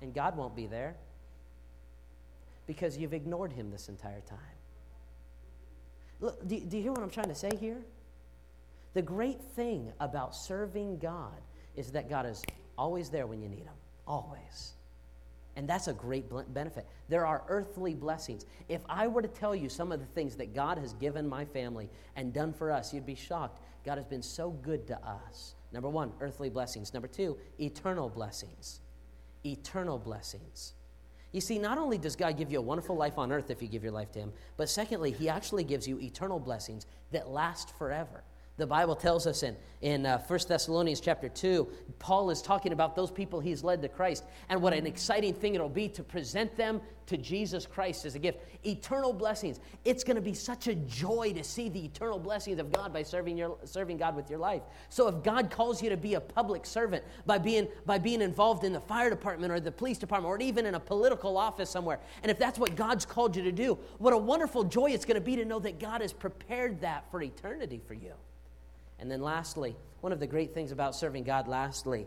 And 0.00 0.14
God 0.14 0.36
won't 0.36 0.54
be 0.54 0.68
there 0.68 0.94
because 2.68 2.96
you've 2.96 3.12
ignored 3.12 3.52
him 3.52 3.72
this 3.72 3.88
entire 3.88 4.20
time. 4.20 4.38
Look, 6.20 6.46
do, 6.46 6.60
do 6.60 6.76
you 6.76 6.82
hear 6.84 6.92
what 6.92 7.02
I'm 7.02 7.10
trying 7.10 7.30
to 7.30 7.34
say 7.34 7.50
here? 7.58 7.82
The 8.94 9.02
great 9.02 9.42
thing 9.42 9.92
about 9.98 10.36
serving 10.36 10.98
God 10.98 11.40
is 11.76 11.92
that 11.92 12.08
God 12.08 12.26
is 12.26 12.42
always 12.76 13.10
there 13.10 13.26
when 13.26 13.42
you 13.42 13.48
need 13.48 13.64
him. 13.64 13.74
Always. 14.06 14.72
And 15.56 15.66
that's 15.66 15.88
a 15.88 15.94
great 15.94 16.26
benefit. 16.52 16.86
There 17.08 17.24
are 17.24 17.42
earthly 17.48 17.94
blessings. 17.94 18.44
If 18.68 18.82
I 18.88 19.06
were 19.06 19.22
to 19.22 19.28
tell 19.28 19.54
you 19.54 19.70
some 19.70 19.90
of 19.90 20.00
the 20.00 20.06
things 20.06 20.36
that 20.36 20.54
God 20.54 20.76
has 20.78 20.92
given 20.94 21.26
my 21.26 21.46
family 21.46 21.88
and 22.14 22.32
done 22.32 22.52
for 22.52 22.70
us, 22.70 22.92
you'd 22.92 23.06
be 23.06 23.14
shocked. 23.14 23.60
God 23.84 23.96
has 23.96 24.04
been 24.04 24.22
so 24.22 24.50
good 24.50 24.86
to 24.88 24.98
us. 25.02 25.54
Number 25.72 25.88
one, 25.88 26.12
earthly 26.20 26.50
blessings. 26.50 26.92
Number 26.92 27.08
two, 27.08 27.38
eternal 27.58 28.10
blessings. 28.10 28.80
Eternal 29.44 29.98
blessings. 29.98 30.74
You 31.32 31.40
see, 31.40 31.58
not 31.58 31.78
only 31.78 31.98
does 31.98 32.16
God 32.16 32.36
give 32.36 32.50
you 32.52 32.58
a 32.58 32.62
wonderful 32.62 32.96
life 32.96 33.18
on 33.18 33.32
earth 33.32 33.50
if 33.50 33.62
you 33.62 33.68
give 33.68 33.82
your 33.82 33.92
life 33.92 34.12
to 34.12 34.18
Him, 34.18 34.32
but 34.56 34.68
secondly, 34.68 35.10
He 35.10 35.28
actually 35.28 35.64
gives 35.64 35.88
you 35.88 35.98
eternal 36.00 36.38
blessings 36.38 36.86
that 37.12 37.28
last 37.28 37.76
forever. 37.76 38.24
The 38.58 38.66
Bible 38.66 38.96
tells 38.96 39.26
us 39.26 39.42
in, 39.42 39.54
in 39.82 40.06
uh, 40.06 40.18
1 40.26 40.40
Thessalonians 40.48 41.00
chapter 41.00 41.28
2, 41.28 41.68
Paul 41.98 42.30
is 42.30 42.40
talking 42.40 42.72
about 42.72 42.96
those 42.96 43.10
people 43.10 43.38
he's 43.38 43.62
led 43.62 43.82
to 43.82 43.88
Christ 43.88 44.24
and 44.48 44.62
what 44.62 44.72
an 44.72 44.86
exciting 44.86 45.34
thing 45.34 45.54
it'll 45.54 45.68
be 45.68 45.90
to 45.90 46.02
present 46.02 46.56
them 46.56 46.80
to 47.04 47.18
Jesus 47.18 47.66
Christ 47.66 48.06
as 48.06 48.14
a 48.14 48.18
gift. 48.18 48.38
Eternal 48.64 49.12
blessings. 49.12 49.60
It's 49.84 50.02
going 50.02 50.16
to 50.16 50.22
be 50.22 50.32
such 50.32 50.68
a 50.68 50.74
joy 50.74 51.34
to 51.34 51.44
see 51.44 51.68
the 51.68 51.84
eternal 51.84 52.18
blessings 52.18 52.58
of 52.58 52.72
God 52.72 52.94
by 52.94 53.02
serving, 53.02 53.36
your, 53.36 53.58
serving 53.64 53.98
God 53.98 54.16
with 54.16 54.30
your 54.30 54.38
life. 54.38 54.62
So 54.88 55.06
if 55.06 55.22
God 55.22 55.50
calls 55.50 55.82
you 55.82 55.90
to 55.90 55.96
be 55.98 56.14
a 56.14 56.20
public 56.20 56.64
servant 56.64 57.04
by 57.26 57.36
being, 57.36 57.68
by 57.84 57.98
being 57.98 58.22
involved 58.22 58.64
in 58.64 58.72
the 58.72 58.80
fire 58.80 59.10
department 59.10 59.52
or 59.52 59.60
the 59.60 59.70
police 59.70 59.98
department 59.98 60.30
or 60.30 60.42
even 60.42 60.64
in 60.64 60.76
a 60.76 60.80
political 60.80 61.36
office 61.36 61.68
somewhere, 61.68 62.00
and 62.22 62.30
if 62.30 62.38
that's 62.38 62.58
what 62.58 62.74
God's 62.74 63.04
called 63.04 63.36
you 63.36 63.42
to 63.42 63.52
do, 63.52 63.78
what 63.98 64.14
a 64.14 64.18
wonderful 64.18 64.64
joy 64.64 64.92
it's 64.92 65.04
going 65.04 65.16
to 65.16 65.20
be 65.20 65.36
to 65.36 65.44
know 65.44 65.58
that 65.58 65.78
God 65.78 66.00
has 66.00 66.14
prepared 66.14 66.80
that 66.80 67.10
for 67.10 67.20
eternity 67.20 67.82
for 67.86 67.92
you. 67.92 68.14
And 68.98 69.10
then, 69.10 69.20
lastly, 69.20 69.76
one 70.00 70.12
of 70.12 70.20
the 70.20 70.26
great 70.26 70.54
things 70.54 70.72
about 70.72 70.94
serving 70.94 71.24
God, 71.24 71.48
lastly, 71.48 72.06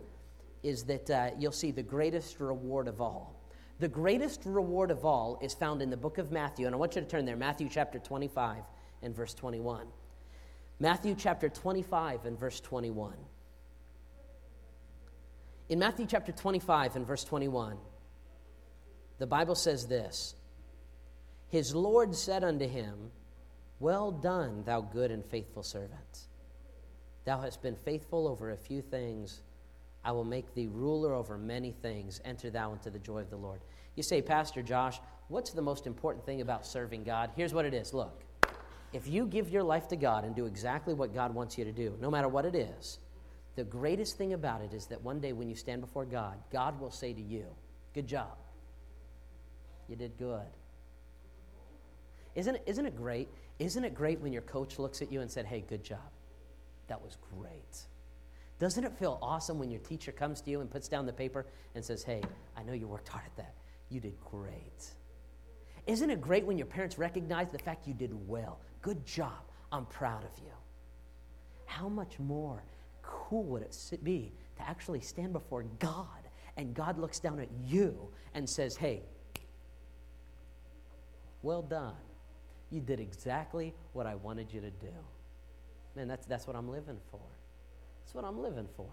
is 0.63 0.83
that 0.83 1.09
uh, 1.09 1.29
you'll 1.37 1.51
see 1.51 1.71
the 1.71 1.83
greatest 1.83 2.39
reward 2.39 2.87
of 2.87 3.01
all. 3.01 3.35
The 3.79 3.87
greatest 3.87 4.41
reward 4.45 4.91
of 4.91 5.05
all 5.05 5.39
is 5.41 5.53
found 5.53 5.81
in 5.81 5.89
the 5.89 5.97
book 5.97 6.17
of 6.17 6.31
Matthew. 6.31 6.65
And 6.65 6.75
I 6.75 6.77
want 6.77 6.95
you 6.95 7.01
to 7.01 7.07
turn 7.07 7.25
there, 7.25 7.37
Matthew 7.37 7.69
chapter 7.71 7.99
25 7.99 8.63
and 9.01 9.15
verse 9.15 9.33
21. 9.33 9.87
Matthew 10.79 11.15
chapter 11.15 11.49
25 11.49 12.25
and 12.25 12.39
verse 12.39 12.59
21. 12.59 13.13
In 15.69 15.79
Matthew 15.79 16.07
chapter 16.07 16.31
25 16.31 16.95
and 16.95 17.05
verse 17.05 17.23
21, 17.23 17.77
the 19.19 19.27
Bible 19.27 19.55
says 19.55 19.87
this 19.87 20.35
His 21.49 21.75
Lord 21.75 22.15
said 22.15 22.43
unto 22.43 22.67
him, 22.67 23.11
Well 23.79 24.11
done, 24.11 24.63
thou 24.65 24.81
good 24.81 25.11
and 25.11 25.23
faithful 25.25 25.63
servant. 25.63 26.27
Thou 27.29 27.41
hast 27.41 27.61
been 27.61 27.75
faithful 27.75 28.27
over 28.27 28.49
a 28.49 28.57
few 28.57 28.81
things. 28.81 29.41
I 30.03 30.11
will 30.13 30.23
make 30.23 30.55
thee 30.55 30.65
ruler 30.65 31.13
over 31.13 31.37
many 31.37 31.71
things. 31.71 32.19
Enter 32.25 32.49
thou 32.49 32.73
into 32.73 32.89
the 32.89 32.97
joy 32.97 33.19
of 33.19 33.29
the 33.29 33.37
Lord. 33.37 33.61
You 33.95 34.01
say, 34.01 34.19
Pastor 34.19 34.63
Josh, 34.63 34.99
what's 35.27 35.51
the 35.51 35.61
most 35.61 35.85
important 35.85 36.25
thing 36.25 36.41
about 36.41 36.65
serving 36.65 37.03
God? 37.03 37.29
Here's 37.35 37.53
what 37.53 37.65
it 37.65 37.75
is 37.75 37.93
look, 37.93 38.23
if 38.93 39.07
you 39.07 39.27
give 39.27 39.47
your 39.47 39.61
life 39.61 39.87
to 39.89 39.95
God 39.95 40.25
and 40.25 40.35
do 40.35 40.47
exactly 40.47 40.95
what 40.95 41.13
God 41.13 41.31
wants 41.31 41.55
you 41.55 41.65
to 41.65 41.71
do, 41.71 41.95
no 42.01 42.09
matter 42.09 42.27
what 42.27 42.45
it 42.45 42.55
is, 42.55 42.97
the 43.55 43.63
greatest 43.63 44.17
thing 44.17 44.33
about 44.33 44.61
it 44.61 44.73
is 44.73 44.87
that 44.87 44.99
one 45.03 45.19
day 45.19 45.31
when 45.31 45.47
you 45.47 45.55
stand 45.55 45.81
before 45.81 46.05
God, 46.05 46.39
God 46.51 46.79
will 46.79 46.89
say 46.89 47.13
to 47.13 47.21
you, 47.21 47.45
Good 47.93 48.07
job. 48.07 48.39
You 49.87 49.95
did 49.95 50.17
good. 50.17 50.49
Isn't 52.33 52.55
it, 52.55 52.63
isn't 52.65 52.87
it 52.87 52.95
great? 52.95 53.29
Isn't 53.59 53.85
it 53.85 53.93
great 53.93 54.19
when 54.19 54.33
your 54.33 54.41
coach 54.41 54.79
looks 54.79 55.03
at 55.03 55.11
you 55.11 55.21
and 55.21 55.29
said, 55.29 55.45
Hey, 55.45 55.63
good 55.69 55.83
job? 55.83 56.09
That 56.89 57.01
was 57.01 57.17
great. 57.37 57.85
Doesn't 58.59 58.83
it 58.83 58.97
feel 58.97 59.17
awesome 59.21 59.57
when 59.57 59.71
your 59.71 59.79
teacher 59.79 60.11
comes 60.11 60.41
to 60.41 60.51
you 60.51 60.59
and 60.59 60.69
puts 60.69 60.89
down 60.89 61.05
the 61.05 61.13
paper 61.13 61.45
and 61.75 61.85
says, 61.85 62.03
Hey, 62.03 62.21
I 62.57 62.63
know 62.63 62.73
you 62.73 62.87
worked 62.87 63.07
hard 63.07 63.25
at 63.25 63.37
that. 63.37 63.55
You 63.89 64.01
did 64.01 64.19
great. 64.19 64.85
Isn't 65.87 66.09
it 66.09 66.19
great 66.19 66.45
when 66.45 66.57
your 66.57 66.67
parents 66.67 66.97
recognize 66.97 67.49
the 67.49 67.59
fact 67.59 67.87
you 67.87 67.93
did 67.93 68.11
well? 68.27 68.59
Good 68.81 69.05
job. 69.05 69.49
I'm 69.71 69.85
proud 69.85 70.23
of 70.23 70.31
you. 70.37 70.51
How 71.65 71.87
much 71.87 72.19
more 72.19 72.63
cool 73.01 73.43
would 73.45 73.61
it 73.61 74.03
be 74.03 74.33
to 74.57 74.67
actually 74.67 75.01
stand 75.01 75.31
before 75.31 75.63
God 75.79 76.05
and 76.57 76.73
God 76.73 76.99
looks 76.99 77.19
down 77.19 77.39
at 77.39 77.47
you 77.65 78.09
and 78.33 78.49
says, 78.49 78.75
Hey, 78.75 79.03
well 81.41 81.61
done. 81.61 81.93
You 82.71 82.81
did 82.81 82.99
exactly 82.99 83.73
what 83.93 84.05
I 84.05 84.15
wanted 84.15 84.53
you 84.53 84.59
to 84.61 84.69
do. 84.69 84.93
Man, 85.95 86.07
that's, 86.07 86.25
that's 86.25 86.47
what 86.47 86.55
I'm 86.55 86.69
living 86.69 86.97
for. 87.11 87.19
That's 88.01 88.13
what 88.13 88.25
I'm 88.25 88.41
living 88.41 88.67
for. 88.75 88.89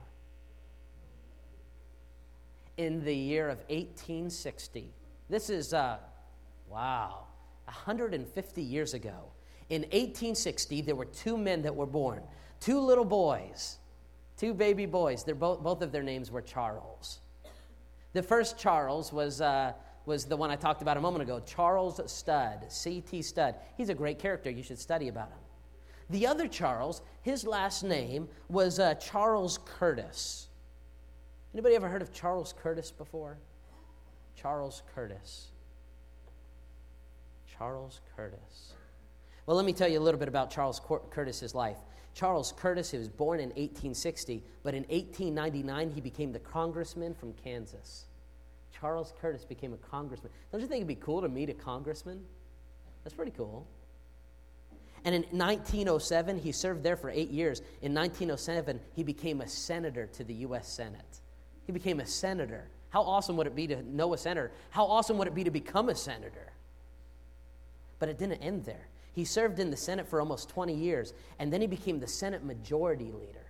In 2.76 3.05
the 3.05 3.14
year 3.14 3.49
of 3.49 3.59
1860, 3.68 4.92
this 5.30 5.49
is, 5.51 5.72
uh, 5.72 5.99
wow, 6.68 7.24
150 7.64 8.62
years 8.62 8.94
ago. 8.94 9.30
In 9.70 9.82
1860, 9.82 10.82
there 10.82 10.94
were 10.94 11.07
two 11.07 11.36
men 11.36 11.62
that 11.62 11.74
were 11.74 11.86
born, 11.86 12.22
two 12.61 12.78
little 12.80 13.05
boys, 13.05 13.78
two 14.36 14.55
baby 14.55 14.86
boys. 14.86 15.24
They're 15.24 15.34
both, 15.34 15.62
both 15.62 15.82
of 15.82 15.92
their 15.92 16.03
names 16.03 16.30
were 16.30 16.42
Charles. 16.42 17.20
The 18.12 18.22
first 18.22 18.59
Charles 18.59 19.12
was, 19.12 19.40
uh, 19.40 19.72
was 20.05 20.24
the 20.24 20.36
one 20.36 20.51
I 20.51 20.57
talked 20.57 20.82
about 20.82 20.97
a 20.97 21.01
moment 21.01 21.22
ago, 21.22 21.40
Charles 21.44 22.01
Studd, 22.11 22.66
C.T. 22.68 23.22
Studd. 23.22 23.57
He's 23.76 23.88
a 23.88 23.94
great 23.94 24.18
character. 24.18 24.51
You 24.51 24.62
should 24.62 24.78
study 24.78 25.09
about 25.09 25.28
him. 25.28 25.38
The 26.11 26.26
other 26.26 26.46
Charles, 26.46 27.02
his 27.22 27.44
last 27.44 27.82
name 27.82 28.28
was 28.48 28.78
uh, 28.78 28.94
Charles 28.94 29.59
Curtis. 29.64 30.48
Anybody 31.52 31.74
ever 31.74 31.88
heard 31.88 32.02
of 32.02 32.12
Charles 32.12 32.54
Curtis 32.62 32.90
before? 32.90 33.38
Charles 34.36 34.82
Curtis. 34.94 35.48
Charles 37.59 38.00
Curtis. 38.14 38.74
Well, 39.46 39.57
let 39.57 39.66
me 39.66 39.72
tell 39.72 39.88
you 39.88 39.98
a 39.98 40.00
little 40.00 40.20
bit 40.20 40.28
about 40.28 40.50
Charles 40.50 40.80
Curtis's 41.11 41.54
life. 41.54 41.78
Charles 42.14 42.52
Curtis, 42.57 42.90
he 42.90 42.98
was 42.98 43.09
born 43.09 43.40
in 43.40 43.48
1860, 43.50 44.42
but 44.62 44.74
in 44.74 44.82
1899 44.84 45.90
he 45.90 46.00
became 46.00 46.32
the 46.32 46.38
congressman 46.38 47.14
from 47.14 47.32
Kansas. 47.34 48.07
Charles 48.72 49.12
Curtis 49.20 49.44
became 49.44 49.72
a 49.72 49.76
congressman. 49.78 50.32
Don't 50.52 50.61
you 50.61 50.66
think 50.66 50.78
it'd 50.78 50.88
be 50.88 50.94
cool 50.94 51.20
to 51.22 51.28
meet 51.28 51.50
a 51.50 51.54
congressman? 51.54 52.24
That's 53.04 53.14
pretty 53.14 53.32
cool. 53.32 53.66
And 55.07 55.14
in 55.14 55.22
1907, 55.22 56.40
he 56.40 56.50
served 56.50 56.82
there 56.82 56.96
for 56.96 57.11
eight 57.11 57.30
years. 57.30 57.61
In 57.80 57.94
1907, 57.94 58.80
he 58.92 59.04
became 59.04 59.40
a 59.40 59.46
senator 59.46 60.07
to 60.09 60.24
the 60.24 60.34
U.S. 60.34 60.68
Senate. 60.68 61.20
He 61.64 61.70
became 61.70 62.00
a 62.00 62.07
senator. 62.07 62.66
How 62.90 63.02
awesome 63.02 63.36
would 63.36 63.46
it 63.46 63.54
be 63.54 63.68
to 63.68 63.82
know 63.82 64.14
a 64.14 64.18
senator? 64.18 64.50
How 64.70 64.84
awesome 64.84 65.16
would 65.18 65.28
it 65.28 65.34
be 65.34 65.44
to 65.44 65.50
become 65.52 65.90
a 65.90 65.94
senator? 65.94 66.52
But 68.00 68.09
it 68.09 68.18
didn't 68.18 68.42
end 68.42 68.64
there. 68.64 68.88
He 69.12 69.24
served 69.24 69.61
in 69.61 69.70
the 69.70 69.76
Senate 69.76 70.09
for 70.09 70.18
almost 70.18 70.48
20 70.48 70.74
years, 70.74 71.14
and 71.38 71.52
then 71.52 71.61
he 71.61 71.68
became 71.68 72.00
the 72.00 72.09
Senate 72.09 72.44
Majority 72.44 73.12
Leader. 73.12 73.46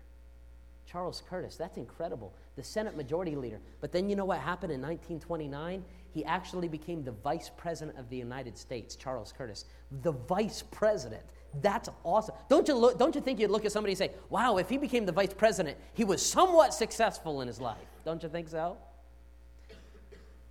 Charles 0.87 1.23
Curtis, 1.29 1.57
that's 1.57 1.79
incredible. 1.79 2.35
The 2.57 2.63
Senate 2.63 2.97
Majority 2.97 3.35
Leader. 3.35 3.61
But 3.81 3.93
then 3.93 4.11
you 4.11 4.15
know 4.15 4.27
what 4.27 4.41
happened 4.41 4.73
in 4.73 4.81
1929? 4.81 5.83
He 6.13 6.25
actually 6.25 6.69
became 6.69 7.03
the 7.03 7.13
Vice 7.13 7.51
President 7.57 7.99
of 7.99 8.09
the 8.11 8.17
United 8.17 8.59
States, 8.59 8.95
Charles 8.95 9.33
Curtis. 9.37 9.65
The 10.03 10.13
Vice 10.13 10.63
President. 10.71 11.23
That's 11.61 11.89
awesome. 12.05 12.35
Don't 12.49 12.69
you, 12.69 12.75
look, 12.75 12.99
don't 12.99 13.15
you 13.15 13.21
think 13.21 13.41
you'd 13.41 13.51
look 13.51 13.65
at 13.65 13.73
somebody 13.73 13.93
and 13.93 13.99
say, 13.99 14.11
wow, 14.29 14.59
if 14.59 14.69
he 14.69 14.77
became 14.77 15.07
the 15.07 15.13
vice 15.13 15.33
president, 15.33 15.79
he 15.95 16.05
was 16.05 16.25
somewhat 16.25 16.75
successful 16.75 17.41
in 17.41 17.49
his 17.49 17.61
life? 17.61 17.77
Don't 18.05 18.23
you 18.23 18.29
think 18.29 18.49
so? 18.49 18.77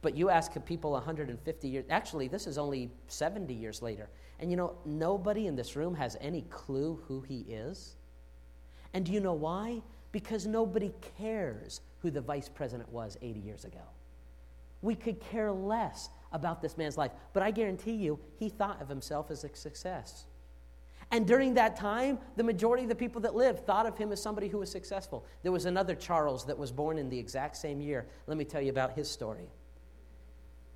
But 0.01 0.15
you 0.15 0.29
ask 0.29 0.53
people 0.65 0.91
150 0.91 1.67
years, 1.67 1.85
actually, 1.89 2.27
this 2.27 2.47
is 2.47 2.57
only 2.57 2.91
70 3.07 3.53
years 3.53 3.81
later. 3.81 4.09
And 4.39 4.51
you 4.51 4.57
know, 4.57 4.75
nobody 4.85 5.47
in 5.47 5.55
this 5.55 5.75
room 5.75 5.95
has 5.95 6.17
any 6.21 6.43
clue 6.43 7.01
who 7.07 7.21
he 7.21 7.39
is. 7.49 7.95
And 8.93 9.05
do 9.05 9.11
you 9.11 9.19
know 9.19 9.33
why? 9.33 9.81
Because 10.11 10.45
nobody 10.45 10.93
cares 11.17 11.81
who 11.99 12.11
the 12.11 12.21
vice 12.21 12.49
president 12.49 12.91
was 12.91 13.17
80 13.21 13.39
years 13.39 13.65
ago. 13.65 13.81
We 14.81 14.95
could 14.95 15.19
care 15.19 15.51
less 15.51 16.09
about 16.31 16.61
this 16.61 16.77
man's 16.77 16.97
life, 16.97 17.11
but 17.33 17.41
I 17.41 17.49
guarantee 17.49 17.93
you, 17.93 18.19
he 18.37 18.49
thought 18.49 18.81
of 18.81 18.87
himself 18.87 19.31
as 19.31 19.43
a 19.43 19.55
success. 19.55 20.25
And 21.11 21.27
during 21.27 21.53
that 21.53 21.75
time, 21.75 22.19
the 22.35 22.43
majority 22.43 22.83
of 22.83 22.89
the 22.89 22.95
people 22.95 23.21
that 23.21 23.35
lived 23.35 23.65
thought 23.65 23.85
of 23.85 23.97
him 23.97 24.11
as 24.11 24.21
somebody 24.21 24.47
who 24.47 24.57
was 24.57 24.71
successful. 24.71 25.25
There 25.43 25.51
was 25.51 25.65
another 25.65 25.95
Charles 25.95 26.45
that 26.45 26.57
was 26.57 26.71
born 26.71 26.97
in 26.97 27.09
the 27.09 27.19
exact 27.19 27.57
same 27.57 27.79
year. 27.79 28.07
Let 28.27 28.37
me 28.37 28.45
tell 28.45 28.61
you 28.61 28.71
about 28.71 28.93
his 28.93 29.09
story. 29.09 29.47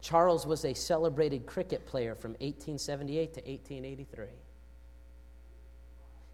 Charles 0.01 0.45
was 0.45 0.63
a 0.65 0.73
celebrated 0.73 1.45
cricket 1.45 1.86
player 1.86 2.15
from 2.15 2.32
1878 2.34 3.34
to 3.34 3.41
1883. 3.41 4.27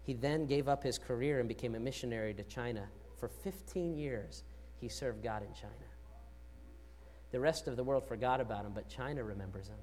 He 0.02 0.14
then 0.14 0.46
gave 0.46 0.68
up 0.68 0.84
his 0.84 0.98
career 0.98 1.40
and 1.40 1.48
became 1.48 1.74
a 1.74 1.80
missionary 1.80 2.32
to 2.34 2.44
China. 2.44 2.86
For 3.18 3.28
15 3.28 3.96
years, 3.96 4.44
he 4.80 4.88
served 4.88 5.22
God 5.22 5.42
in 5.42 5.52
China. 5.52 5.72
The 7.32 7.40
rest 7.40 7.66
of 7.66 7.76
the 7.76 7.82
world 7.82 8.06
forgot 8.06 8.40
about 8.40 8.64
him, 8.64 8.72
but 8.72 8.88
China 8.88 9.24
remembers 9.24 9.66
him. 9.66 9.78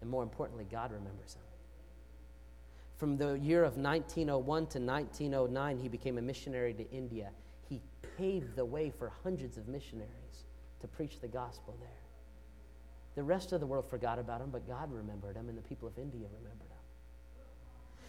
And 0.00 0.10
more 0.10 0.24
importantly, 0.24 0.66
God 0.68 0.90
remembers 0.90 1.34
him. 1.34 1.45
From 2.96 3.16
the 3.18 3.34
year 3.34 3.62
of 3.62 3.76
1901 3.76 4.66
to 4.68 4.78
1909, 4.78 5.78
he 5.78 5.88
became 5.88 6.16
a 6.16 6.22
missionary 6.22 6.72
to 6.74 6.90
India. 6.90 7.30
He 7.68 7.82
paved 8.16 8.56
the 8.56 8.64
way 8.64 8.90
for 8.90 9.12
hundreds 9.22 9.58
of 9.58 9.68
missionaries 9.68 10.44
to 10.80 10.88
preach 10.88 11.20
the 11.20 11.28
gospel 11.28 11.76
there. 11.80 11.88
The 13.14 13.22
rest 13.22 13.52
of 13.52 13.60
the 13.60 13.66
world 13.66 13.88
forgot 13.88 14.18
about 14.18 14.40
him, 14.40 14.50
but 14.50 14.66
God 14.66 14.92
remembered 14.92 15.36
him, 15.36 15.48
and 15.48 15.56
the 15.56 15.62
people 15.62 15.88
of 15.88 15.98
India 15.98 16.26
remembered 16.38 16.68
him. 16.68 16.76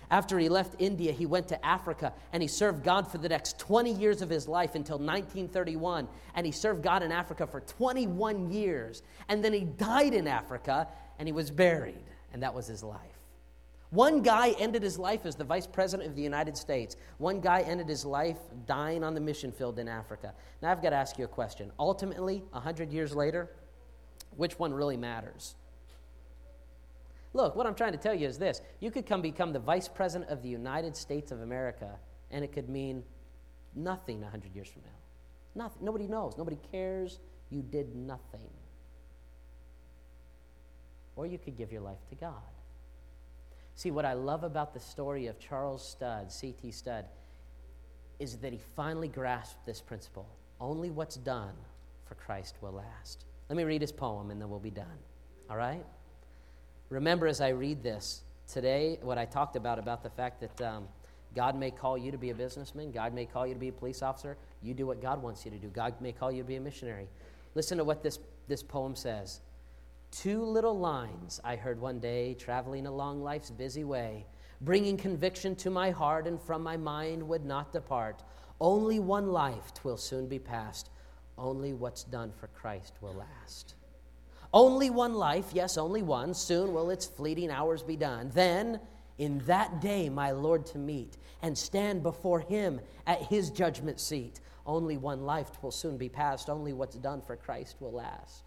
After 0.09 0.39
he 0.39 0.47
left 0.47 0.75
India, 0.79 1.11
he 1.11 1.25
went 1.25 1.49
to 1.49 1.65
Africa 1.65 2.13
and 2.31 2.41
he 2.41 2.47
served 2.47 2.81
God 2.81 3.11
for 3.11 3.17
the 3.17 3.27
next 3.27 3.59
20 3.59 3.91
years 3.91 4.21
of 4.21 4.29
his 4.29 4.47
life 4.47 4.75
until 4.75 4.97
1931. 4.97 6.07
And 6.33 6.45
he 6.45 6.53
served 6.53 6.81
God 6.81 7.03
in 7.03 7.11
Africa 7.11 7.45
for 7.45 7.59
21 7.59 8.49
years. 8.49 9.03
And 9.27 9.43
then 9.43 9.51
he 9.51 9.65
died 9.65 10.13
in 10.13 10.25
Africa 10.25 10.87
and 11.19 11.27
he 11.27 11.33
was 11.33 11.51
buried, 11.51 12.05
and 12.31 12.41
that 12.41 12.53
was 12.53 12.67
his 12.67 12.83
life. 12.83 13.16
One 13.89 14.21
guy 14.21 14.49
ended 14.59 14.83
his 14.83 14.99
life 14.99 15.25
as 15.25 15.35
the 15.35 15.45
vice 15.45 15.65
president 15.65 16.09
of 16.09 16.15
the 16.15 16.21
United 16.21 16.57
States. 16.57 16.97
One 17.19 17.39
guy 17.39 17.61
ended 17.61 17.87
his 17.87 18.03
life 18.03 18.37
dying 18.65 19.03
on 19.03 19.13
the 19.13 19.21
mission 19.21 19.51
field 19.51 19.79
in 19.79 19.87
Africa. 19.87 20.33
Now, 20.61 20.71
I've 20.71 20.81
got 20.81 20.89
to 20.89 20.97
ask 20.97 21.17
you 21.17 21.23
a 21.23 21.29
question. 21.29 21.71
Ultimately, 21.79 22.43
100 22.51 22.91
years 22.91 23.15
later, 23.15 23.49
which 24.35 24.59
one 24.59 24.73
really 24.73 24.97
matters? 24.97 25.55
Look, 27.33 27.55
what 27.55 27.65
I'm 27.65 27.75
trying 27.75 27.93
to 27.93 27.97
tell 27.97 28.13
you 28.13 28.27
is 28.27 28.37
this 28.37 28.61
you 28.81 28.91
could 28.91 29.05
come 29.05 29.21
become 29.21 29.53
the 29.53 29.59
vice 29.59 29.87
president 29.87 30.29
of 30.31 30.41
the 30.41 30.49
United 30.49 30.95
States 30.95 31.31
of 31.31 31.41
America, 31.41 31.91
and 32.31 32.43
it 32.43 32.51
could 32.51 32.67
mean 32.67 33.03
nothing 33.73 34.21
100 34.21 34.53
years 34.53 34.67
from 34.67 34.81
now. 34.83 35.63
Nothing. 35.63 35.85
Nobody 35.85 36.07
knows. 36.07 36.37
Nobody 36.37 36.57
cares. 36.71 37.19
You 37.49 37.61
did 37.61 37.95
nothing. 37.95 38.49
Or 41.15 41.25
you 41.25 41.37
could 41.37 41.57
give 41.57 41.71
your 41.71 41.81
life 41.81 41.97
to 42.09 42.15
God. 42.15 42.33
See, 43.77 43.91
what 43.91 44.05
I 44.05 44.13
love 44.13 44.43
about 44.43 44.73
the 44.73 44.79
story 44.79 45.27
of 45.27 45.37
Charles 45.37 45.87
Studd, 45.87 46.31
C.T. 46.31 46.71
Studd, 46.71 47.05
is 48.17 48.37
that 48.37 48.51
he 48.51 48.57
finally 48.75 49.07
grasped 49.07 49.63
this 49.67 49.81
principle. 49.81 50.27
Only 50.59 50.89
what's 50.89 51.15
done 51.15 51.53
for 52.07 52.15
Christ 52.15 52.55
will 52.59 52.71
last. 52.71 53.25
Let 53.49 53.55
me 53.55 53.63
read 53.65 53.81
his 53.81 53.91
poem 53.91 54.31
and 54.31 54.41
then 54.41 54.49
we'll 54.49 54.57
be 54.57 54.71
done. 54.71 54.97
All 55.47 55.57
right? 55.57 55.85
Remember 56.89 57.27
as 57.27 57.39
I 57.39 57.49
read 57.49 57.83
this 57.83 58.23
today, 58.51 58.97
what 59.03 59.19
I 59.19 59.25
talked 59.25 59.55
about, 59.55 59.77
about 59.77 60.01
the 60.01 60.09
fact 60.09 60.41
that 60.41 60.59
um, 60.67 60.87
God 61.35 61.55
may 61.55 61.69
call 61.69 61.99
you 61.99 62.11
to 62.11 62.17
be 62.17 62.31
a 62.31 62.35
businessman, 62.35 62.91
God 62.91 63.13
may 63.13 63.27
call 63.27 63.45
you 63.45 63.53
to 63.53 63.59
be 63.59 63.67
a 63.67 63.73
police 63.73 64.01
officer. 64.01 64.37
You 64.63 64.73
do 64.73 64.87
what 64.87 65.03
God 65.03 65.21
wants 65.21 65.45
you 65.45 65.51
to 65.51 65.57
do. 65.59 65.67
God 65.67 65.93
may 66.01 66.13
call 66.13 66.31
you 66.31 66.41
to 66.41 66.47
be 66.47 66.55
a 66.55 66.61
missionary. 66.61 67.07
Listen 67.53 67.77
to 67.77 67.83
what 67.83 68.01
this, 68.01 68.17
this 68.47 68.63
poem 68.63 68.95
says. 68.95 69.41
Two 70.11 70.43
little 70.43 70.77
lines 70.77 71.39
I 71.43 71.55
heard 71.55 71.79
one 71.79 71.99
day 71.99 72.33
traveling 72.33 72.87
along 72.87 73.21
life's 73.21 73.51
busy 73.51 73.83
way, 73.83 74.25
bringing 74.61 74.97
conviction 74.97 75.55
to 75.57 75.69
my 75.69 75.91
heart 75.91 76.27
and 76.27 76.41
from 76.41 76.63
my 76.63 76.77
mind 76.77 77.27
would 77.27 77.45
not 77.45 77.73
depart. 77.73 78.23
Only 78.59 78.99
one 78.99 79.27
life 79.31 79.73
twill 79.73 79.97
soon 79.97 80.27
be 80.27 80.39
past. 80.39 80.89
Only 81.37 81.73
what's 81.73 82.03
done 82.03 82.31
for 82.31 82.47
Christ 82.47 82.93
will 83.01 83.13
last. 83.13 83.75
Only 84.53 84.89
one 84.89 85.13
life, 85.13 85.51
yes, 85.53 85.77
only 85.77 86.01
one. 86.01 86.33
Soon 86.33 86.73
will 86.73 86.89
its 86.89 87.05
fleeting 87.05 87.51
hours 87.51 87.83
be 87.83 87.97
done. 87.97 88.31
Then, 88.33 88.79
in 89.17 89.39
that 89.39 89.81
day, 89.81 90.09
my 90.09 90.31
Lord 90.31 90.65
to 90.67 90.77
meet 90.77 91.17
and 91.41 91.55
stand 91.55 92.01
before 92.01 92.39
him 92.39 92.79
at 93.05 93.21
his 93.23 93.51
judgment 93.51 93.99
seat. 93.99 94.39
Only 94.65 94.97
one 94.97 95.25
life 95.25 95.61
will 95.61 95.71
soon 95.71 95.97
be 95.97 96.09
past. 96.09 96.49
Only 96.49 96.73
what's 96.73 96.95
done 96.95 97.21
for 97.21 97.35
Christ 97.35 97.75
will 97.79 97.91
last. 97.91 98.46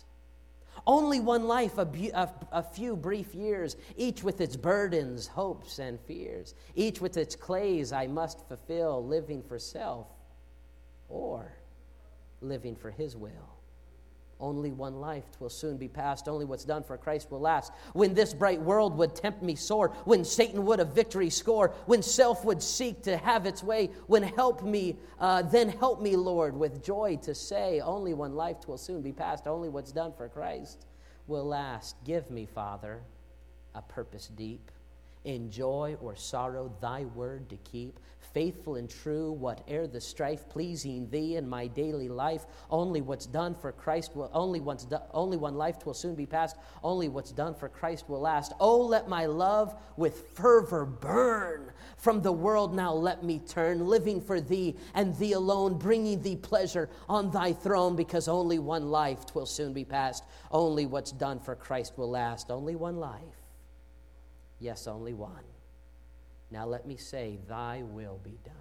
Only 0.86 1.20
one 1.20 1.46
life, 1.46 1.78
a, 1.78 1.84
bu- 1.84 2.10
a, 2.14 2.28
a, 2.52 2.62
few 2.62 2.96
brief 2.96 3.34
years, 3.34 3.76
each 3.96 4.22
with 4.22 4.40
its 4.40 4.56
burdens, 4.56 5.26
hopes, 5.26 5.78
and 5.78 6.00
fears, 6.00 6.54
each 6.74 7.00
with 7.00 7.16
its 7.16 7.36
clays 7.36 7.92
I 7.92 8.06
must 8.06 8.46
fulfill, 8.48 9.04
living 9.04 9.42
for 9.42 9.58
self 9.58 10.06
or 11.08 11.52
living 12.40 12.76
for 12.76 12.90
His 12.90 13.16
will. 13.16 13.59
Only 14.40 14.72
one 14.72 15.00
life 15.00 15.24
twill 15.32 15.50
soon 15.50 15.76
be 15.76 15.88
past. 15.88 16.28
Only 16.28 16.44
what's 16.44 16.64
done 16.64 16.82
for 16.82 16.96
Christ 16.96 17.30
will 17.30 17.40
last. 17.40 17.72
When 17.92 18.14
this 18.14 18.32
bright 18.32 18.60
world 18.60 18.96
would 18.98 19.14
tempt 19.14 19.42
me 19.42 19.54
sore, 19.54 19.90
when 20.04 20.24
Satan 20.24 20.64
would 20.66 20.80
a 20.80 20.84
victory 20.84 21.30
score, 21.30 21.74
when 21.86 22.02
self 22.02 22.44
would 22.44 22.62
seek 22.62 23.02
to 23.02 23.16
have 23.16 23.46
its 23.46 23.62
way, 23.62 23.90
when 24.06 24.22
help 24.22 24.62
me, 24.62 24.96
uh, 25.18 25.42
then 25.42 25.68
help 25.68 26.00
me, 26.00 26.16
Lord, 26.16 26.56
with 26.56 26.82
joy 26.82 27.18
to 27.22 27.34
say, 27.34 27.80
only 27.80 28.14
one 28.14 28.34
life 28.34 28.60
twill 28.60 28.78
soon 28.78 29.02
be 29.02 29.12
past. 29.12 29.46
Only 29.46 29.68
what's 29.68 29.92
done 29.92 30.12
for 30.16 30.28
Christ 30.28 30.86
will 31.26 31.44
last. 31.44 31.96
Give 32.04 32.30
me, 32.30 32.46
Father, 32.46 33.02
a 33.74 33.82
purpose 33.82 34.28
deep 34.28 34.70
in 35.24 35.50
joy 35.50 35.96
or 36.00 36.16
sorrow, 36.16 36.72
thy 36.80 37.04
word 37.04 37.48
to 37.50 37.56
keep, 37.58 38.00
faithful 38.32 38.76
and 38.76 38.88
true, 38.88 39.32
whate'er 39.32 39.86
the 39.86 40.00
strife, 40.00 40.48
pleasing 40.48 41.08
thee 41.10 41.36
in 41.36 41.48
my 41.48 41.66
daily 41.66 42.08
life. 42.08 42.46
Only 42.70 43.00
what's 43.00 43.26
done 43.26 43.54
for 43.54 43.72
Christ 43.72 44.14
will, 44.14 44.30
only, 44.32 44.60
once 44.60 44.84
do, 44.84 44.98
only 45.12 45.36
one 45.36 45.56
life 45.56 45.84
will 45.84 45.94
soon 45.94 46.14
be 46.14 46.26
past, 46.26 46.56
only 46.82 47.08
what's 47.08 47.32
done 47.32 47.54
for 47.54 47.68
Christ 47.68 48.08
will 48.08 48.20
last. 48.20 48.52
Oh, 48.60 48.80
let 48.80 49.08
my 49.08 49.26
love 49.26 49.74
with 49.96 50.28
fervor 50.34 50.84
burn. 50.84 51.72
From 51.96 52.22
the 52.22 52.32
world 52.32 52.74
now 52.74 52.92
let 52.92 53.24
me 53.24 53.40
turn, 53.40 53.86
living 53.86 54.20
for 54.20 54.40
thee 54.40 54.76
and 54.94 55.16
thee 55.16 55.32
alone, 55.32 55.78
bringing 55.78 56.22
thee 56.22 56.36
pleasure 56.36 56.88
on 57.08 57.30
thy 57.30 57.52
throne, 57.52 57.96
because 57.96 58.28
only 58.28 58.58
one 58.58 58.90
life 58.90 59.34
will 59.34 59.46
soon 59.46 59.72
be 59.72 59.84
past. 59.84 60.24
Only 60.50 60.86
what's 60.86 61.12
done 61.12 61.40
for 61.40 61.54
Christ 61.54 61.98
will 61.98 62.10
last. 62.10 62.50
Only 62.50 62.76
one 62.76 62.96
life 62.96 63.40
Yes, 64.60 64.86
only 64.86 65.14
one. 65.14 65.42
Now 66.50 66.66
let 66.66 66.86
me 66.86 66.96
say, 66.96 67.38
Thy 67.48 67.82
will 67.82 68.20
be 68.24 68.38
done. 68.44 68.54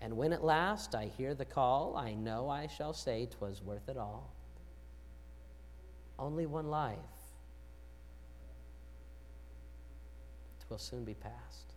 And 0.00 0.16
when 0.16 0.32
at 0.32 0.44
last 0.44 0.94
I 0.94 1.06
hear 1.06 1.34
the 1.34 1.44
call, 1.44 1.96
I 1.96 2.14
know 2.14 2.48
I 2.48 2.66
shall 2.66 2.92
say 2.92 3.26
'twas 3.26 3.62
worth 3.62 3.88
it 3.88 3.96
all. 3.96 4.30
Only 6.18 6.46
one 6.46 6.68
life. 6.68 6.98
Twill 10.66 10.78
soon 10.78 11.04
be 11.04 11.14
past. 11.14 11.72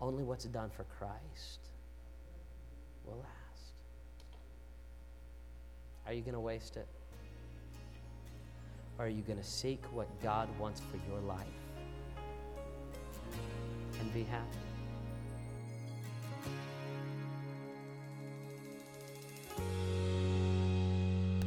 Only 0.00 0.24
what's 0.24 0.44
done 0.44 0.70
for 0.70 0.84
Christ 0.84 1.60
will 3.04 3.18
last. 3.18 3.74
Are 6.06 6.12
you 6.12 6.22
going 6.22 6.34
to 6.34 6.40
waste 6.40 6.76
it? 6.76 6.86
Or 8.98 9.06
are 9.06 9.08
you 9.08 9.22
going 9.22 9.38
to 9.38 9.44
seek 9.44 9.84
what 9.92 10.08
God 10.22 10.48
wants 10.58 10.80
for 10.80 10.96
your 11.10 11.20
life 11.20 11.67
and 14.00 14.14
be 14.14 14.24
happy? 14.24 14.44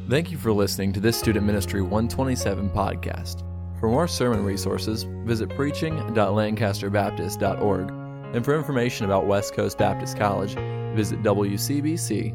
Thank 0.10 0.32
you 0.32 0.38
for 0.38 0.52
listening 0.52 0.92
to 0.94 1.00
this 1.00 1.18
Student 1.18 1.46
Ministry 1.46 1.82
127 1.82 2.70
podcast. 2.72 3.44
For 3.80 3.90
more 3.90 4.08
sermon 4.08 4.44
resources, 4.44 5.04
visit 5.26 5.50
preaching.lancasterbaptist.org. 5.56 7.90
And 8.36 8.46
for 8.46 8.56
information 8.56 9.06
about 9.06 9.26
West 9.26 9.54
Coast 9.54 9.78
Baptist 9.78 10.18
College, 10.18 10.56
visit 10.96 11.22
wcbc.edu. 11.24 12.32